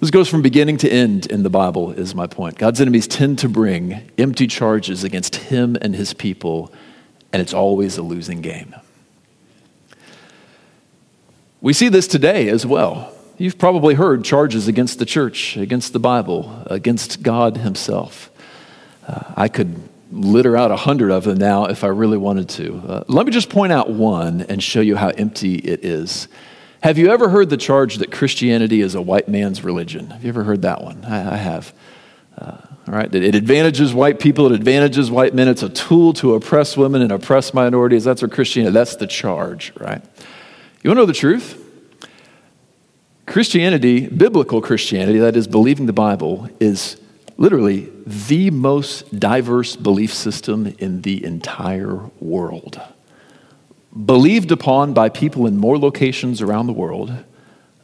This 0.00 0.10
goes 0.10 0.28
from 0.28 0.42
beginning 0.42 0.76
to 0.78 0.88
end 0.88 1.26
in 1.26 1.42
the 1.42 1.50
Bible, 1.50 1.90
is 1.90 2.14
my 2.14 2.26
point. 2.26 2.58
God's 2.58 2.80
enemies 2.80 3.08
tend 3.08 3.38
to 3.40 3.48
bring 3.48 4.08
empty 4.16 4.46
charges 4.46 5.02
against 5.02 5.36
him 5.36 5.76
and 5.80 5.96
his 5.96 6.14
people, 6.14 6.72
and 7.32 7.42
it's 7.42 7.54
always 7.54 7.96
a 7.96 8.02
losing 8.02 8.40
game. 8.40 8.74
We 11.60 11.72
see 11.72 11.88
this 11.88 12.06
today 12.06 12.48
as 12.48 12.64
well. 12.64 13.15
You've 13.38 13.58
probably 13.58 13.94
heard 13.94 14.24
charges 14.24 14.66
against 14.66 14.98
the 14.98 15.04
church, 15.04 15.58
against 15.58 15.92
the 15.92 15.98
Bible, 15.98 16.62
against 16.66 17.22
God 17.22 17.58
Himself. 17.58 18.30
Uh, 19.06 19.34
I 19.36 19.48
could 19.48 19.76
litter 20.10 20.56
out 20.56 20.70
a 20.70 20.76
hundred 20.76 21.10
of 21.10 21.24
them 21.24 21.36
now 21.36 21.66
if 21.66 21.84
I 21.84 21.88
really 21.88 22.16
wanted 22.16 22.48
to. 22.50 22.82
Uh, 22.86 23.04
let 23.08 23.26
me 23.26 23.32
just 23.32 23.50
point 23.50 23.72
out 23.72 23.90
one 23.90 24.40
and 24.42 24.62
show 24.62 24.80
you 24.80 24.96
how 24.96 25.08
empty 25.08 25.56
it 25.56 25.84
is. 25.84 26.28
Have 26.80 26.96
you 26.96 27.10
ever 27.10 27.28
heard 27.28 27.50
the 27.50 27.58
charge 27.58 27.96
that 27.96 28.10
Christianity 28.10 28.80
is 28.80 28.94
a 28.94 29.02
white 29.02 29.28
man's 29.28 29.62
religion? 29.62 30.10
Have 30.10 30.22
you 30.22 30.30
ever 30.30 30.44
heard 30.44 30.62
that 30.62 30.82
one? 30.82 31.04
I, 31.04 31.34
I 31.34 31.36
have. 31.36 31.74
Uh, 32.38 32.56
all 32.88 32.94
right, 32.94 33.14
it 33.14 33.34
advantages 33.34 33.92
white 33.92 34.18
people, 34.18 34.46
it 34.46 34.52
advantages 34.52 35.10
white 35.10 35.34
men. 35.34 35.48
It's 35.48 35.62
a 35.62 35.68
tool 35.68 36.14
to 36.14 36.34
oppress 36.34 36.74
women 36.74 37.02
and 37.02 37.12
oppress 37.12 37.52
minorities. 37.52 38.04
That's 38.04 38.22
what 38.22 38.32
Christianity, 38.32 38.72
that's 38.72 38.96
the 38.96 39.06
charge, 39.06 39.72
right? 39.78 40.02
You 40.82 40.90
want 40.90 40.96
to 40.96 41.02
know 41.02 41.06
the 41.06 41.12
truth? 41.12 41.64
Christianity, 43.26 44.06
biblical 44.06 44.60
Christianity, 44.62 45.18
that 45.18 45.36
is 45.36 45.46
believing 45.46 45.86
the 45.86 45.92
Bible, 45.92 46.48
is 46.60 46.96
literally 47.36 47.92
the 48.06 48.50
most 48.50 49.18
diverse 49.18 49.76
belief 49.76 50.14
system 50.14 50.74
in 50.78 51.02
the 51.02 51.24
entire 51.24 51.96
world. 52.20 52.80
Believed 54.04 54.52
upon 54.52 54.94
by 54.94 55.08
people 55.08 55.46
in 55.46 55.56
more 55.56 55.78
locations 55.78 56.40
around 56.40 56.66
the 56.66 56.72
world, 56.72 57.12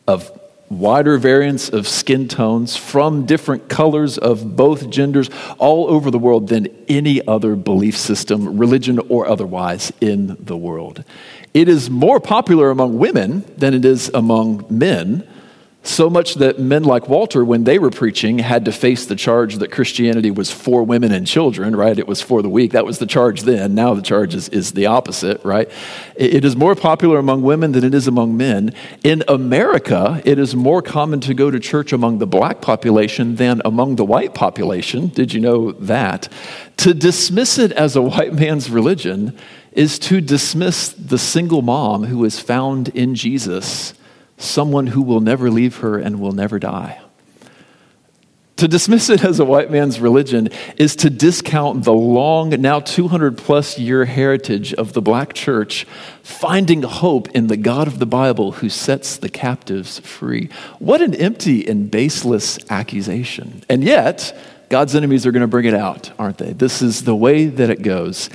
of 0.06 0.30
wider 0.68 1.18
variants 1.18 1.68
of 1.68 1.86
skin 1.86 2.28
tones 2.28 2.76
from 2.76 3.26
different 3.26 3.68
colors 3.68 4.16
of 4.16 4.56
both 4.56 4.88
genders 4.88 5.28
all 5.58 5.88
over 5.88 6.10
the 6.10 6.18
world 6.18 6.48
than 6.48 6.66
any 6.88 7.24
other 7.26 7.54
belief 7.54 7.96
system, 7.96 8.56
religion 8.56 8.98
or 9.08 9.28
otherwise, 9.28 9.92
in 10.00 10.36
the 10.40 10.56
world. 10.56 11.04
It 11.52 11.68
is 11.68 11.90
more 11.90 12.20
popular 12.20 12.70
among 12.70 12.98
women 12.98 13.44
than 13.56 13.74
it 13.74 13.84
is 13.84 14.10
among 14.14 14.64
men. 14.70 15.28
So 15.84 16.08
much 16.08 16.36
that 16.36 16.60
men 16.60 16.84
like 16.84 17.08
Walter, 17.08 17.44
when 17.44 17.64
they 17.64 17.76
were 17.76 17.90
preaching, 17.90 18.38
had 18.38 18.64
to 18.66 18.72
face 18.72 19.04
the 19.04 19.16
charge 19.16 19.56
that 19.56 19.72
Christianity 19.72 20.30
was 20.30 20.48
for 20.48 20.84
women 20.84 21.10
and 21.10 21.26
children, 21.26 21.74
right? 21.74 21.98
It 21.98 22.06
was 22.06 22.22
for 22.22 22.40
the 22.40 22.48
weak. 22.48 22.70
That 22.70 22.86
was 22.86 22.98
the 22.98 23.06
charge 23.06 23.42
then. 23.42 23.74
Now 23.74 23.92
the 23.92 24.02
charge 24.02 24.32
is, 24.32 24.48
is 24.50 24.72
the 24.72 24.86
opposite, 24.86 25.44
right? 25.44 25.68
It 26.14 26.44
is 26.44 26.54
more 26.54 26.76
popular 26.76 27.18
among 27.18 27.42
women 27.42 27.72
than 27.72 27.82
it 27.82 27.94
is 27.94 28.06
among 28.06 28.36
men. 28.36 28.72
In 29.02 29.24
America, 29.26 30.22
it 30.24 30.38
is 30.38 30.54
more 30.54 30.82
common 30.82 31.20
to 31.22 31.34
go 31.34 31.50
to 31.50 31.58
church 31.58 31.92
among 31.92 32.18
the 32.18 32.28
black 32.28 32.60
population 32.60 33.34
than 33.34 33.60
among 33.64 33.96
the 33.96 34.04
white 34.04 34.34
population. 34.34 35.08
Did 35.08 35.34
you 35.34 35.40
know 35.40 35.72
that? 35.72 36.28
To 36.78 36.94
dismiss 36.94 37.58
it 37.58 37.72
as 37.72 37.96
a 37.96 38.02
white 38.02 38.34
man's 38.34 38.70
religion 38.70 39.36
is 39.72 39.98
to 39.98 40.20
dismiss 40.20 40.90
the 40.90 41.18
single 41.18 41.62
mom 41.62 42.04
who 42.04 42.24
is 42.24 42.38
found 42.38 42.90
in 42.90 43.16
Jesus 43.16 43.94
someone 44.42 44.88
who 44.88 45.02
will 45.02 45.20
never 45.20 45.50
leave 45.50 45.78
her 45.78 45.98
and 45.98 46.20
will 46.20 46.32
never 46.32 46.58
die. 46.58 47.00
To 48.62 48.68
dismiss 48.68 49.10
it 49.10 49.24
as 49.24 49.40
a 49.40 49.44
white 49.44 49.72
man's 49.72 49.98
religion 49.98 50.48
is 50.76 50.94
to 50.96 51.10
discount 51.10 51.82
the 51.82 51.92
long, 51.92 52.50
now 52.50 52.78
200 52.78 53.36
plus 53.36 53.76
year 53.76 54.04
heritage 54.04 54.72
of 54.74 54.92
the 54.92 55.02
black 55.02 55.32
church, 55.32 55.84
finding 56.22 56.82
hope 56.82 57.28
in 57.30 57.48
the 57.48 57.56
God 57.56 57.88
of 57.88 57.98
the 57.98 58.06
Bible 58.06 58.52
who 58.52 58.68
sets 58.68 59.16
the 59.16 59.28
captives 59.28 59.98
free. 59.98 60.48
What 60.78 61.02
an 61.02 61.12
empty 61.14 61.66
and 61.66 61.90
baseless 61.90 62.58
accusation. 62.70 63.64
And 63.68 63.82
yet, 63.82 64.38
God's 64.68 64.94
enemies 64.94 65.26
are 65.26 65.32
going 65.32 65.40
to 65.40 65.48
bring 65.48 65.66
it 65.66 65.74
out, 65.74 66.12
aren't 66.16 66.38
they? 66.38 66.52
This 66.52 66.82
is 66.82 67.02
the 67.02 67.16
way 67.16 67.46
that 67.46 67.68
it 67.68 67.82
goes. 67.82 68.30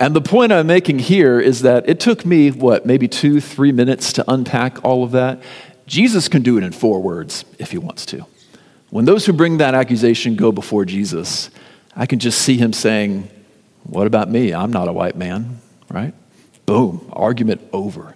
And 0.00 0.14
the 0.14 0.20
point 0.20 0.52
I'm 0.52 0.66
making 0.66 1.00
here 1.00 1.40
is 1.40 1.62
that 1.62 1.88
it 1.88 1.98
took 1.98 2.24
me, 2.24 2.50
what, 2.50 2.86
maybe 2.86 3.08
two, 3.08 3.40
three 3.40 3.72
minutes 3.72 4.12
to 4.14 4.24
unpack 4.30 4.84
all 4.84 5.02
of 5.02 5.10
that. 5.12 5.42
Jesus 5.86 6.28
can 6.28 6.42
do 6.42 6.56
it 6.56 6.64
in 6.64 6.72
four 6.72 7.02
words 7.02 7.44
if 7.58 7.72
he 7.72 7.78
wants 7.78 8.06
to. 8.06 8.24
When 8.90 9.04
those 9.06 9.26
who 9.26 9.32
bring 9.32 9.58
that 9.58 9.74
accusation 9.74 10.36
go 10.36 10.52
before 10.52 10.84
Jesus, 10.84 11.50
I 11.96 12.06
can 12.06 12.20
just 12.20 12.40
see 12.40 12.56
him 12.56 12.72
saying, 12.72 13.28
What 13.84 14.06
about 14.06 14.30
me? 14.30 14.54
I'm 14.54 14.70
not 14.70 14.88
a 14.88 14.92
white 14.92 15.16
man, 15.16 15.60
right? 15.90 16.14
Boom, 16.64 17.10
argument 17.12 17.60
over. 17.72 18.14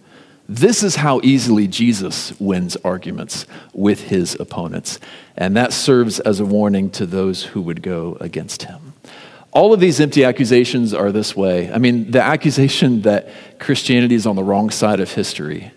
This 0.48 0.82
is 0.82 0.96
how 0.96 1.20
easily 1.22 1.66
Jesus 1.66 2.38
wins 2.40 2.76
arguments 2.76 3.46
with 3.72 4.02
his 4.02 4.36
opponents. 4.38 5.00
And 5.36 5.56
that 5.56 5.72
serves 5.72 6.20
as 6.20 6.40
a 6.40 6.44
warning 6.44 6.90
to 6.90 7.06
those 7.06 7.44
who 7.44 7.62
would 7.62 7.82
go 7.82 8.16
against 8.20 8.64
him. 8.64 8.91
All 9.52 9.74
of 9.74 9.80
these 9.80 10.00
empty 10.00 10.24
accusations 10.24 10.94
are 10.94 11.12
this 11.12 11.36
way. 11.36 11.70
I 11.70 11.76
mean, 11.76 12.10
the 12.10 12.22
accusation 12.22 13.02
that 13.02 13.28
Christianity 13.58 14.14
is 14.14 14.26
on 14.26 14.34
the 14.34 14.42
wrong 14.42 14.70
side 14.70 14.98
of 14.98 15.12
history. 15.12 15.72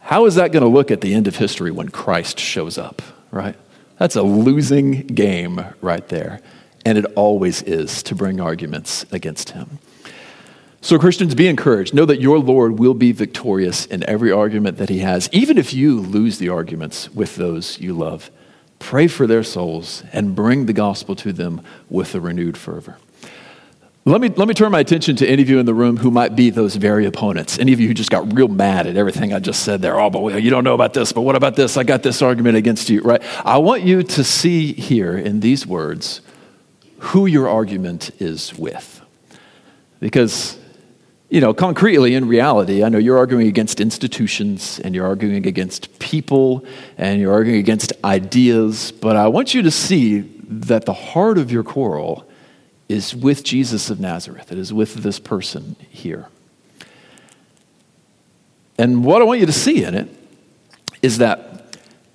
How 0.00 0.26
is 0.26 0.34
that 0.34 0.52
going 0.52 0.62
to 0.62 0.68
look 0.68 0.90
at 0.90 1.00
the 1.00 1.14
end 1.14 1.26
of 1.26 1.36
history 1.36 1.70
when 1.70 1.88
Christ 1.88 2.38
shows 2.38 2.76
up, 2.76 3.00
right? 3.30 3.56
That's 3.96 4.16
a 4.16 4.22
losing 4.22 5.06
game 5.06 5.64
right 5.80 6.06
there. 6.08 6.40
And 6.84 6.98
it 6.98 7.06
always 7.16 7.62
is 7.62 8.02
to 8.04 8.14
bring 8.14 8.40
arguments 8.40 9.06
against 9.10 9.50
him. 9.50 9.78
So, 10.82 10.98
Christians, 10.98 11.36
be 11.36 11.46
encouraged. 11.46 11.94
Know 11.94 12.04
that 12.06 12.20
your 12.20 12.40
Lord 12.40 12.78
will 12.78 12.94
be 12.94 13.12
victorious 13.12 13.86
in 13.86 14.02
every 14.08 14.32
argument 14.32 14.78
that 14.78 14.88
he 14.88 14.98
has, 14.98 15.28
even 15.32 15.56
if 15.56 15.72
you 15.72 16.00
lose 16.00 16.38
the 16.38 16.48
arguments 16.48 17.08
with 17.10 17.36
those 17.36 17.78
you 17.80 17.94
love 17.94 18.30
pray 18.82 19.06
for 19.06 19.26
their 19.26 19.42
souls, 19.42 20.02
and 20.12 20.34
bring 20.34 20.66
the 20.66 20.72
gospel 20.72 21.14
to 21.16 21.32
them 21.32 21.62
with 21.88 22.14
a 22.14 22.20
renewed 22.20 22.58
fervor. 22.58 22.98
Let 24.04 24.20
me, 24.20 24.30
let 24.30 24.48
me 24.48 24.54
turn 24.54 24.72
my 24.72 24.80
attention 24.80 25.14
to 25.16 25.26
any 25.28 25.42
of 25.42 25.48
you 25.48 25.60
in 25.60 25.66
the 25.66 25.74
room 25.74 25.96
who 25.96 26.10
might 26.10 26.34
be 26.34 26.50
those 26.50 26.74
very 26.74 27.06
opponents. 27.06 27.60
Any 27.60 27.72
of 27.72 27.78
you 27.78 27.86
who 27.86 27.94
just 27.94 28.10
got 28.10 28.36
real 28.36 28.48
mad 28.48 28.88
at 28.88 28.96
everything 28.96 29.32
I 29.32 29.38
just 29.38 29.62
said 29.62 29.80
there. 29.80 29.98
Oh, 29.98 30.10
but 30.10 30.42
you 30.42 30.50
don't 30.50 30.64
know 30.64 30.74
about 30.74 30.92
this, 30.92 31.12
but 31.12 31.20
what 31.20 31.36
about 31.36 31.54
this? 31.54 31.76
I 31.76 31.84
got 31.84 32.02
this 32.02 32.20
argument 32.20 32.56
against 32.56 32.90
you, 32.90 33.00
right? 33.02 33.22
I 33.44 33.58
want 33.58 33.84
you 33.84 34.02
to 34.02 34.24
see 34.24 34.72
here 34.72 35.16
in 35.16 35.38
these 35.38 35.68
words 35.68 36.20
who 36.98 37.26
your 37.26 37.48
argument 37.48 38.10
is 38.18 38.58
with. 38.58 39.00
Because 40.00 40.58
you 41.32 41.40
know, 41.40 41.54
concretely 41.54 42.14
in 42.14 42.28
reality, 42.28 42.84
I 42.84 42.90
know 42.90 42.98
you're 42.98 43.16
arguing 43.16 43.48
against 43.48 43.80
institutions 43.80 44.78
and 44.84 44.94
you're 44.94 45.06
arguing 45.06 45.46
against 45.46 45.98
people 45.98 46.66
and 46.98 47.22
you're 47.22 47.32
arguing 47.32 47.58
against 47.58 47.90
ideas, 48.04 48.92
but 48.92 49.16
I 49.16 49.28
want 49.28 49.54
you 49.54 49.62
to 49.62 49.70
see 49.70 50.20
that 50.46 50.84
the 50.84 50.92
heart 50.92 51.38
of 51.38 51.50
your 51.50 51.62
quarrel 51.62 52.28
is 52.86 53.16
with 53.16 53.44
Jesus 53.44 53.88
of 53.88 53.98
Nazareth. 53.98 54.52
It 54.52 54.58
is 54.58 54.74
with 54.74 54.96
this 54.96 55.18
person 55.18 55.76
here. 55.88 56.28
And 58.76 59.02
what 59.02 59.22
I 59.22 59.24
want 59.24 59.40
you 59.40 59.46
to 59.46 59.52
see 59.52 59.84
in 59.84 59.94
it 59.94 60.14
is 61.00 61.16
that 61.16 61.51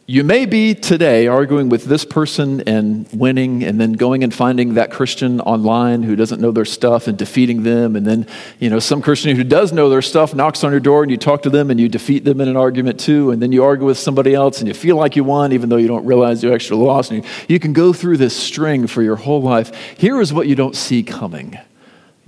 you 0.09 0.23
may 0.23 0.45
be 0.45 0.73
today 0.73 1.27
arguing 1.27 1.67
with 1.67 1.83
this 1.83 2.05
person 2.05 2.61
and 2.61 3.07
winning, 3.11 3.61
and 3.63 3.79
then 3.79 3.91
going 3.91 4.23
and 4.23 4.33
finding 4.33 4.75
that 4.75 4.89
Christian 4.89 5.41
online 5.41 6.01
who 6.01 6.15
doesn't 6.15 6.39
know 6.39 6.51
their 6.51 6.63
stuff 6.63 7.07
and 7.07 7.17
defeating 7.17 7.63
them. 7.63 7.97
And 7.97 8.07
then, 8.07 8.25
you 8.57 8.69
know, 8.69 8.79
some 8.79 9.01
Christian 9.01 9.35
who 9.35 9.43
does 9.43 9.73
know 9.73 9.89
their 9.89 10.01
stuff 10.01 10.33
knocks 10.33 10.63
on 10.63 10.71
your 10.71 10.79
door 10.79 11.03
and 11.03 11.11
you 11.11 11.17
talk 11.17 11.41
to 11.41 11.49
them 11.49 11.69
and 11.69 11.77
you 11.77 11.89
defeat 11.89 12.23
them 12.23 12.39
in 12.39 12.47
an 12.47 12.55
argument 12.55 13.01
too. 13.01 13.31
And 13.31 13.41
then 13.41 13.51
you 13.51 13.65
argue 13.65 13.85
with 13.85 13.97
somebody 13.97 14.33
else 14.33 14.59
and 14.59 14.67
you 14.69 14.73
feel 14.73 14.95
like 14.95 15.17
you 15.17 15.25
won, 15.25 15.51
even 15.51 15.67
though 15.67 15.75
you 15.75 15.89
don't 15.89 16.05
realize 16.05 16.41
you 16.41 16.53
actually 16.53 16.85
lost. 16.85 17.11
And 17.11 17.23
you, 17.23 17.29
you 17.49 17.59
can 17.59 17.73
go 17.73 17.91
through 17.91 18.15
this 18.15 18.35
string 18.35 18.87
for 18.87 19.03
your 19.03 19.17
whole 19.17 19.41
life. 19.41 19.75
Here 19.97 20.21
is 20.21 20.31
what 20.31 20.47
you 20.47 20.55
don't 20.55 20.75
see 20.75 21.03
coming 21.03 21.59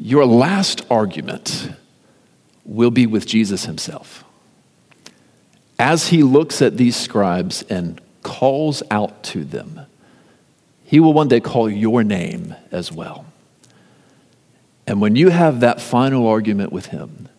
your 0.01 0.25
last 0.25 0.85
argument 0.89 1.71
will 2.63 2.91
be 2.91 3.05
with 3.05 3.25
Jesus 3.25 3.65
himself 3.65 4.23
as 5.79 6.09
he 6.09 6.21
looks 6.21 6.61
at 6.61 6.75
these 6.75 6.97
scribes 6.97 7.63
and 7.63 8.01
calls 8.21 8.83
out 8.91 9.23
to 9.23 9.45
them, 9.45 9.85
he 10.83 10.99
will 10.99 11.13
one 11.13 11.29
day 11.29 11.39
call 11.39 11.69
your 11.69 12.03
name 12.03 12.53
as 12.71 12.91
well. 12.91 13.25
And 14.85 14.99
when 14.99 15.15
you 15.15 15.29
have 15.29 15.61
that 15.61 15.79
final 15.79 16.27
argument 16.27 16.73
with 16.73 16.87
him, 16.87 17.29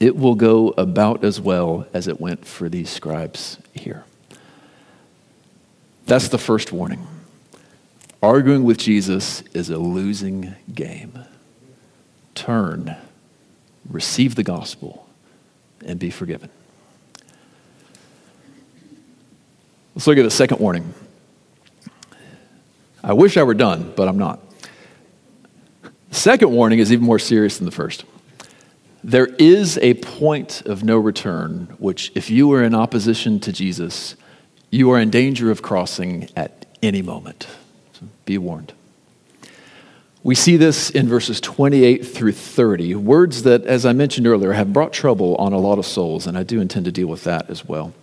it 0.00 0.16
will 0.16 0.34
go 0.34 0.68
about 0.78 1.24
as 1.24 1.40
well 1.40 1.86
as 1.92 2.08
it 2.08 2.20
went 2.20 2.46
for 2.46 2.68
these 2.68 2.88
scribes 2.88 3.58
here. 3.72 4.04
That's 6.06 6.28
the 6.28 6.38
first 6.38 6.72
warning. 6.72 7.06
Arguing 8.22 8.64
with 8.64 8.78
Jesus 8.78 9.42
is 9.52 9.70
a 9.70 9.78
losing 9.78 10.54
game. 10.72 11.18
Turn, 12.34 12.96
receive 13.88 14.36
the 14.36 14.42
gospel, 14.42 15.08
and 15.84 15.98
be 15.98 16.10
forgiven. 16.10 16.50
Let's 19.96 20.06
look 20.06 20.18
at 20.18 20.24
the 20.24 20.30
second 20.30 20.60
warning. 20.60 20.92
I 23.02 23.14
wish 23.14 23.38
I 23.38 23.44
were 23.44 23.54
done, 23.54 23.94
but 23.96 24.08
I'm 24.08 24.18
not. 24.18 24.40
The 26.10 26.14
second 26.14 26.50
warning 26.50 26.80
is 26.80 26.92
even 26.92 27.06
more 27.06 27.18
serious 27.18 27.56
than 27.56 27.64
the 27.64 27.70
first. 27.70 28.04
There 29.02 29.24
is 29.38 29.78
a 29.78 29.94
point 29.94 30.60
of 30.66 30.84
no 30.84 30.98
return, 30.98 31.74
which, 31.78 32.12
if 32.14 32.28
you 32.28 32.52
are 32.52 32.62
in 32.62 32.74
opposition 32.74 33.40
to 33.40 33.52
Jesus, 33.52 34.16
you 34.70 34.90
are 34.90 35.00
in 35.00 35.08
danger 35.08 35.50
of 35.50 35.62
crossing 35.62 36.28
at 36.36 36.66
any 36.82 37.00
moment. 37.00 37.46
So 37.94 38.06
be 38.26 38.36
warned. 38.36 38.74
We 40.22 40.34
see 40.34 40.58
this 40.58 40.90
in 40.90 41.08
verses 41.08 41.40
28 41.40 42.06
through 42.06 42.32
30, 42.32 42.96
words 42.96 43.44
that, 43.44 43.64
as 43.64 43.86
I 43.86 43.94
mentioned 43.94 44.26
earlier, 44.26 44.52
have 44.52 44.74
brought 44.74 44.92
trouble 44.92 45.36
on 45.36 45.54
a 45.54 45.58
lot 45.58 45.78
of 45.78 45.86
souls, 45.86 46.26
and 46.26 46.36
I 46.36 46.42
do 46.42 46.60
intend 46.60 46.84
to 46.84 46.92
deal 46.92 47.06
with 47.06 47.24
that 47.24 47.48
as 47.48 47.64
well. 47.64 47.94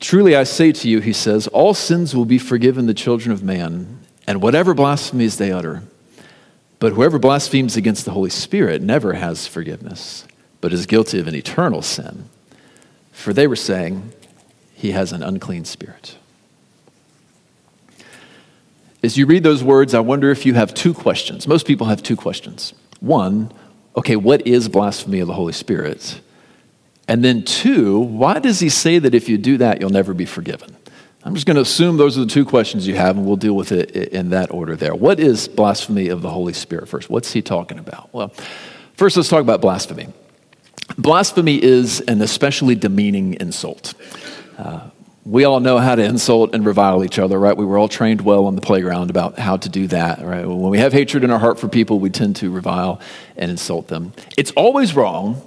Truly 0.00 0.34
I 0.34 0.44
say 0.44 0.72
to 0.72 0.88
you, 0.88 1.00
he 1.00 1.12
says, 1.12 1.46
all 1.48 1.74
sins 1.74 2.16
will 2.16 2.24
be 2.24 2.38
forgiven 2.38 2.86
the 2.86 2.94
children 2.94 3.32
of 3.32 3.42
man, 3.42 4.00
and 4.26 4.40
whatever 4.40 4.74
blasphemies 4.74 5.36
they 5.36 5.52
utter. 5.52 5.82
But 6.78 6.94
whoever 6.94 7.18
blasphemes 7.18 7.76
against 7.76 8.06
the 8.06 8.12
Holy 8.12 8.30
Spirit 8.30 8.80
never 8.80 9.12
has 9.12 9.46
forgiveness, 9.46 10.26
but 10.62 10.72
is 10.72 10.86
guilty 10.86 11.20
of 11.20 11.28
an 11.28 11.34
eternal 11.34 11.82
sin. 11.82 12.30
For 13.12 13.34
they 13.34 13.46
were 13.46 13.56
saying, 13.56 14.12
he 14.72 14.92
has 14.92 15.12
an 15.12 15.22
unclean 15.22 15.66
spirit. 15.66 16.16
As 19.02 19.18
you 19.18 19.26
read 19.26 19.42
those 19.42 19.62
words, 19.62 19.92
I 19.92 20.00
wonder 20.00 20.30
if 20.30 20.46
you 20.46 20.54
have 20.54 20.72
two 20.72 20.94
questions. 20.94 21.46
Most 21.46 21.66
people 21.66 21.88
have 21.88 22.02
two 22.02 22.16
questions. 22.16 22.72
One, 23.00 23.52
okay, 23.94 24.16
what 24.16 24.46
is 24.46 24.68
blasphemy 24.68 25.20
of 25.20 25.26
the 25.26 25.34
Holy 25.34 25.52
Spirit? 25.52 26.22
And 27.10 27.24
then, 27.24 27.42
two, 27.42 27.98
why 27.98 28.38
does 28.38 28.60
he 28.60 28.68
say 28.68 29.00
that 29.00 29.16
if 29.16 29.28
you 29.28 29.36
do 29.36 29.56
that, 29.56 29.80
you'll 29.80 29.90
never 29.90 30.14
be 30.14 30.26
forgiven? 30.26 30.76
I'm 31.24 31.34
just 31.34 31.44
going 31.44 31.56
to 31.56 31.60
assume 31.60 31.96
those 31.96 32.16
are 32.16 32.20
the 32.20 32.30
two 32.30 32.44
questions 32.44 32.86
you 32.86 32.94
have, 32.94 33.16
and 33.16 33.26
we'll 33.26 33.34
deal 33.34 33.56
with 33.56 33.72
it 33.72 33.90
in 33.90 34.30
that 34.30 34.52
order 34.52 34.76
there. 34.76 34.94
What 34.94 35.18
is 35.18 35.48
blasphemy 35.48 36.06
of 36.06 36.22
the 36.22 36.30
Holy 36.30 36.52
Spirit 36.52 36.88
first? 36.88 37.10
What's 37.10 37.32
he 37.32 37.42
talking 37.42 37.80
about? 37.80 38.14
Well, 38.14 38.32
first, 38.94 39.16
let's 39.16 39.28
talk 39.28 39.40
about 39.40 39.60
blasphemy. 39.60 40.06
Blasphemy 40.98 41.60
is 41.60 42.00
an 42.02 42.22
especially 42.22 42.76
demeaning 42.76 43.34
insult. 43.40 43.94
Uh, 44.56 44.90
we 45.24 45.42
all 45.42 45.58
know 45.58 45.78
how 45.78 45.96
to 45.96 46.04
insult 46.04 46.54
and 46.54 46.64
revile 46.64 47.02
each 47.02 47.18
other, 47.18 47.40
right? 47.40 47.56
We 47.56 47.64
were 47.64 47.76
all 47.76 47.88
trained 47.88 48.20
well 48.20 48.46
on 48.46 48.54
the 48.54 48.62
playground 48.62 49.10
about 49.10 49.36
how 49.36 49.56
to 49.56 49.68
do 49.68 49.88
that, 49.88 50.24
right? 50.24 50.46
When 50.46 50.70
we 50.70 50.78
have 50.78 50.92
hatred 50.92 51.24
in 51.24 51.32
our 51.32 51.40
heart 51.40 51.58
for 51.58 51.66
people, 51.66 51.98
we 51.98 52.10
tend 52.10 52.36
to 52.36 52.52
revile 52.52 53.00
and 53.36 53.50
insult 53.50 53.88
them. 53.88 54.12
It's 54.36 54.52
always 54.52 54.94
wrong, 54.94 55.42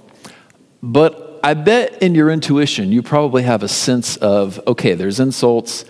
but 0.82 1.23
I 1.44 1.52
bet 1.52 2.02
in 2.02 2.14
your 2.14 2.30
intuition, 2.30 2.90
you 2.90 3.02
probably 3.02 3.42
have 3.42 3.62
a 3.62 3.68
sense 3.68 4.16
of 4.16 4.58
okay, 4.66 4.94
there's 4.94 5.20
insults, 5.20 5.84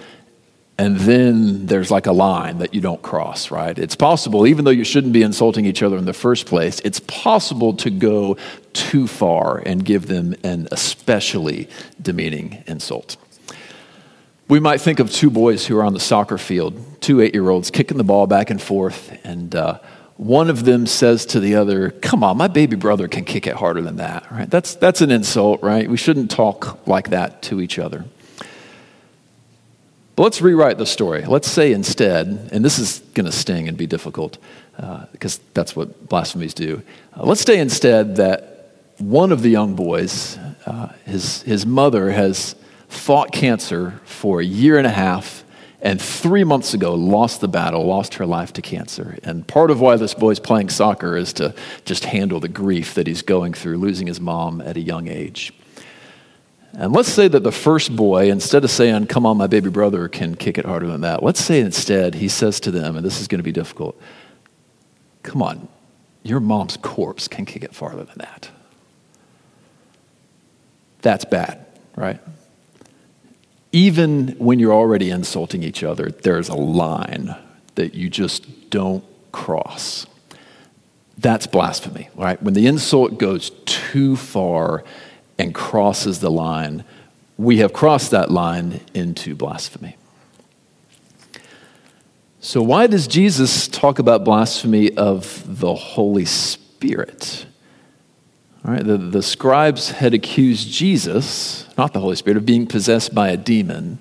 and 0.79 0.97
then 0.97 1.67
there's 1.67 1.93
like 1.93 2.07
a 2.09 2.13
line 2.13 2.59
that 2.59 2.75
you 2.75 2.81
don't 2.81 3.01
cross, 3.03 3.53
right? 3.53 3.79
It's 3.79 3.95
possible, 3.95 4.49
even 4.49 4.65
though 4.65 4.73
you 4.73 4.83
shouldn't 4.83 5.13
be 5.13 5.23
insulting 5.23 5.65
each 5.65 5.81
other 5.81 5.97
in 5.97 6.07
the 6.07 6.13
first 6.13 6.47
place, 6.47 6.81
it's 6.81 6.99
possible 6.99 7.73
to 7.75 7.91
go 7.91 8.37
too 8.73 9.07
far 9.07 9.59
and 9.59 9.85
give 9.85 10.09
them 10.09 10.35
an 10.43 10.67
especially 10.73 11.69
demeaning 12.03 12.65
insult. 12.67 13.17
We 14.49 14.59
might 14.59 14.81
think 14.81 14.99
of 14.99 15.13
two 15.13 15.31
boys 15.31 15.69
who 15.69 15.79
are 15.79 15.85
on 15.85 15.95
the 15.95 16.01
soccer 16.01 16.37
field, 16.37 17.01
two 17.01 17.21
eight 17.21 17.33
year 17.33 17.49
olds 17.49 17.71
kicking 17.71 17.97
the 17.97 18.03
ball 18.03 18.27
back 18.27 18.51
and 18.51 18.61
forth, 18.61 19.17
and 19.23 19.55
uh, 19.55 19.79
one 20.17 20.49
of 20.49 20.65
them 20.65 20.87
says 20.87 21.27
to 21.27 21.41
the 21.41 21.57
other, 21.57 21.91
Come 21.91 22.23
on, 22.23 22.37
my 22.37 22.49
baby 22.49 22.77
brother 22.77 23.09
can 23.09 23.25
kick 23.25 23.47
it 23.47 23.55
harder 23.55 23.83
than 23.83 23.97
that, 23.97 24.31
right? 24.31 24.49
That's, 24.49 24.75
that's 24.77 25.01
an 25.01 25.11
insult, 25.11 25.63
right? 25.63 25.89
We 25.89 25.97
shouldn't 25.97 26.31
talk 26.31 26.87
like 26.87 27.11
that 27.11 27.43
to 27.43 27.61
each 27.61 27.79
other. 27.79 28.05
But 30.17 30.23
let's 30.23 30.41
rewrite 30.41 30.79
the 30.79 30.87
story. 30.87 31.25
Let's 31.25 31.51
say 31.51 31.73
instead, 31.73 32.51
and 32.53 32.65
this 32.65 32.79
is 32.79 33.01
going 33.15 33.27
to 33.27 33.33
sting 33.33 33.67
and 33.67 33.77
be 33.77 33.87
difficult 33.87 34.39
uh, 34.79 35.07
because 35.11 35.41
that's 35.55 35.75
what 35.75 36.09
blasphemies 36.09 36.55
do. 36.55 36.83
Uh, 37.17 37.25
let's 37.25 37.41
say 37.41 37.59
instead 37.59 38.17
that 38.17 38.77
one 38.99 39.33
of 39.33 39.43
the 39.43 39.49
young 39.49 39.75
boys, 39.75 40.39
uh, 40.67 40.93
his, 41.05 41.43
his 41.43 41.67
mother, 41.67 42.13
has 42.13 42.55
fought 42.87 43.33
cancer 43.33 44.01
for 44.05 44.41
a 44.41 44.45
year 44.45 44.79
and 44.79 44.87
a 44.87 44.91
half 44.91 45.44
and 45.85 46.01
three 46.01 46.45
months 46.45 46.73
ago 46.73 46.95
lost 46.95 47.43
the 47.43 47.47
battle, 47.47 47.85
lost 47.85 48.15
her 48.15 48.25
life 48.25 48.55
to 48.55 48.63
cancer. 48.63 49.19
And 49.23 49.47
part 49.47 49.71
of 49.71 49.83
why 49.83 49.97
this 49.97 50.15
boy's 50.15 50.41
playing 50.41 50.71
soccer 50.71 51.15
is 51.15 51.35
to 51.35 51.55
just 51.85 52.07
handle 52.07 52.41
the 52.41 52.49
grief 52.49 52.95
that 52.95 53.07
he's 53.07 53.21
going 53.21 53.53
through, 53.53 53.77
losing 53.77 54.07
his 54.07 54.19
mom 54.19 54.63
at 54.63 54.79
a 54.79 54.81
young 54.81 55.09
age. 55.09 55.53
And 56.73 56.95
let's 56.95 57.13
say 57.13 57.29
that 57.29 57.43
the 57.43 57.53
first 57.53 57.95
boy, 57.95 58.31
instead 58.31 58.65
of 58.65 58.71
saying, 58.71 59.09
Come 59.09 59.27
on, 59.27 59.37
my 59.37 59.47
baby 59.47 59.69
brother 59.69 60.09
can 60.09 60.35
kick 60.35 60.57
it 60.57 60.65
harder 60.65 60.87
than 60.87 61.03
that, 61.03 61.23
let's 61.23 61.45
say 61.45 61.61
instead 61.61 62.15
he 62.15 62.29
says 62.29 62.59
to 62.61 62.71
them, 62.71 62.97
and 62.97 63.05
this 63.05 63.21
is 63.21 63.29
going 63.29 63.39
to 63.39 63.45
be 63.45 63.53
difficult, 63.53 64.01
Come 65.23 65.43
on, 65.43 65.69
your 66.23 66.41
mom's 66.41 66.79
corpse 66.79 67.29
can 67.29 67.45
kick 67.45 67.63
it 67.63 67.75
farther 67.75 68.05
than 68.05 68.19
that. 68.19 68.49
That's 71.03 71.27
bad, 71.27 71.67
right? 71.95 72.19
Even 73.75 74.29
when 74.39 74.61
you're 74.61 74.73
already 74.73 75.11
insulting 75.11 75.65
each 75.65 75.83
other, 75.83 76.09
there's 76.09 76.49
a 76.49 76.55
line 76.55 77.35
that 77.75 77.93
you 77.93 78.09
just 78.09 78.71
don't 78.71 79.05
cross. 79.33 80.07
That's 81.19 81.49
blasphemy, 81.49 82.09
right? 82.15 82.41
When 82.41 82.55
the 82.55 82.69
insult 82.69 83.19
goes 83.19 83.51
too 83.65 84.15
far 84.15 84.85
and 85.41 85.53
crosses 85.53 86.21
the 86.21 86.31
line, 86.31 86.85
we 87.37 87.59
have 87.59 87.73
crossed 87.73 88.13
that 88.13 88.31
line 88.31 88.81
into 88.95 89.35
blasphemy. 89.35 89.97
So, 92.39 92.63
why 92.63 92.87
does 92.87 93.09
Jesus 93.09 93.67
talk 93.67 93.99
about 93.99 94.25
blasphemy 94.25 94.97
of 94.97 95.43
the 95.59 95.75
Holy 95.75 96.27
Spirit? 96.27 97.47
All 98.65 98.73
right, 98.73 98.85
the, 98.85 98.97
the 98.97 99.23
scribes 99.23 99.91
had 99.91 100.15
accused 100.15 100.71
Jesus, 100.73 101.67
not 101.77 101.93
the 101.93 102.01
Holy 102.01 102.17
Spirit, 102.17 102.39
of 102.39 102.47
being 102.47 102.67
possessed 102.67 103.15
by 103.15 103.29
a 103.29 103.37
demon. 103.37 103.99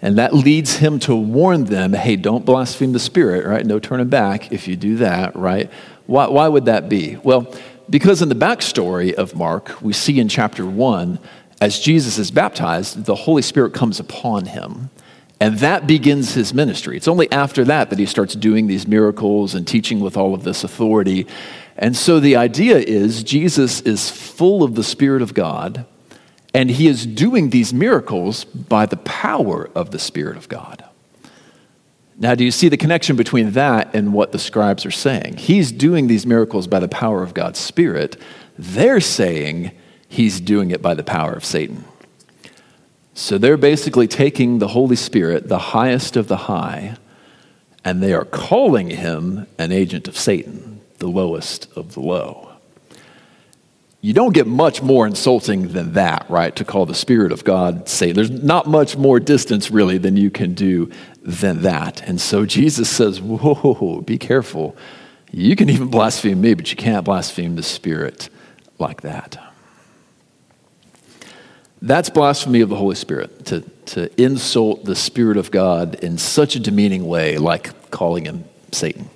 And 0.00 0.16
that 0.16 0.32
leads 0.32 0.76
him 0.76 1.00
to 1.00 1.16
warn 1.16 1.64
them 1.64 1.92
hey, 1.92 2.14
don't 2.14 2.44
blaspheme 2.44 2.92
the 2.92 3.00
Spirit, 3.00 3.44
right? 3.44 3.66
No 3.66 3.80
turning 3.80 4.08
back 4.08 4.52
if 4.52 4.68
you 4.68 4.76
do 4.76 4.96
that, 4.98 5.34
right? 5.34 5.70
Why, 6.06 6.28
why 6.28 6.46
would 6.46 6.66
that 6.66 6.88
be? 6.88 7.16
Well, 7.16 7.52
because 7.88 8.22
in 8.22 8.28
the 8.28 8.36
backstory 8.36 9.12
of 9.12 9.34
Mark, 9.34 9.82
we 9.82 9.92
see 9.92 10.20
in 10.20 10.28
chapter 10.28 10.64
1, 10.64 11.18
as 11.60 11.80
Jesus 11.80 12.16
is 12.16 12.30
baptized, 12.30 13.04
the 13.04 13.16
Holy 13.16 13.42
Spirit 13.42 13.74
comes 13.74 13.98
upon 13.98 14.46
him. 14.46 14.90
And 15.40 15.58
that 15.58 15.86
begins 15.86 16.34
his 16.34 16.54
ministry. 16.54 16.96
It's 16.96 17.08
only 17.08 17.30
after 17.32 17.64
that 17.64 17.90
that 17.90 17.98
he 17.98 18.06
starts 18.06 18.34
doing 18.34 18.66
these 18.66 18.86
miracles 18.86 19.54
and 19.54 19.66
teaching 19.66 19.98
with 20.00 20.16
all 20.16 20.34
of 20.34 20.44
this 20.44 20.64
authority. 20.64 21.26
And 21.80 21.96
so 21.96 22.20
the 22.20 22.36
idea 22.36 22.76
is 22.76 23.24
Jesus 23.24 23.80
is 23.80 24.10
full 24.10 24.62
of 24.62 24.74
the 24.74 24.84
Spirit 24.84 25.22
of 25.22 25.32
God, 25.32 25.86
and 26.52 26.70
he 26.70 26.86
is 26.86 27.06
doing 27.06 27.50
these 27.50 27.72
miracles 27.72 28.44
by 28.44 28.84
the 28.84 28.98
power 28.98 29.70
of 29.74 29.90
the 29.90 29.98
Spirit 29.98 30.36
of 30.36 30.46
God. 30.48 30.84
Now, 32.18 32.34
do 32.34 32.44
you 32.44 32.50
see 32.50 32.68
the 32.68 32.76
connection 32.76 33.16
between 33.16 33.52
that 33.52 33.94
and 33.94 34.12
what 34.12 34.32
the 34.32 34.38
scribes 34.38 34.84
are 34.84 34.90
saying? 34.90 35.38
He's 35.38 35.72
doing 35.72 36.06
these 36.06 36.26
miracles 36.26 36.66
by 36.66 36.80
the 36.80 36.88
power 36.88 37.22
of 37.22 37.32
God's 37.32 37.58
Spirit. 37.58 38.20
They're 38.58 39.00
saying 39.00 39.70
he's 40.06 40.38
doing 40.38 40.70
it 40.70 40.82
by 40.82 40.92
the 40.92 41.02
power 41.02 41.32
of 41.32 41.46
Satan. 41.46 41.84
So 43.14 43.38
they're 43.38 43.56
basically 43.56 44.06
taking 44.06 44.58
the 44.58 44.68
Holy 44.68 44.96
Spirit, 44.96 45.48
the 45.48 45.58
highest 45.58 46.14
of 46.16 46.28
the 46.28 46.36
high, 46.36 46.98
and 47.86 48.02
they 48.02 48.12
are 48.12 48.26
calling 48.26 48.90
him 48.90 49.46
an 49.56 49.72
agent 49.72 50.06
of 50.06 50.18
Satan 50.18 50.79
the 51.00 51.08
lowest 51.08 51.68
of 51.76 51.94
the 51.94 52.00
low. 52.00 52.46
You 54.02 54.14
don't 54.14 54.32
get 54.32 54.46
much 54.46 54.80
more 54.80 55.06
insulting 55.06 55.68
than 55.68 55.92
that, 55.92 56.24
right? 56.30 56.54
To 56.56 56.64
call 56.64 56.86
the 56.86 56.94
Spirit 56.94 57.32
of 57.32 57.44
God 57.44 57.86
Satan. 57.86 58.16
There's 58.16 58.30
not 58.30 58.66
much 58.66 58.96
more 58.96 59.20
distance, 59.20 59.70
really, 59.70 59.98
than 59.98 60.16
you 60.16 60.30
can 60.30 60.54
do 60.54 60.90
than 61.22 61.62
that. 61.62 62.00
And 62.08 62.18
so 62.18 62.46
Jesus 62.46 62.88
says, 62.88 63.20
Whoa, 63.20 64.00
be 64.00 64.16
careful. 64.16 64.74
You 65.30 65.54
can 65.54 65.68
even 65.68 65.88
blaspheme 65.88 66.40
me, 66.40 66.54
but 66.54 66.70
you 66.70 66.76
can't 66.76 67.04
blaspheme 67.04 67.56
the 67.56 67.62
Spirit 67.62 68.30
like 68.78 69.02
that. 69.02 69.38
That's 71.82 72.10
blasphemy 72.10 72.62
of 72.62 72.68
the 72.68 72.76
Holy 72.76 72.96
Spirit, 72.96 73.46
to, 73.46 73.60
to 73.86 74.22
insult 74.22 74.84
the 74.84 74.96
Spirit 74.96 75.36
of 75.36 75.50
God 75.50 75.96
in 75.96 76.16
such 76.16 76.56
a 76.56 76.60
demeaning 76.60 77.06
way, 77.06 77.36
like 77.36 77.90
calling 77.90 78.24
him 78.24 78.44
Satan. 78.72 79.10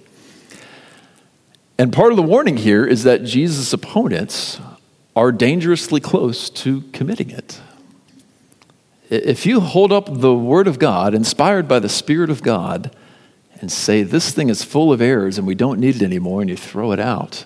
And 1.79 1.93
part 1.93 2.13
of 2.13 2.17
the 2.17 2.23
warning 2.23 2.57
here 2.57 2.87
is 2.87 3.03
that 3.03 3.25
Jesus' 3.25 3.73
opponents 3.73 4.61
are 5.17 5.33
dangerously 5.33 6.01
close 6.01 6.49
to 6.51 6.83
committing 6.93 7.31
it. 7.31 7.61
If 9.11 9.45
you 9.45 9.61
hold 9.61 9.93
up 9.93 10.07
the 10.09 10.35
Word 10.35 10.67
of 10.67 10.79
God, 10.79 11.15
inspired 11.15 11.69
by 11.69 11.79
the 11.79 11.89
Spirit 11.89 12.31
of 12.31 12.43
God, 12.43 12.95
and 13.61 13.71
say, 13.71 14.03
This 14.03 14.31
thing 14.33 14.49
is 14.49 14.65
full 14.65 14.93
of 14.93 15.01
errors 15.01 15.39
and 15.39 15.47
we 15.47 15.55
don't 15.55 15.81
need 15.81 15.97
it 15.97 16.03
anymore, 16.03 16.41
and 16.41 16.51
you 16.51 16.57
throw 16.57 16.93
it 16.93 17.01
out, 17.01 17.45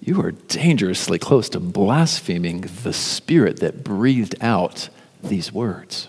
you 0.00 0.20
are 0.20 0.32
dangerously 0.32 1.18
close 1.18 1.48
to 1.50 1.60
blaspheming 1.60 2.62
the 2.82 2.92
Spirit 2.92 3.60
that 3.60 3.84
breathed 3.84 4.34
out 4.40 4.88
these 5.22 5.52
words. 5.52 6.08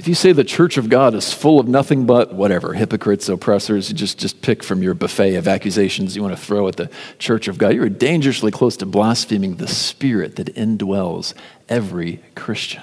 If 0.00 0.08
you 0.08 0.14
say 0.14 0.32
the 0.32 0.44
church 0.44 0.78
of 0.78 0.88
God 0.88 1.14
is 1.14 1.30
full 1.30 1.60
of 1.60 1.68
nothing 1.68 2.06
but 2.06 2.32
whatever, 2.32 2.72
hypocrites, 2.72 3.28
oppressors, 3.28 3.90
you 3.90 3.94
just, 3.94 4.16
just 4.16 4.40
pick 4.40 4.62
from 4.62 4.82
your 4.82 4.94
buffet 4.94 5.34
of 5.34 5.46
accusations 5.46 6.16
you 6.16 6.22
want 6.22 6.34
to 6.34 6.42
throw 6.42 6.66
at 6.68 6.76
the 6.76 6.88
church 7.18 7.48
of 7.48 7.58
God, 7.58 7.74
you're 7.74 7.90
dangerously 7.90 8.50
close 8.50 8.78
to 8.78 8.86
blaspheming 8.86 9.56
the 9.56 9.68
spirit 9.68 10.36
that 10.36 10.54
indwells 10.54 11.34
every 11.68 12.22
Christian. 12.34 12.82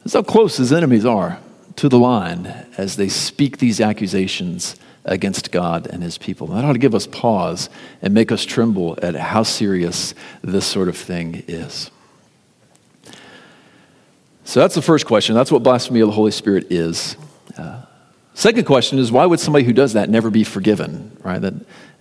That's 0.00 0.12
how 0.12 0.20
close 0.20 0.58
his 0.58 0.74
enemies 0.74 1.06
are 1.06 1.38
to 1.76 1.88
the 1.88 1.98
line 1.98 2.66
as 2.76 2.96
they 2.96 3.08
speak 3.08 3.56
these 3.56 3.80
accusations 3.80 4.76
against 5.06 5.52
God 5.52 5.86
and 5.86 6.02
his 6.02 6.18
people. 6.18 6.48
That 6.48 6.66
ought 6.66 6.74
to 6.74 6.78
give 6.78 6.94
us 6.94 7.06
pause 7.06 7.70
and 8.02 8.12
make 8.12 8.30
us 8.30 8.44
tremble 8.44 8.98
at 9.00 9.14
how 9.14 9.42
serious 9.42 10.14
this 10.42 10.66
sort 10.66 10.88
of 10.90 10.98
thing 10.98 11.44
is. 11.48 11.90
So 14.44 14.60
that's 14.60 14.74
the 14.74 14.82
first 14.82 15.06
question. 15.06 15.34
That's 15.34 15.50
what 15.50 15.62
blasphemy 15.62 16.00
of 16.00 16.08
the 16.08 16.14
Holy 16.14 16.30
Spirit 16.30 16.70
is. 16.70 17.16
Uh, 17.56 17.82
second 18.34 18.64
question 18.64 18.98
is 18.98 19.10
why 19.10 19.26
would 19.26 19.40
somebody 19.40 19.64
who 19.64 19.72
does 19.72 19.94
that 19.94 20.10
never 20.10 20.30
be 20.30 20.44
forgiven? 20.44 21.16
Right? 21.22 21.40
That 21.40 21.54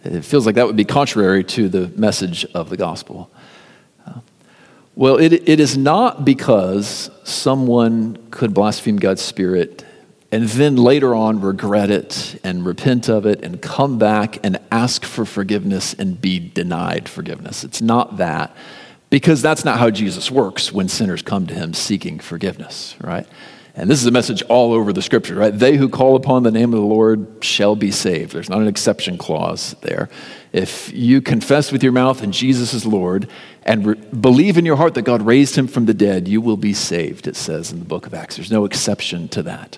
it 0.04 0.26
feels 0.26 0.46
like 0.46 0.56
that 0.56 0.68
would 0.68 0.76
be 0.76 0.86
contrary 0.86 1.44
to 1.46 1.70
the 1.70 1.88
message 1.96 2.46
of 2.54 2.70
the 2.70 2.76
gospel. 2.76 3.32
Uh, 4.06 4.20
well, 4.96 5.18
it, 5.18 5.32
it 5.32 5.62
is 5.62 5.78
not 5.78 6.26
because 6.26 7.10
someone 7.24 8.28
could 8.30 8.54
blaspheme 8.54 8.98
God's 8.98 9.22
Spirit 9.22 9.86
and 10.34 10.50
then 10.50 10.76
later 10.76 11.16
on 11.16 11.40
regret 11.40 11.92
it 11.92 12.40
and 12.44 12.66
repent 12.66 13.08
of 13.08 13.26
it 13.26 13.44
and 13.44 13.62
come 13.62 13.98
back 14.00 14.44
and 14.44 14.60
ask 14.72 15.06
for 15.06 15.26
forgiveness 15.26 15.94
and 15.94 16.20
be 16.20 16.40
denied 16.40 17.08
forgiveness. 17.08 17.64
It's 17.64 17.82
not 17.82 18.18
that 18.18 18.54
because 19.14 19.44
that's 19.44 19.64
not 19.64 19.78
how 19.78 19.92
Jesus 19.92 20.32
works 20.32 20.74
when 20.74 20.90
sinners 20.90 21.22
come 21.22 21.46
to 21.46 21.54
him 21.54 21.76
seeking 21.76 22.18
forgiveness, 22.18 22.96
right? 23.00 23.28
And 23.76 23.88
this 23.88 24.02
is 24.02 24.08
a 24.08 24.12
message 24.12 24.42
all 24.50 24.74
over 24.74 24.92
the 24.92 25.04
scripture, 25.04 25.36
right? 25.36 25.56
They 25.56 25.78
who 25.78 25.88
call 25.88 26.16
upon 26.16 26.42
the 26.42 26.50
name 26.50 26.74
of 26.74 26.80
the 26.80 26.86
Lord 26.88 27.28
shall 27.42 27.76
be 27.76 27.92
saved. 27.92 28.34
There's 28.34 28.50
not 28.50 28.62
an 28.62 28.68
exception 28.68 29.20
clause 29.20 29.76
there. 29.82 30.10
If 30.52 30.92
you 30.92 31.22
confess 31.22 31.72
with 31.72 31.84
your 31.84 31.92
mouth 31.92 32.24
and 32.24 32.34
Jesus 32.34 32.74
is 32.74 32.88
Lord 32.88 33.30
and 33.62 33.86
re- 33.86 33.96
believe 34.20 34.58
in 34.58 34.66
your 34.66 34.78
heart 34.78 34.96
that 34.96 35.04
God 35.04 35.22
raised 35.22 35.56
him 35.56 35.68
from 35.68 35.86
the 35.86 35.94
dead, 35.94 36.28
you 36.28 36.42
will 36.42 36.58
be 36.58 36.74
saved, 36.74 37.28
it 37.28 37.36
says 37.36 37.72
in 37.72 37.78
the 37.78 37.86
book 37.86 38.08
of 38.08 38.16
Acts. 38.16 38.38
There's 38.38 38.52
no 38.52 38.66
exception 38.66 39.28
to 39.28 39.44
that. 39.44 39.78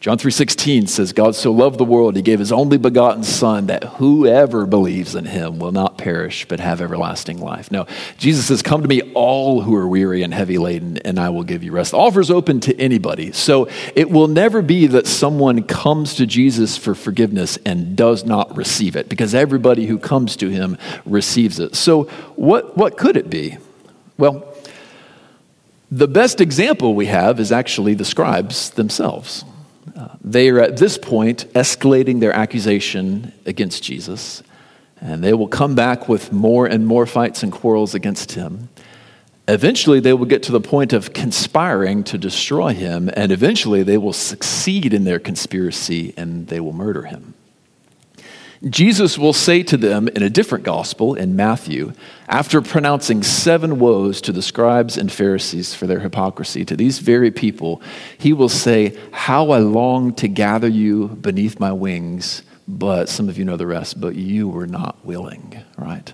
John 0.00 0.16
3:16 0.16 0.86
says 0.86 1.12
God 1.12 1.34
so 1.34 1.52
loved 1.52 1.76
the 1.76 1.84
world 1.84 2.16
he 2.16 2.22
gave 2.22 2.38
his 2.38 2.52
only 2.52 2.78
begotten 2.78 3.22
son 3.22 3.66
that 3.66 3.84
whoever 3.84 4.64
believes 4.64 5.14
in 5.14 5.26
him 5.26 5.58
will 5.58 5.72
not 5.72 5.98
perish 5.98 6.46
but 6.48 6.58
have 6.58 6.80
everlasting 6.80 7.38
life. 7.38 7.70
No, 7.70 7.86
Jesus 8.16 8.46
says 8.46 8.62
come 8.62 8.80
to 8.80 8.88
me 8.88 9.02
all 9.12 9.60
who 9.60 9.74
are 9.74 9.86
weary 9.86 10.22
and 10.22 10.32
heavy 10.32 10.56
laden 10.56 10.96
and 11.04 11.18
I 11.18 11.28
will 11.28 11.42
give 11.42 11.62
you 11.62 11.72
rest. 11.72 11.90
The 11.90 11.98
offer 11.98 12.20
is 12.20 12.30
open 12.30 12.60
to 12.60 12.80
anybody. 12.80 13.32
So 13.32 13.68
it 13.94 14.10
will 14.10 14.26
never 14.26 14.62
be 14.62 14.86
that 14.86 15.06
someone 15.06 15.64
comes 15.64 16.14
to 16.14 16.24
Jesus 16.24 16.78
for 16.78 16.94
forgiveness 16.94 17.58
and 17.66 17.94
does 17.94 18.24
not 18.24 18.56
receive 18.56 18.96
it 18.96 19.10
because 19.10 19.34
everybody 19.34 19.84
who 19.84 19.98
comes 19.98 20.34
to 20.36 20.48
him 20.48 20.78
receives 21.04 21.60
it. 21.60 21.76
So 21.76 22.04
what 22.36 22.74
what 22.74 22.96
could 22.96 23.18
it 23.18 23.28
be? 23.28 23.58
Well, 24.16 24.46
the 25.90 26.08
best 26.08 26.40
example 26.40 26.94
we 26.94 27.04
have 27.06 27.38
is 27.38 27.52
actually 27.52 27.92
the 27.92 28.06
scribes 28.06 28.70
themselves. 28.70 29.44
They 30.20 30.48
are 30.50 30.60
at 30.60 30.76
this 30.76 30.98
point 30.98 31.46
escalating 31.54 32.20
their 32.20 32.32
accusation 32.32 33.32
against 33.46 33.82
Jesus, 33.82 34.42
and 35.00 35.24
they 35.24 35.32
will 35.32 35.48
come 35.48 35.74
back 35.74 36.08
with 36.08 36.32
more 36.32 36.66
and 36.66 36.86
more 36.86 37.06
fights 37.06 37.42
and 37.42 37.50
quarrels 37.50 37.94
against 37.94 38.32
him. 38.32 38.68
Eventually, 39.48 39.98
they 39.98 40.12
will 40.12 40.26
get 40.26 40.42
to 40.44 40.52
the 40.52 40.60
point 40.60 40.92
of 40.92 41.12
conspiring 41.12 42.04
to 42.04 42.18
destroy 42.18 42.72
him, 42.72 43.10
and 43.14 43.32
eventually, 43.32 43.82
they 43.82 43.98
will 43.98 44.12
succeed 44.12 44.94
in 44.94 45.04
their 45.04 45.18
conspiracy 45.18 46.14
and 46.16 46.46
they 46.46 46.60
will 46.60 46.72
murder 46.72 47.02
him. 47.02 47.34
Jesus 48.68 49.16
will 49.16 49.32
say 49.32 49.62
to 49.62 49.78
them 49.78 50.06
in 50.08 50.22
a 50.22 50.28
different 50.28 50.64
gospel 50.64 51.14
in 51.14 51.34
Matthew, 51.34 51.94
after 52.28 52.60
pronouncing 52.60 53.22
seven 53.22 53.78
woes 53.78 54.20
to 54.20 54.32
the 54.32 54.42
scribes 54.42 54.98
and 54.98 55.10
Pharisees 55.10 55.74
for 55.74 55.86
their 55.86 56.00
hypocrisy, 56.00 56.66
to 56.66 56.76
these 56.76 56.98
very 56.98 57.30
people, 57.30 57.80
he 58.18 58.34
will 58.34 58.50
say, 58.50 58.98
How 59.12 59.50
I 59.50 59.60
long 59.60 60.12
to 60.16 60.28
gather 60.28 60.68
you 60.68 61.08
beneath 61.08 61.58
my 61.58 61.72
wings, 61.72 62.42
but 62.68 63.08
some 63.08 63.30
of 63.30 63.38
you 63.38 63.46
know 63.46 63.56
the 63.56 63.66
rest, 63.66 63.98
but 63.98 64.14
you 64.14 64.46
were 64.46 64.66
not 64.66 65.02
willing, 65.06 65.64
right? 65.78 66.12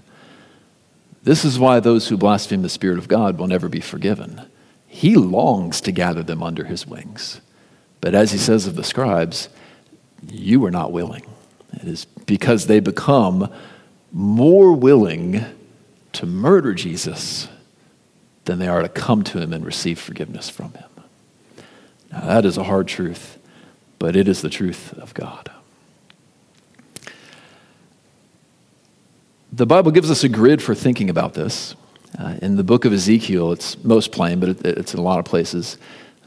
This 1.24 1.44
is 1.44 1.58
why 1.58 1.80
those 1.80 2.06
who 2.06 2.16
blaspheme 2.16 2.62
the 2.62 2.68
Spirit 2.68 2.98
of 2.98 3.08
God 3.08 3.38
will 3.38 3.48
never 3.48 3.68
be 3.68 3.80
forgiven. 3.80 4.42
He 4.86 5.16
longs 5.16 5.80
to 5.80 5.90
gather 5.90 6.22
them 6.22 6.44
under 6.44 6.64
his 6.64 6.86
wings. 6.86 7.40
But 8.00 8.14
as 8.14 8.30
he 8.30 8.38
says 8.38 8.68
of 8.68 8.76
the 8.76 8.84
scribes, 8.84 9.48
you 10.24 10.60
were 10.60 10.70
not 10.70 10.92
willing. 10.92 11.26
It 11.76 11.88
is 11.88 12.04
because 12.04 12.66
they 12.66 12.80
become 12.80 13.52
more 14.12 14.72
willing 14.72 15.44
to 16.12 16.26
murder 16.26 16.74
Jesus 16.74 17.48
than 18.46 18.58
they 18.58 18.68
are 18.68 18.82
to 18.82 18.88
come 18.88 19.22
to 19.24 19.38
him 19.38 19.52
and 19.52 19.64
receive 19.64 19.98
forgiveness 19.98 20.48
from 20.48 20.72
him. 20.72 20.88
Now, 22.10 22.20
that 22.22 22.44
is 22.44 22.56
a 22.56 22.64
hard 22.64 22.88
truth, 22.88 23.38
but 23.98 24.16
it 24.16 24.28
is 24.28 24.40
the 24.40 24.48
truth 24.48 24.92
of 24.94 25.12
God. 25.14 25.50
The 29.52 29.66
Bible 29.66 29.90
gives 29.90 30.10
us 30.10 30.24
a 30.24 30.28
grid 30.28 30.62
for 30.62 30.74
thinking 30.74 31.10
about 31.10 31.34
this. 31.34 31.74
Uh, 32.18 32.36
in 32.40 32.56
the 32.56 32.64
book 32.64 32.84
of 32.84 32.92
Ezekiel, 32.92 33.52
it's 33.52 33.82
most 33.84 34.12
plain, 34.12 34.40
but 34.40 34.50
it, 34.50 34.64
it's 34.64 34.94
in 34.94 35.00
a 35.00 35.02
lot 35.02 35.18
of 35.18 35.24
places. 35.24 35.76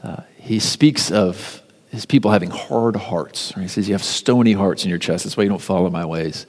Uh, 0.02 0.22
he 0.36 0.58
speaks 0.58 1.10
of 1.10 1.59
his 1.90 2.06
people 2.06 2.30
having 2.30 2.50
hard 2.50 2.96
hearts. 2.96 3.52
He 3.54 3.68
says, 3.68 3.88
You 3.88 3.94
have 3.94 4.02
stony 4.02 4.52
hearts 4.52 4.84
in 4.84 4.90
your 4.90 4.98
chest. 4.98 5.24
That's 5.24 5.36
why 5.36 5.42
you 5.42 5.48
don't 5.48 5.60
follow 5.60 5.90
my 5.90 6.04
ways. 6.04 6.46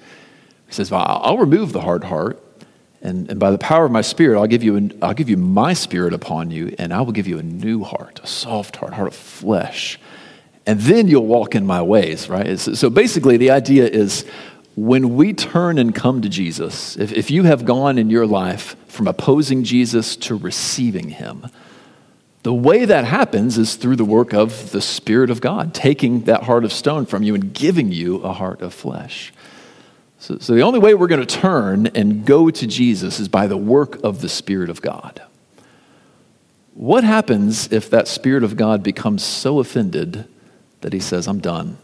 He 0.72 0.76
says, 0.76 0.90
well, 0.90 1.04
I'll 1.06 1.38
remove 1.38 1.74
the 1.74 1.82
hard 1.82 2.06
heart, 2.06 2.42
and, 3.02 3.30
and 3.30 3.38
by 3.38 3.52
the 3.52 3.58
power 3.58 3.84
of 3.84 3.92
my 3.92 4.00
spirit, 4.00 4.40
I'll 4.40 4.48
give, 4.48 4.64
you 4.64 4.78
an, 4.78 4.98
I'll 5.02 5.14
give 5.14 5.30
you 5.30 5.36
my 5.36 5.74
spirit 5.74 6.14
upon 6.14 6.50
you, 6.50 6.74
and 6.80 6.94
I 6.94 7.02
will 7.02 7.12
give 7.12 7.28
you 7.28 7.40
a 7.40 7.44
new 7.44 7.84
heart, 7.84 8.22
a 8.24 8.28
soft 8.28 8.78
heart, 8.78 8.94
heart 8.94 9.10
of 9.10 9.14
flesh. 9.14 10.00
And 10.66 10.80
then 10.80 11.10
you'll 11.10 11.26
walk 11.26 11.56
in 11.56 11.66
my 11.66 11.82
ways, 11.82 12.30
right? 12.30 12.58
So 12.58 12.90
basically, 12.90 13.36
the 13.36 13.52
idea 13.52 13.86
is 13.86 14.26
when 14.78 15.18
we 15.18 15.34
turn 15.34 15.78
and 15.78 15.94
come 15.94 16.22
to 16.22 16.30
Jesus, 16.30 16.96
if, 16.96 17.12
if 17.12 17.30
you 17.30 17.44
have 17.44 17.66
gone 17.66 17.98
in 17.98 18.10
your 18.10 18.26
life 18.26 18.78
from 18.88 19.10
opposing 19.10 19.66
Jesus 19.66 20.16
to 20.16 20.38
receiving 20.38 21.10
him, 21.10 21.48
the 22.44 22.54
way 22.54 22.86
that 22.86 23.06
happens 23.06 23.58
is 23.58 23.76
through 23.76 23.98
the 23.98 24.06
work 24.06 24.34
of 24.34 24.72
the 24.72 24.82
Spirit 24.82 25.30
of 25.30 25.42
God, 25.42 25.74
taking 25.74 26.22
that 26.22 26.44
heart 26.44 26.66
of 26.66 26.74
stone 26.74 27.06
from 27.06 27.22
you 27.22 27.36
and 27.36 27.54
giving 27.54 27.92
you 27.92 28.18
a 28.18 28.34
heart 28.34 28.62
of 28.62 28.74
flesh. 28.74 29.32
So, 30.18 30.38
so 30.40 30.56
the 30.56 30.62
only 30.62 30.80
way 30.80 30.94
we're 30.94 31.08
going 31.08 31.26
to 31.26 31.40
turn 31.40 31.88
and 31.88 32.26
go 32.26 32.50
to 32.50 32.68
Jesus 32.68 33.20
is 33.20 33.28
by 33.28 33.48
the 33.48 33.58
work 33.58 34.04
of 34.04 34.22
the 34.22 34.30
Spirit 34.30 34.70
of 34.70 34.82
God. 34.82 35.22
What 36.74 37.04
happens 37.04 37.72
if 37.72 37.90
that 37.90 38.08
Spirit 38.08 38.44
of 38.44 38.56
God 38.56 38.82
becomes 38.82 39.24
so 39.24 39.60
offended 39.60 40.26
that 40.82 40.94
he 40.94 41.00
says, 41.00 41.28
I'm 41.28 41.40
done? 41.40 41.78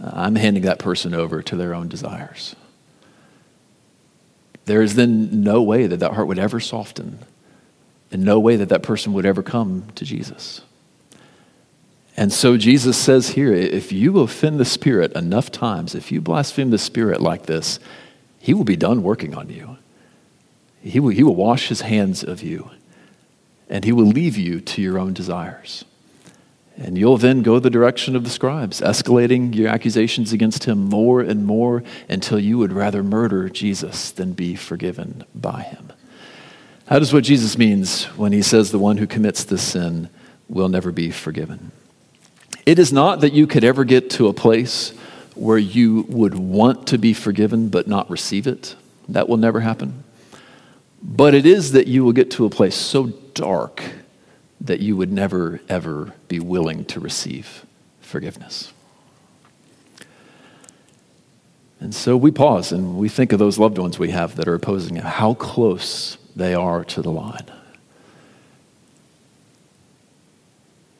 I'm 0.00 0.36
handing 0.36 0.62
that 0.62 0.78
person 0.78 1.12
over 1.12 1.42
to 1.42 1.56
their 1.56 1.74
own 1.74 1.88
desires. 1.88 2.54
There 4.66 4.82
is 4.82 4.94
then 4.94 5.42
no 5.42 5.62
way 5.62 5.86
that 5.86 5.96
that 5.96 6.12
heart 6.12 6.28
would 6.28 6.38
ever 6.38 6.60
soften 6.60 7.20
in 8.10 8.24
no 8.24 8.38
way 8.38 8.56
that 8.56 8.68
that 8.68 8.82
person 8.82 9.12
would 9.12 9.26
ever 9.26 9.42
come 9.42 9.84
to 9.94 10.04
Jesus. 10.04 10.62
And 12.16 12.32
so 12.32 12.56
Jesus 12.56 12.96
says 12.96 13.30
here 13.30 13.52
if 13.52 13.92
you 13.92 14.18
offend 14.18 14.58
the 14.58 14.64
Spirit 14.64 15.12
enough 15.12 15.52
times, 15.52 15.94
if 15.94 16.10
you 16.10 16.20
blaspheme 16.20 16.70
the 16.70 16.78
Spirit 16.78 17.20
like 17.20 17.46
this, 17.46 17.78
he 18.40 18.54
will 18.54 18.64
be 18.64 18.76
done 18.76 19.02
working 19.02 19.34
on 19.34 19.48
you. 19.50 19.78
He 20.82 21.00
will, 21.00 21.10
he 21.10 21.22
will 21.22 21.34
wash 21.34 21.68
his 21.68 21.82
hands 21.82 22.24
of 22.24 22.42
you, 22.42 22.70
and 23.68 23.84
he 23.84 23.92
will 23.92 24.06
leave 24.06 24.36
you 24.36 24.60
to 24.60 24.82
your 24.82 24.98
own 24.98 25.12
desires. 25.12 25.84
And 26.76 26.96
you'll 26.96 27.18
then 27.18 27.42
go 27.42 27.58
the 27.58 27.70
direction 27.70 28.14
of 28.14 28.22
the 28.22 28.30
scribes, 28.30 28.80
escalating 28.80 29.54
your 29.54 29.68
accusations 29.68 30.32
against 30.32 30.64
him 30.64 30.84
more 30.84 31.20
and 31.20 31.44
more 31.44 31.82
until 32.08 32.38
you 32.38 32.58
would 32.58 32.72
rather 32.72 33.02
murder 33.02 33.48
Jesus 33.48 34.12
than 34.12 34.32
be 34.32 34.54
forgiven 34.54 35.24
by 35.34 35.62
him. 35.62 35.92
How 36.88 36.98
does 36.98 37.12
what 37.12 37.24
Jesus 37.24 37.58
means 37.58 38.04
when 38.16 38.32
he 38.32 38.40
says 38.40 38.70
the 38.70 38.78
one 38.78 38.96
who 38.96 39.06
commits 39.06 39.44
this 39.44 39.62
sin 39.62 40.08
will 40.48 40.70
never 40.70 40.90
be 40.90 41.10
forgiven? 41.10 41.70
It 42.64 42.78
is 42.78 42.94
not 42.94 43.20
that 43.20 43.34
you 43.34 43.46
could 43.46 43.62
ever 43.62 43.84
get 43.84 44.08
to 44.12 44.28
a 44.28 44.32
place 44.32 44.96
where 45.34 45.58
you 45.58 46.06
would 46.08 46.34
want 46.34 46.86
to 46.86 46.96
be 46.96 47.12
forgiven 47.12 47.68
but 47.68 47.88
not 47.88 48.08
receive 48.08 48.46
it. 48.46 48.74
That 49.06 49.28
will 49.28 49.36
never 49.36 49.60
happen. 49.60 50.02
But 51.02 51.34
it 51.34 51.44
is 51.44 51.72
that 51.72 51.88
you 51.88 52.04
will 52.04 52.12
get 52.12 52.30
to 52.32 52.46
a 52.46 52.50
place 52.50 52.74
so 52.74 53.08
dark 53.34 53.82
that 54.62 54.80
you 54.80 54.96
would 54.96 55.12
never, 55.12 55.60
ever 55.68 56.14
be 56.28 56.40
willing 56.40 56.86
to 56.86 57.00
receive 57.00 57.66
forgiveness. 58.00 58.72
And 61.80 61.94
so 61.94 62.16
we 62.16 62.30
pause 62.30 62.72
and 62.72 62.96
we 62.96 63.08
think 63.08 63.32
of 63.32 63.38
those 63.38 63.58
loved 63.58 63.78
ones 63.78 63.98
we 63.98 64.10
have 64.10 64.36
that 64.36 64.48
are 64.48 64.54
opposing 64.54 64.96
it. 64.96 65.04
How 65.04 65.34
close 65.34 66.18
they 66.34 66.54
are 66.54 66.84
to 66.84 67.02
the 67.02 67.10
line. 67.10 67.46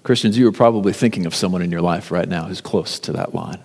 Christians, 0.03 0.39
you 0.39 0.49
are 0.49 0.53
probably 0.53 0.93
thinking 0.93 1.27
of 1.27 1.35
someone 1.35 1.63
in 1.63 1.71
your 1.71 1.83
life 1.83 2.11
right 2.11 2.29
now 2.29 2.45
who's 2.45 2.61
close 2.61 2.99
to 3.01 3.13
that 3.13 3.35
line. 3.35 3.59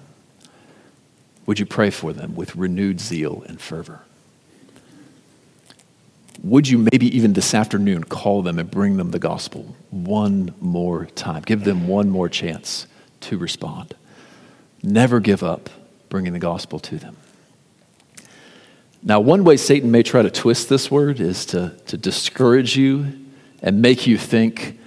Would 1.46 1.60
you 1.60 1.66
pray 1.66 1.90
for 1.90 2.14
them 2.14 2.36
with 2.36 2.56
renewed 2.56 3.00
zeal 3.00 3.44
and 3.48 3.62
fervor? 3.62 4.02
Would 6.44 6.68
you 6.68 6.78
maybe 6.78 7.16
even 7.16 7.34
this 7.34 7.54
afternoon 7.54 8.04
call 8.04 8.42
them 8.42 8.60
and 8.60 8.70
bring 8.70 8.98
them 8.98 9.12
the 9.12 9.20
gospel 9.20 9.76
one 9.92 10.54
more 10.60 11.06
time? 11.06 11.44
Give 11.44 11.64
them 11.64 11.88
one 11.88 12.10
more 12.10 12.28
chance 12.28 12.88
to 13.22 13.38
respond. 13.38 13.96
Never 14.82 15.22
give 15.22 15.44
up 15.44 15.70
bringing 16.14 16.32
the 16.32 16.38
gospel 16.38 16.78
to 16.78 17.00
them. 17.00 17.18
Now, 19.02 19.20
one 19.20 19.44
way 19.44 19.58
Satan 19.58 19.90
may 19.90 20.04
try 20.04 20.22
to 20.22 20.30
twist 20.30 20.70
this 20.70 20.92
word 20.92 21.20
is 21.20 21.44
to, 21.48 21.76
to 21.88 21.98
discourage 21.98 22.78
you 22.78 23.14
and 23.64 23.82
make 23.82 24.06
you 24.06 24.20
think, 24.20 24.80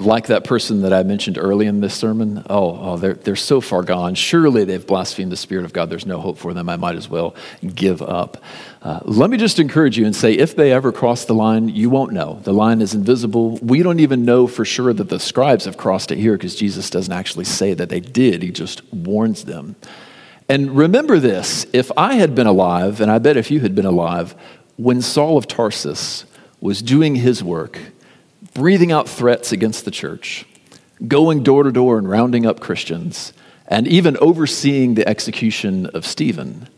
like 0.00 0.26
that 0.26 0.42
person 0.42 0.82
that 0.82 0.92
I 0.92 1.04
mentioned 1.04 1.38
early 1.38 1.66
in 1.66 1.80
this 1.80 1.94
sermon, 1.94 2.44
oh, 2.50 2.76
oh 2.80 2.96
they're, 2.96 3.14
they're 3.14 3.36
so 3.36 3.60
far 3.60 3.84
gone. 3.84 4.16
Surely 4.16 4.64
they've 4.64 4.84
blasphemed 4.84 5.30
the 5.30 5.36
Spirit 5.36 5.64
of 5.64 5.72
God. 5.72 5.88
There's 5.88 6.04
no 6.04 6.18
hope 6.18 6.36
for 6.36 6.52
them. 6.52 6.68
I 6.68 6.74
might 6.74 6.96
as 6.96 7.08
well 7.08 7.36
give 7.62 8.02
up. 8.02 8.42
Uh, 8.82 8.98
let 9.04 9.30
me 9.30 9.36
just 9.36 9.60
encourage 9.60 9.96
you 9.96 10.04
and 10.04 10.16
say 10.16 10.32
if 10.32 10.56
they 10.56 10.72
ever 10.72 10.90
cross 10.90 11.26
the 11.26 11.34
line, 11.34 11.68
you 11.68 11.90
won't 11.90 12.10
know. 12.10 12.40
The 12.42 12.52
line 12.52 12.80
is 12.80 12.92
invisible. 12.92 13.58
We 13.58 13.84
don't 13.84 14.00
even 14.00 14.24
know 14.24 14.48
for 14.48 14.64
sure 14.64 14.92
that 14.92 15.10
the 15.10 15.20
scribes 15.20 15.66
have 15.66 15.76
crossed 15.76 16.10
it 16.10 16.18
here 16.18 16.32
because 16.32 16.56
Jesus 16.56 16.90
doesn't 16.90 17.12
actually 17.12 17.44
say 17.44 17.72
that 17.72 17.88
they 17.88 18.00
did, 18.00 18.42
he 18.42 18.50
just 18.50 18.82
warns 18.92 19.44
them. 19.44 19.76
And 20.52 20.76
remember 20.76 21.18
this 21.18 21.64
if 21.72 21.90
I 21.96 22.16
had 22.16 22.34
been 22.34 22.46
alive, 22.46 23.00
and 23.00 23.10
I 23.10 23.18
bet 23.18 23.38
if 23.38 23.50
you 23.50 23.60
had 23.60 23.74
been 23.74 23.86
alive, 23.86 24.34
when 24.76 25.00
Saul 25.00 25.38
of 25.38 25.48
Tarsus 25.48 26.26
was 26.60 26.82
doing 26.82 27.14
his 27.14 27.42
work, 27.42 27.78
breathing 28.52 28.92
out 28.92 29.08
threats 29.08 29.50
against 29.50 29.86
the 29.86 29.90
church, 29.90 30.44
going 31.08 31.42
door 31.42 31.62
to 31.62 31.72
door 31.72 31.96
and 31.96 32.06
rounding 32.06 32.44
up 32.44 32.60
Christians, 32.60 33.32
and 33.66 33.88
even 33.88 34.18
overseeing 34.18 34.92
the 34.92 35.08
execution 35.08 35.86
of 35.86 36.04
Stephen. 36.04 36.68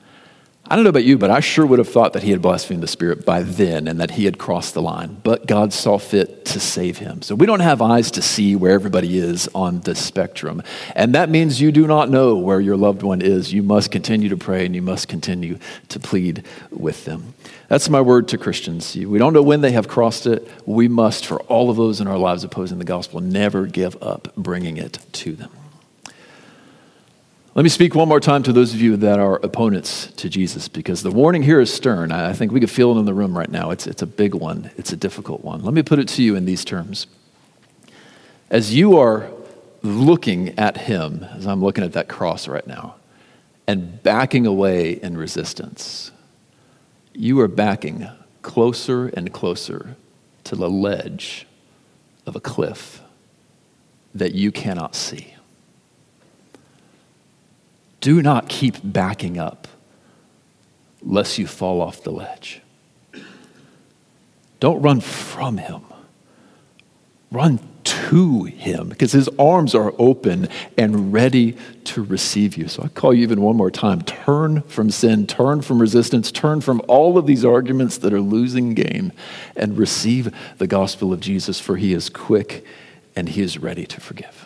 I 0.66 0.76
don't 0.76 0.84
know 0.84 0.90
about 0.90 1.04
you, 1.04 1.18
but 1.18 1.30
I 1.30 1.40
sure 1.40 1.66
would 1.66 1.78
have 1.78 1.90
thought 1.90 2.14
that 2.14 2.22
he 2.22 2.30
had 2.30 2.40
blasphemed 2.40 2.82
the 2.82 2.88
Spirit 2.88 3.26
by 3.26 3.42
then 3.42 3.86
and 3.86 4.00
that 4.00 4.12
he 4.12 4.24
had 4.24 4.38
crossed 4.38 4.72
the 4.72 4.80
line. 4.80 5.18
But 5.22 5.46
God 5.46 5.74
saw 5.74 5.98
fit 5.98 6.46
to 6.46 6.58
save 6.58 6.96
him. 6.96 7.20
So 7.20 7.34
we 7.34 7.44
don't 7.44 7.60
have 7.60 7.82
eyes 7.82 8.10
to 8.12 8.22
see 8.22 8.56
where 8.56 8.72
everybody 8.72 9.18
is 9.18 9.46
on 9.54 9.80
the 9.80 9.94
spectrum. 9.94 10.62
And 10.94 11.14
that 11.14 11.28
means 11.28 11.60
you 11.60 11.70
do 11.70 11.86
not 11.86 12.08
know 12.08 12.36
where 12.36 12.62
your 12.62 12.78
loved 12.78 13.02
one 13.02 13.20
is. 13.20 13.52
You 13.52 13.62
must 13.62 13.90
continue 13.90 14.30
to 14.30 14.38
pray 14.38 14.64
and 14.64 14.74
you 14.74 14.80
must 14.80 15.06
continue 15.06 15.58
to 15.90 16.00
plead 16.00 16.44
with 16.70 17.04
them. 17.04 17.34
That's 17.68 17.90
my 17.90 18.00
word 18.00 18.28
to 18.28 18.38
Christians. 18.38 18.96
We 18.96 19.18
don't 19.18 19.34
know 19.34 19.42
when 19.42 19.60
they 19.60 19.72
have 19.72 19.86
crossed 19.86 20.26
it. 20.26 20.48
We 20.64 20.88
must, 20.88 21.26
for 21.26 21.42
all 21.42 21.68
of 21.68 21.76
those 21.76 22.00
in 22.00 22.06
our 22.06 22.18
lives 22.18 22.42
opposing 22.42 22.78
the 22.78 22.84
gospel, 22.86 23.20
never 23.20 23.66
give 23.66 24.02
up 24.02 24.32
bringing 24.34 24.78
it 24.78 24.98
to 25.12 25.32
them. 25.32 25.50
Let 27.55 27.62
me 27.62 27.68
speak 27.68 27.94
one 27.94 28.09
more 28.09 28.18
time 28.18 28.42
to 28.44 28.52
those 28.52 28.74
of 28.74 28.80
you 28.80 28.96
that 28.96 29.20
are 29.20 29.36
opponents 29.36 30.09
to 30.16 30.28
Jesus 30.28 30.66
because 30.66 31.05
the 31.05 31.12
warning 31.12 31.44
here 31.44 31.61
is 31.61 31.72
stern. 31.72 32.11
I 32.11 32.32
think 32.32 32.50
we 32.50 32.59
can 32.59 32.68
feel 32.68 32.90
it 32.90 32.98
in 32.98 33.05
the 33.05 33.14
room 33.14 33.38
right 33.38 33.48
now. 33.48 33.70
It's, 33.70 33.86
it's 33.86 34.02
a 34.02 34.07
big 34.07 34.34
one, 34.34 34.72
it's 34.76 34.92
a 34.92 34.96
difficult 34.96 35.44
one. 35.44 35.62
Let 35.62 35.72
me 35.72 35.84
put 35.84 36.00
it 36.00 36.09
to 36.09 36.22
you 36.24 36.34
in 36.34 36.46
these 36.46 36.64
terms. 36.64 37.07
As 38.50 38.74
you 38.74 38.98
are 38.98 39.30
looking 39.82 40.59
at 40.59 40.78
him, 40.78 41.22
as 41.36 41.46
I'm 41.46 41.62
looking 41.62 41.84
at 41.84 41.92
that 41.92 42.09
cross 42.09 42.48
right 42.48 42.66
now, 42.66 42.96
and 43.68 44.02
backing 44.02 44.46
away 44.46 44.94
in 44.94 45.16
resistance, 45.16 46.11
you 47.12 47.38
are 47.38 47.46
backing 47.46 48.09
closer 48.42 49.07
and 49.11 49.32
closer 49.32 49.94
to 50.42 50.57
the 50.57 50.68
ledge 50.68 51.46
of 52.26 52.34
a 52.34 52.40
cliff 52.40 53.00
that 54.12 54.34
you 54.34 54.50
cannot 54.50 54.96
see 54.96 55.34
do 58.05 58.20
not 58.20 58.50
keep 58.50 58.76
backing 58.84 59.38
up 59.38 59.66
lest 61.00 61.38
you 61.38 61.46
fall 61.46 61.80
off 61.80 62.02
the 62.02 62.11
ledge. 62.11 62.61
Don't 64.61 64.82
run 64.82 65.00
from 65.00 65.57
him. 65.57 65.80
Run 67.30 67.61
to 67.82 68.44
him 68.44 68.90
because 68.90 69.12
his 69.12 69.30
arms 69.38 69.74
are 69.74 69.94
open 69.98 70.50
and 70.76 71.14
ready 71.14 71.57
to 71.84 72.02
receive 72.02 72.59
you. 72.59 72.68
So 72.68 72.82
I 72.82 72.88
call 72.88 73.14
you 73.14 73.22
even 73.22 73.40
one 73.40 73.57
more 73.57 73.70
time 73.70 74.02
turn 74.02 74.61
from 74.64 74.90
sin, 74.90 75.26
turn 75.26 75.62
from 75.62 75.80
resistance, 75.80 76.30
turn 76.30 76.61
from 76.61 76.82
all 76.86 77.16
of 77.16 77.24
these 77.24 77.42
arguments 77.42 77.96
that 77.98 78.12
are 78.12 78.20
losing 78.20 78.74
game 78.74 79.12
and 79.57 79.78
receive 79.78 80.30
the 80.59 80.66
gospel 80.66 81.11
of 81.11 81.20
Jesus, 81.20 81.59
for 81.59 81.78
he 81.78 81.94
is 81.94 82.11
quick 82.11 82.66
and 83.16 83.30
he 83.30 83.40
is 83.40 83.57
ready 83.57 83.86
to 83.86 83.98
forgive. 83.98 84.43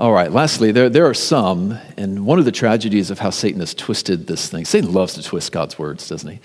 All 0.00 0.12
right, 0.12 0.32
lastly, 0.32 0.72
there, 0.72 0.88
there 0.88 1.04
are 1.04 1.12
some, 1.12 1.78
and 1.98 2.24
one 2.24 2.38
of 2.38 2.46
the 2.46 2.52
tragedies 2.52 3.10
of 3.10 3.18
how 3.18 3.28
Satan 3.28 3.60
has 3.60 3.74
twisted 3.74 4.26
this 4.26 4.48
thing, 4.48 4.64
Satan 4.64 4.94
loves 4.94 5.12
to 5.12 5.22
twist 5.22 5.52
God's 5.52 5.78
words, 5.78 6.08
doesn't 6.08 6.30
he? 6.30 6.40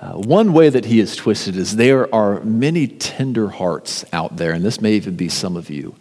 Uh, 0.00 0.12
one 0.12 0.52
way 0.52 0.68
that 0.68 0.84
he 0.84 1.00
is 1.00 1.16
twisted 1.16 1.56
is 1.56 1.74
there 1.74 2.14
are 2.14 2.38
many 2.44 2.86
tender 2.86 3.48
hearts 3.48 4.04
out 4.12 4.36
there, 4.36 4.52
and 4.52 4.64
this 4.64 4.80
may 4.80 4.92
even 4.92 5.16
be 5.16 5.28
some 5.28 5.56
of 5.56 5.68
you, 5.68 5.96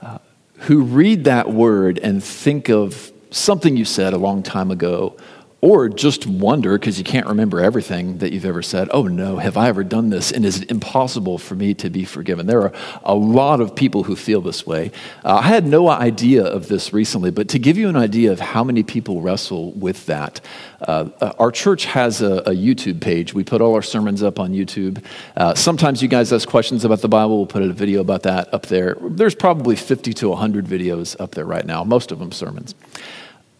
uh, 0.00 0.16
who 0.60 0.80
read 0.82 1.24
that 1.24 1.50
word 1.50 1.98
and 1.98 2.24
think 2.24 2.70
of 2.70 3.12
something 3.30 3.76
you 3.76 3.84
said 3.84 4.14
a 4.14 4.18
long 4.18 4.42
time 4.42 4.70
ago 4.70 5.18
or 5.62 5.90
just 5.90 6.26
wonder, 6.26 6.78
because 6.78 6.96
you 6.96 7.04
can't 7.04 7.26
remember 7.26 7.60
everything 7.60 8.18
that 8.18 8.32
you've 8.32 8.46
ever 8.46 8.62
said, 8.62 8.88
oh 8.92 9.02
no, 9.02 9.36
have 9.36 9.58
I 9.58 9.68
ever 9.68 9.84
done 9.84 10.08
this? 10.08 10.32
And 10.32 10.46
is 10.46 10.62
it 10.62 10.70
impossible 10.70 11.36
for 11.36 11.54
me 11.54 11.74
to 11.74 11.90
be 11.90 12.04
forgiven? 12.04 12.46
There 12.46 12.62
are 12.62 12.72
a 13.02 13.14
lot 13.14 13.60
of 13.60 13.74
people 13.74 14.04
who 14.04 14.16
feel 14.16 14.40
this 14.40 14.66
way. 14.66 14.90
Uh, 15.22 15.36
I 15.36 15.42
had 15.42 15.66
no 15.66 15.88
idea 15.88 16.44
of 16.44 16.68
this 16.68 16.94
recently, 16.94 17.30
but 17.30 17.48
to 17.48 17.58
give 17.58 17.76
you 17.76 17.90
an 17.90 17.96
idea 17.96 18.32
of 18.32 18.40
how 18.40 18.64
many 18.64 18.82
people 18.82 19.20
wrestle 19.20 19.72
with 19.72 20.06
that, 20.06 20.40
uh, 20.80 21.10
uh 21.20 21.32
our 21.38 21.50
church 21.50 21.84
has 21.84 22.22
a, 22.22 22.36
a, 22.46 22.54
YouTube 22.60 23.00
page. 23.00 23.34
We 23.34 23.44
put 23.44 23.60
all 23.60 23.74
our 23.74 23.82
sermons 23.82 24.22
up 24.22 24.38
on 24.38 24.52
YouTube. 24.52 25.02
Uh, 25.36 25.54
sometimes 25.54 26.02
you 26.02 26.08
guys 26.08 26.32
ask 26.32 26.48
questions 26.48 26.84
about 26.84 27.00
the 27.00 27.08
Bible. 27.08 27.36
We'll 27.36 27.46
put 27.46 27.62
a 27.62 27.72
video 27.72 28.00
about 28.00 28.22
that 28.22 28.52
up 28.52 28.66
there. 28.66 28.96
There's 29.00 29.34
probably 29.34 29.76
50 29.76 30.14
to 30.14 30.28
100 30.30 30.66
videos 30.66 31.20
up 31.20 31.32
there 31.32 31.46
right 31.46 31.66
now, 31.66 31.84
most 31.84 32.12
of 32.12 32.18
them 32.18 32.32
sermons. 32.32 32.74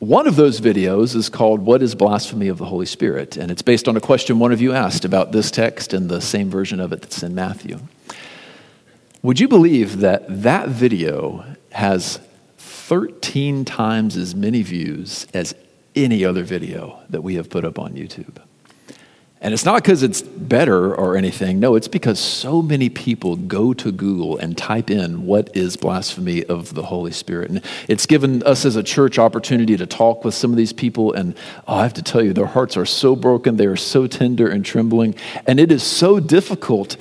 One 0.01 0.27
of 0.27 0.35
those 0.35 0.63
videos 0.63 1.15
is 1.15 1.29
called 1.29 1.61
What 1.61 1.83
is 1.83 1.95
Blasphemy 1.95 2.49
of 2.49 2.57
the 2.57 2.65
Holy 2.65 2.87
Spirit? 2.87 3.37
And 3.37 3.51
it's 3.51 3.61
based 3.61 3.87
on 3.87 3.99
a 3.99 4.01
question 4.01 4.39
one 4.39 4.51
of 4.51 4.59
you 4.59 4.73
asked 4.73 5.05
about 5.05 5.31
this 5.31 5.51
text 5.51 5.93
and 5.93 6.09
the 6.09 6.23
same 6.23 6.49
version 6.49 6.81
of 6.81 6.91
it 6.95 7.03
that's 7.03 7.23
in 7.23 7.35
Matthew. 7.35 7.81
Would 9.23 9.39
you 9.39 9.47
believe 9.47 9.99
that 9.99 10.25
that 10.43 10.71
video 10.71 11.45
has 11.73 12.19
13 12.57 13.67
times 13.67 14.17
as 14.17 14.35
many 14.35 14.63
views 14.63 15.27
as 15.35 15.55
any 15.95 16.25
other 16.25 16.45
video 16.45 16.99
that 17.11 17.21
we 17.21 17.35
have 17.35 17.51
put 17.51 17.67
up 17.67 17.79
on 17.79 17.93
YouTube? 17.93 18.39
And 19.43 19.55
it's 19.55 19.64
not 19.64 19.82
because 19.82 20.03
it's 20.03 20.20
better 20.20 20.95
or 20.95 21.16
anything. 21.16 21.61
No, 21.61 21.74
it's 21.74 21.88
because 21.88 22.20
so 22.20 22.61
many 22.61 22.91
people 22.91 23.36
go 23.36 23.72
to 23.72 23.91
Google 23.91 24.36
and 24.36 24.57
type 24.57 24.91
in 24.91 25.24
what 25.24 25.57
is 25.57 25.78
blasphemy 25.78 26.45
of 26.45 26.74
the 26.74 26.82
Holy 26.82 27.11
Spirit. 27.11 27.49
And 27.49 27.62
it's 27.88 28.05
given 28.05 28.43
us 28.43 28.66
as 28.66 28.76
a 28.76 28.82
church 28.82 29.18
opportunity 29.18 29.78
to 29.78 29.86
talk 29.86 30.26
with 30.26 30.34
some 30.34 30.51
of 30.51 30.59
these 30.59 30.74
people. 30.74 31.14
And 31.14 31.34
oh, 31.66 31.76
I 31.76 31.82
have 31.84 31.95
to 31.95 32.03
tell 32.03 32.22
you, 32.22 32.34
their 32.34 32.47
hearts 32.47 32.76
are 32.76 32.84
so 32.84 33.16
broken. 33.16 33.57
They 33.57 33.64
are 33.64 33.76
so 33.76 34.07
tender 34.07 34.47
and 34.47 34.62
trembling. 34.62 35.14
And 35.47 35.59
it 35.59 35.72
is 35.72 35.82
so 35.82 36.20
difficult 36.20 36.99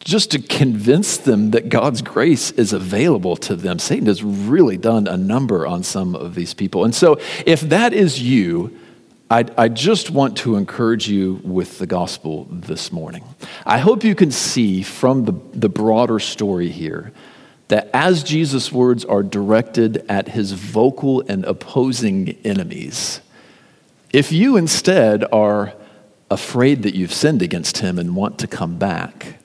just 0.00 0.30
to 0.32 0.38
convince 0.38 1.16
them 1.16 1.50
that 1.52 1.70
God's 1.70 2.02
grace 2.02 2.50
is 2.52 2.74
available 2.74 3.36
to 3.36 3.56
them. 3.56 3.78
Satan 3.78 4.06
has 4.06 4.22
really 4.22 4.76
done 4.76 5.06
a 5.06 5.16
number 5.16 5.66
on 5.66 5.82
some 5.82 6.14
of 6.14 6.34
these 6.34 6.52
people. 6.52 6.84
And 6.84 6.94
so 6.94 7.18
if 7.46 7.62
that 7.62 7.94
is 7.94 8.20
you, 8.20 8.78
I, 9.30 9.44
I 9.56 9.68
just 9.68 10.10
want 10.10 10.38
to 10.38 10.56
encourage 10.56 11.08
you 11.08 11.40
with 11.44 11.78
the 11.78 11.86
gospel 11.86 12.48
this 12.50 12.90
morning. 12.90 13.22
I 13.64 13.78
hope 13.78 14.02
you 14.02 14.16
can 14.16 14.32
see 14.32 14.82
from 14.82 15.24
the, 15.24 15.32
the 15.52 15.68
broader 15.68 16.18
story 16.18 16.68
here 16.68 17.12
that 17.68 17.88
as 17.94 18.24
Jesus' 18.24 18.72
words 18.72 19.04
are 19.04 19.22
directed 19.22 20.04
at 20.08 20.26
his 20.26 20.50
vocal 20.50 21.22
and 21.28 21.44
opposing 21.44 22.30
enemies, 22.44 23.20
if 24.12 24.32
you 24.32 24.56
instead 24.56 25.24
are 25.32 25.74
afraid 26.28 26.82
that 26.82 26.96
you've 26.96 27.12
sinned 27.14 27.40
against 27.40 27.78
him 27.78 28.00
and 28.00 28.16
want 28.16 28.40
to 28.40 28.48
come 28.48 28.78
back, 28.78 29.36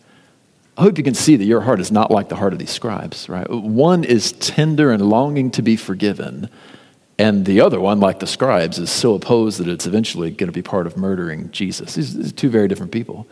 I 0.75 0.81
hope 0.81 0.97
you 0.97 1.03
can 1.03 1.13
see 1.13 1.35
that 1.35 1.45
your 1.45 1.61
heart 1.61 1.79
is 1.79 1.91
not 1.91 2.09
like 2.09 2.29
the 2.29 2.35
heart 2.35 2.53
of 2.53 2.59
these 2.59 2.71
scribes, 2.71 3.29
right? 3.29 3.47
One 3.47 4.03
is 4.03 4.31
tender 4.31 4.91
and 4.91 5.07
longing 5.07 5.51
to 5.51 5.61
be 5.61 5.75
forgiven, 5.75 6.49
and 7.17 7.45
the 7.45 7.61
other 7.61 7.79
one, 7.79 7.99
like 7.99 8.19
the 8.19 8.27
scribes, 8.27 8.77
is 8.77 8.91
so 8.91 9.15
opposed 9.15 9.59
that 9.59 9.67
it's 9.67 9.85
eventually 9.85 10.31
going 10.31 10.47
to 10.47 10.53
be 10.53 10.61
part 10.61 10.85
of 10.85 10.97
murdering 10.97 11.49
Jesus. 11.51 11.95
These 11.95 12.31
are 12.31 12.31
two 12.33 12.49
very 12.49 12.67
different 12.67 12.91
people. 12.91 13.27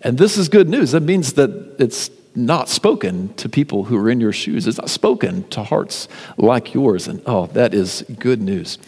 And 0.00 0.16
this 0.16 0.38
is 0.38 0.48
good 0.48 0.68
news. 0.68 0.92
That 0.92 1.02
means 1.02 1.34
that 1.34 1.76
it's 1.78 2.10
not 2.34 2.68
spoken 2.68 3.34
to 3.34 3.48
people 3.48 3.84
who 3.84 3.98
are 3.98 4.08
in 4.08 4.20
your 4.20 4.32
shoes. 4.32 4.66
It's 4.66 4.78
not 4.78 4.88
spoken 4.88 5.46
to 5.50 5.62
hearts 5.62 6.08
like 6.36 6.72
yours. 6.72 7.08
And 7.08 7.20
oh, 7.26 7.46
that 7.48 7.74
is 7.74 8.04
good 8.18 8.40
news. 8.40 8.78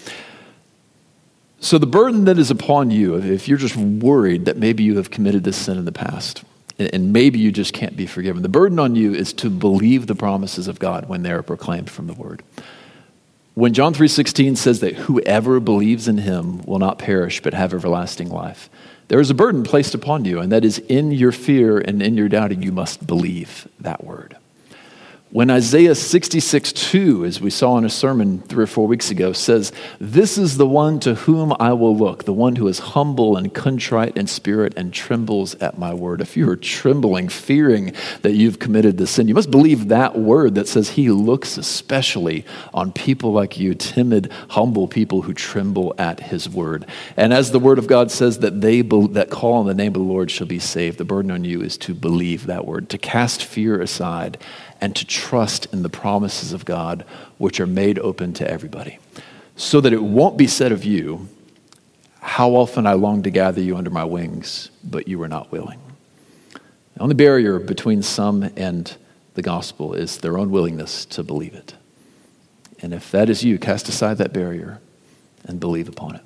So, 1.63 1.77
the 1.77 1.87
burden 1.87 2.25
that 2.25 2.39
is 2.39 2.51
upon 2.51 2.91
you, 2.91 3.17
if 3.17 3.47
you're 3.47 3.59
just 3.59 3.77
worried 3.77 4.47
that 4.47 4.57
maybe 4.57 4.83
you 4.83 4.97
have 4.97 5.11
committed 5.11 5.45
this 5.45 5.59
sin 5.59 5.77
in 5.77 5.85
the 5.85 5.93
past, 5.93 6.43
and 6.79 7.13
maybe 7.13 7.39
you 7.39 7.53
just 7.53 7.75
can't 7.75 7.97
be 7.99 8.07
forgiven, 8.07 8.41
the 8.41 8.49
burden 8.49 8.79
on 8.79 8.97
you 8.97 9.13
is 9.13 9.35
to 9.35 9.51
believe 9.51 10.07
the 10.07 10.15
promises 10.15 10.69
of 10.69 10.79
God 10.79 11.07
when 11.07 11.23
they 11.23 11.31
are 11.31 11.43
proclaimed 11.43 11.91
from 11.91 12.07
the 12.07 12.15
Word. 12.15 12.43
When 13.55 13.75
John 13.75 13.93
3:16 13.93 14.57
says 14.57 14.81
that 14.81 14.95
whoever 14.95 15.59
believes 15.61 16.07
in 16.07 16.19
him 16.19 16.63
will 16.65 16.79
not 16.79 16.99
perish 16.99 17.43
but 17.43 17.55
have 17.55 17.75
everlasting 17.75 18.31
life, 18.31 18.71
there 19.09 19.21
is 19.21 19.31
a 19.31 19.35
burden 19.35 19.65
placed 19.65 19.95
upon 19.95 20.25
you, 20.25 20.39
and 20.39 20.53
that 20.53 20.65
is 20.65 20.79
in 20.79 21.11
your 21.11 21.33
fear 21.33 21.79
and 21.79 22.01
in 22.01 22.17
your 22.17 22.29
doubting, 22.29 22.63
you 22.63 22.71
must 22.71 23.07
believe 23.07 23.67
that 23.81 24.05
word. 24.05 24.37
When 25.33 25.49
Isaiah 25.49 25.95
66 25.95 26.73
2, 26.73 27.25
as 27.25 27.41
we 27.41 27.51
saw 27.51 27.79
in 27.79 27.85
a 27.85 27.89
sermon 27.89 28.41
three 28.41 28.65
or 28.65 28.67
four 28.67 28.89
weeks 28.89 29.13
ago, 29.13 29.33
says, 29.33 29.71
This 30.01 30.37
is 30.37 30.57
the 30.57 30.67
one 30.67 30.99
to 31.01 31.15
whom 31.15 31.55
I 31.61 31.73
will 31.73 31.97
look, 31.97 32.25
the 32.25 32.33
one 32.33 32.57
who 32.57 32.67
is 32.67 32.81
humble 32.81 33.37
and 33.37 33.55
contrite 33.55 34.17
in 34.17 34.27
spirit 34.27 34.73
and 34.77 34.93
trembles 34.93 35.55
at 35.57 35.79
my 35.79 35.95
word. 35.95 36.21
If 36.21 36.37
you 36.37 36.51
are 36.51 36.57
trembling, 36.57 37.29
fearing 37.29 37.93
that 38.23 38.33
you've 38.33 38.59
committed 38.59 38.99
the 38.99 39.07
sin, 39.07 39.29
you 39.29 39.35
must 39.35 39.53
believe 39.53 39.87
that 39.87 40.19
word 40.19 40.57
that 40.57 40.67
says 40.67 40.91
he 40.91 41.11
looks 41.11 41.57
especially 41.57 42.45
on 42.75 42.91
people 42.91 43.33
like 43.33 43.57
you, 43.57 43.77
timid, 43.77 44.33
humble 44.49 44.89
people 44.89 45.23
who 45.23 45.33
tremble 45.33 45.95
at 45.97 46.19
his 46.19 46.49
word. 46.49 46.85
And 47.17 47.33
as 47.33 47.53
the 47.53 47.61
word 47.61 47.79
of 47.79 47.87
God 47.87 48.11
says 48.11 48.41
that 48.41 48.63
they 48.63 48.83
be, 48.83 49.07
that 49.13 49.31
call 49.31 49.59
on 49.59 49.67
the 49.69 49.75
name 49.75 49.95
of 49.95 50.01
the 50.01 50.01
Lord 50.01 50.29
shall 50.29 50.49
be 50.49 50.59
saved, 50.59 50.99
the 50.99 51.05
burden 51.05 51.31
on 51.31 51.45
you 51.45 51.63
is 51.63 51.79
to 51.79 51.95
believe 51.95 52.47
that 52.47 52.67
word, 52.67 52.89
to 52.89 52.99
cast 52.99 53.45
fear 53.45 53.81
aside 53.81 54.37
and 54.81 54.97
to 54.97 55.07
trust 55.07 55.67
in 55.73 55.83
the 55.83 55.89
promises 55.89 56.53
of 56.53 56.65
God, 56.65 57.05
which 57.39 57.61
are 57.61 57.67
made 57.67 57.99
open 57.99 58.33
to 58.35 58.51
everybody. 58.51 58.99
So 59.57 59.81
that 59.81 59.93
it 59.93 60.03
won't 60.03 60.39
be 60.39 60.47
said 60.47 60.73
of 60.73 60.85
you, 60.85 61.29
How 62.21 62.51
often 62.51 62.87
I 62.87 62.95
longed 62.95 63.25
to 63.25 63.31
gather 63.31 63.61
you 63.61 63.77
under 63.77 63.91
my 63.91 64.05
wings, 64.05 64.71
but 64.83 65.09
you 65.09 65.19
were 65.19 65.29
not 65.29 65.53
willing. 65.53 65.81
The 66.95 67.03
only 67.03 67.15
barrier 67.15 67.59
between 67.59 68.03
some 68.03 68.43
and 68.57 68.95
the 69.35 69.43
gospel 69.43 69.95
is 69.95 70.19
their 70.19 70.39
own 70.39 70.51
willingness 70.51 71.05
to 71.07 71.23
believe 71.23 71.55
it. 71.55 71.75
And 72.83 72.95
if 72.95 73.11
that 73.11 73.29
is 73.29 73.45
you, 73.45 73.59
cast 73.59 73.89
aside 73.89 74.19
that 74.19 74.33
barrier 74.33 74.81
and 75.45 75.61
believe 75.61 75.89
upon 75.89 76.17
it. 76.17 76.23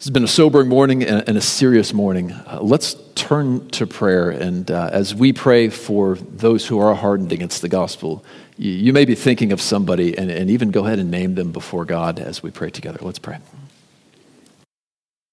This 0.00 0.06
has 0.06 0.12
been 0.12 0.24
a 0.24 0.28
sobering 0.28 0.70
morning 0.70 1.02
and 1.02 1.36
a 1.36 1.42
serious 1.42 1.92
morning. 1.92 2.32
Uh, 2.32 2.60
let's 2.62 2.96
turn 3.16 3.68
to 3.72 3.86
prayer. 3.86 4.30
And 4.30 4.70
uh, 4.70 4.88
as 4.90 5.14
we 5.14 5.34
pray 5.34 5.68
for 5.68 6.14
those 6.14 6.66
who 6.66 6.78
are 6.78 6.94
hardened 6.94 7.32
against 7.32 7.60
the 7.60 7.68
gospel, 7.68 8.24
you, 8.56 8.72
you 8.72 8.92
may 8.94 9.04
be 9.04 9.14
thinking 9.14 9.52
of 9.52 9.60
somebody 9.60 10.16
and, 10.16 10.30
and 10.30 10.48
even 10.48 10.70
go 10.70 10.86
ahead 10.86 11.00
and 11.00 11.10
name 11.10 11.34
them 11.34 11.52
before 11.52 11.84
God 11.84 12.18
as 12.18 12.42
we 12.42 12.50
pray 12.50 12.70
together. 12.70 12.98
Let's 13.02 13.18
pray. 13.18 13.40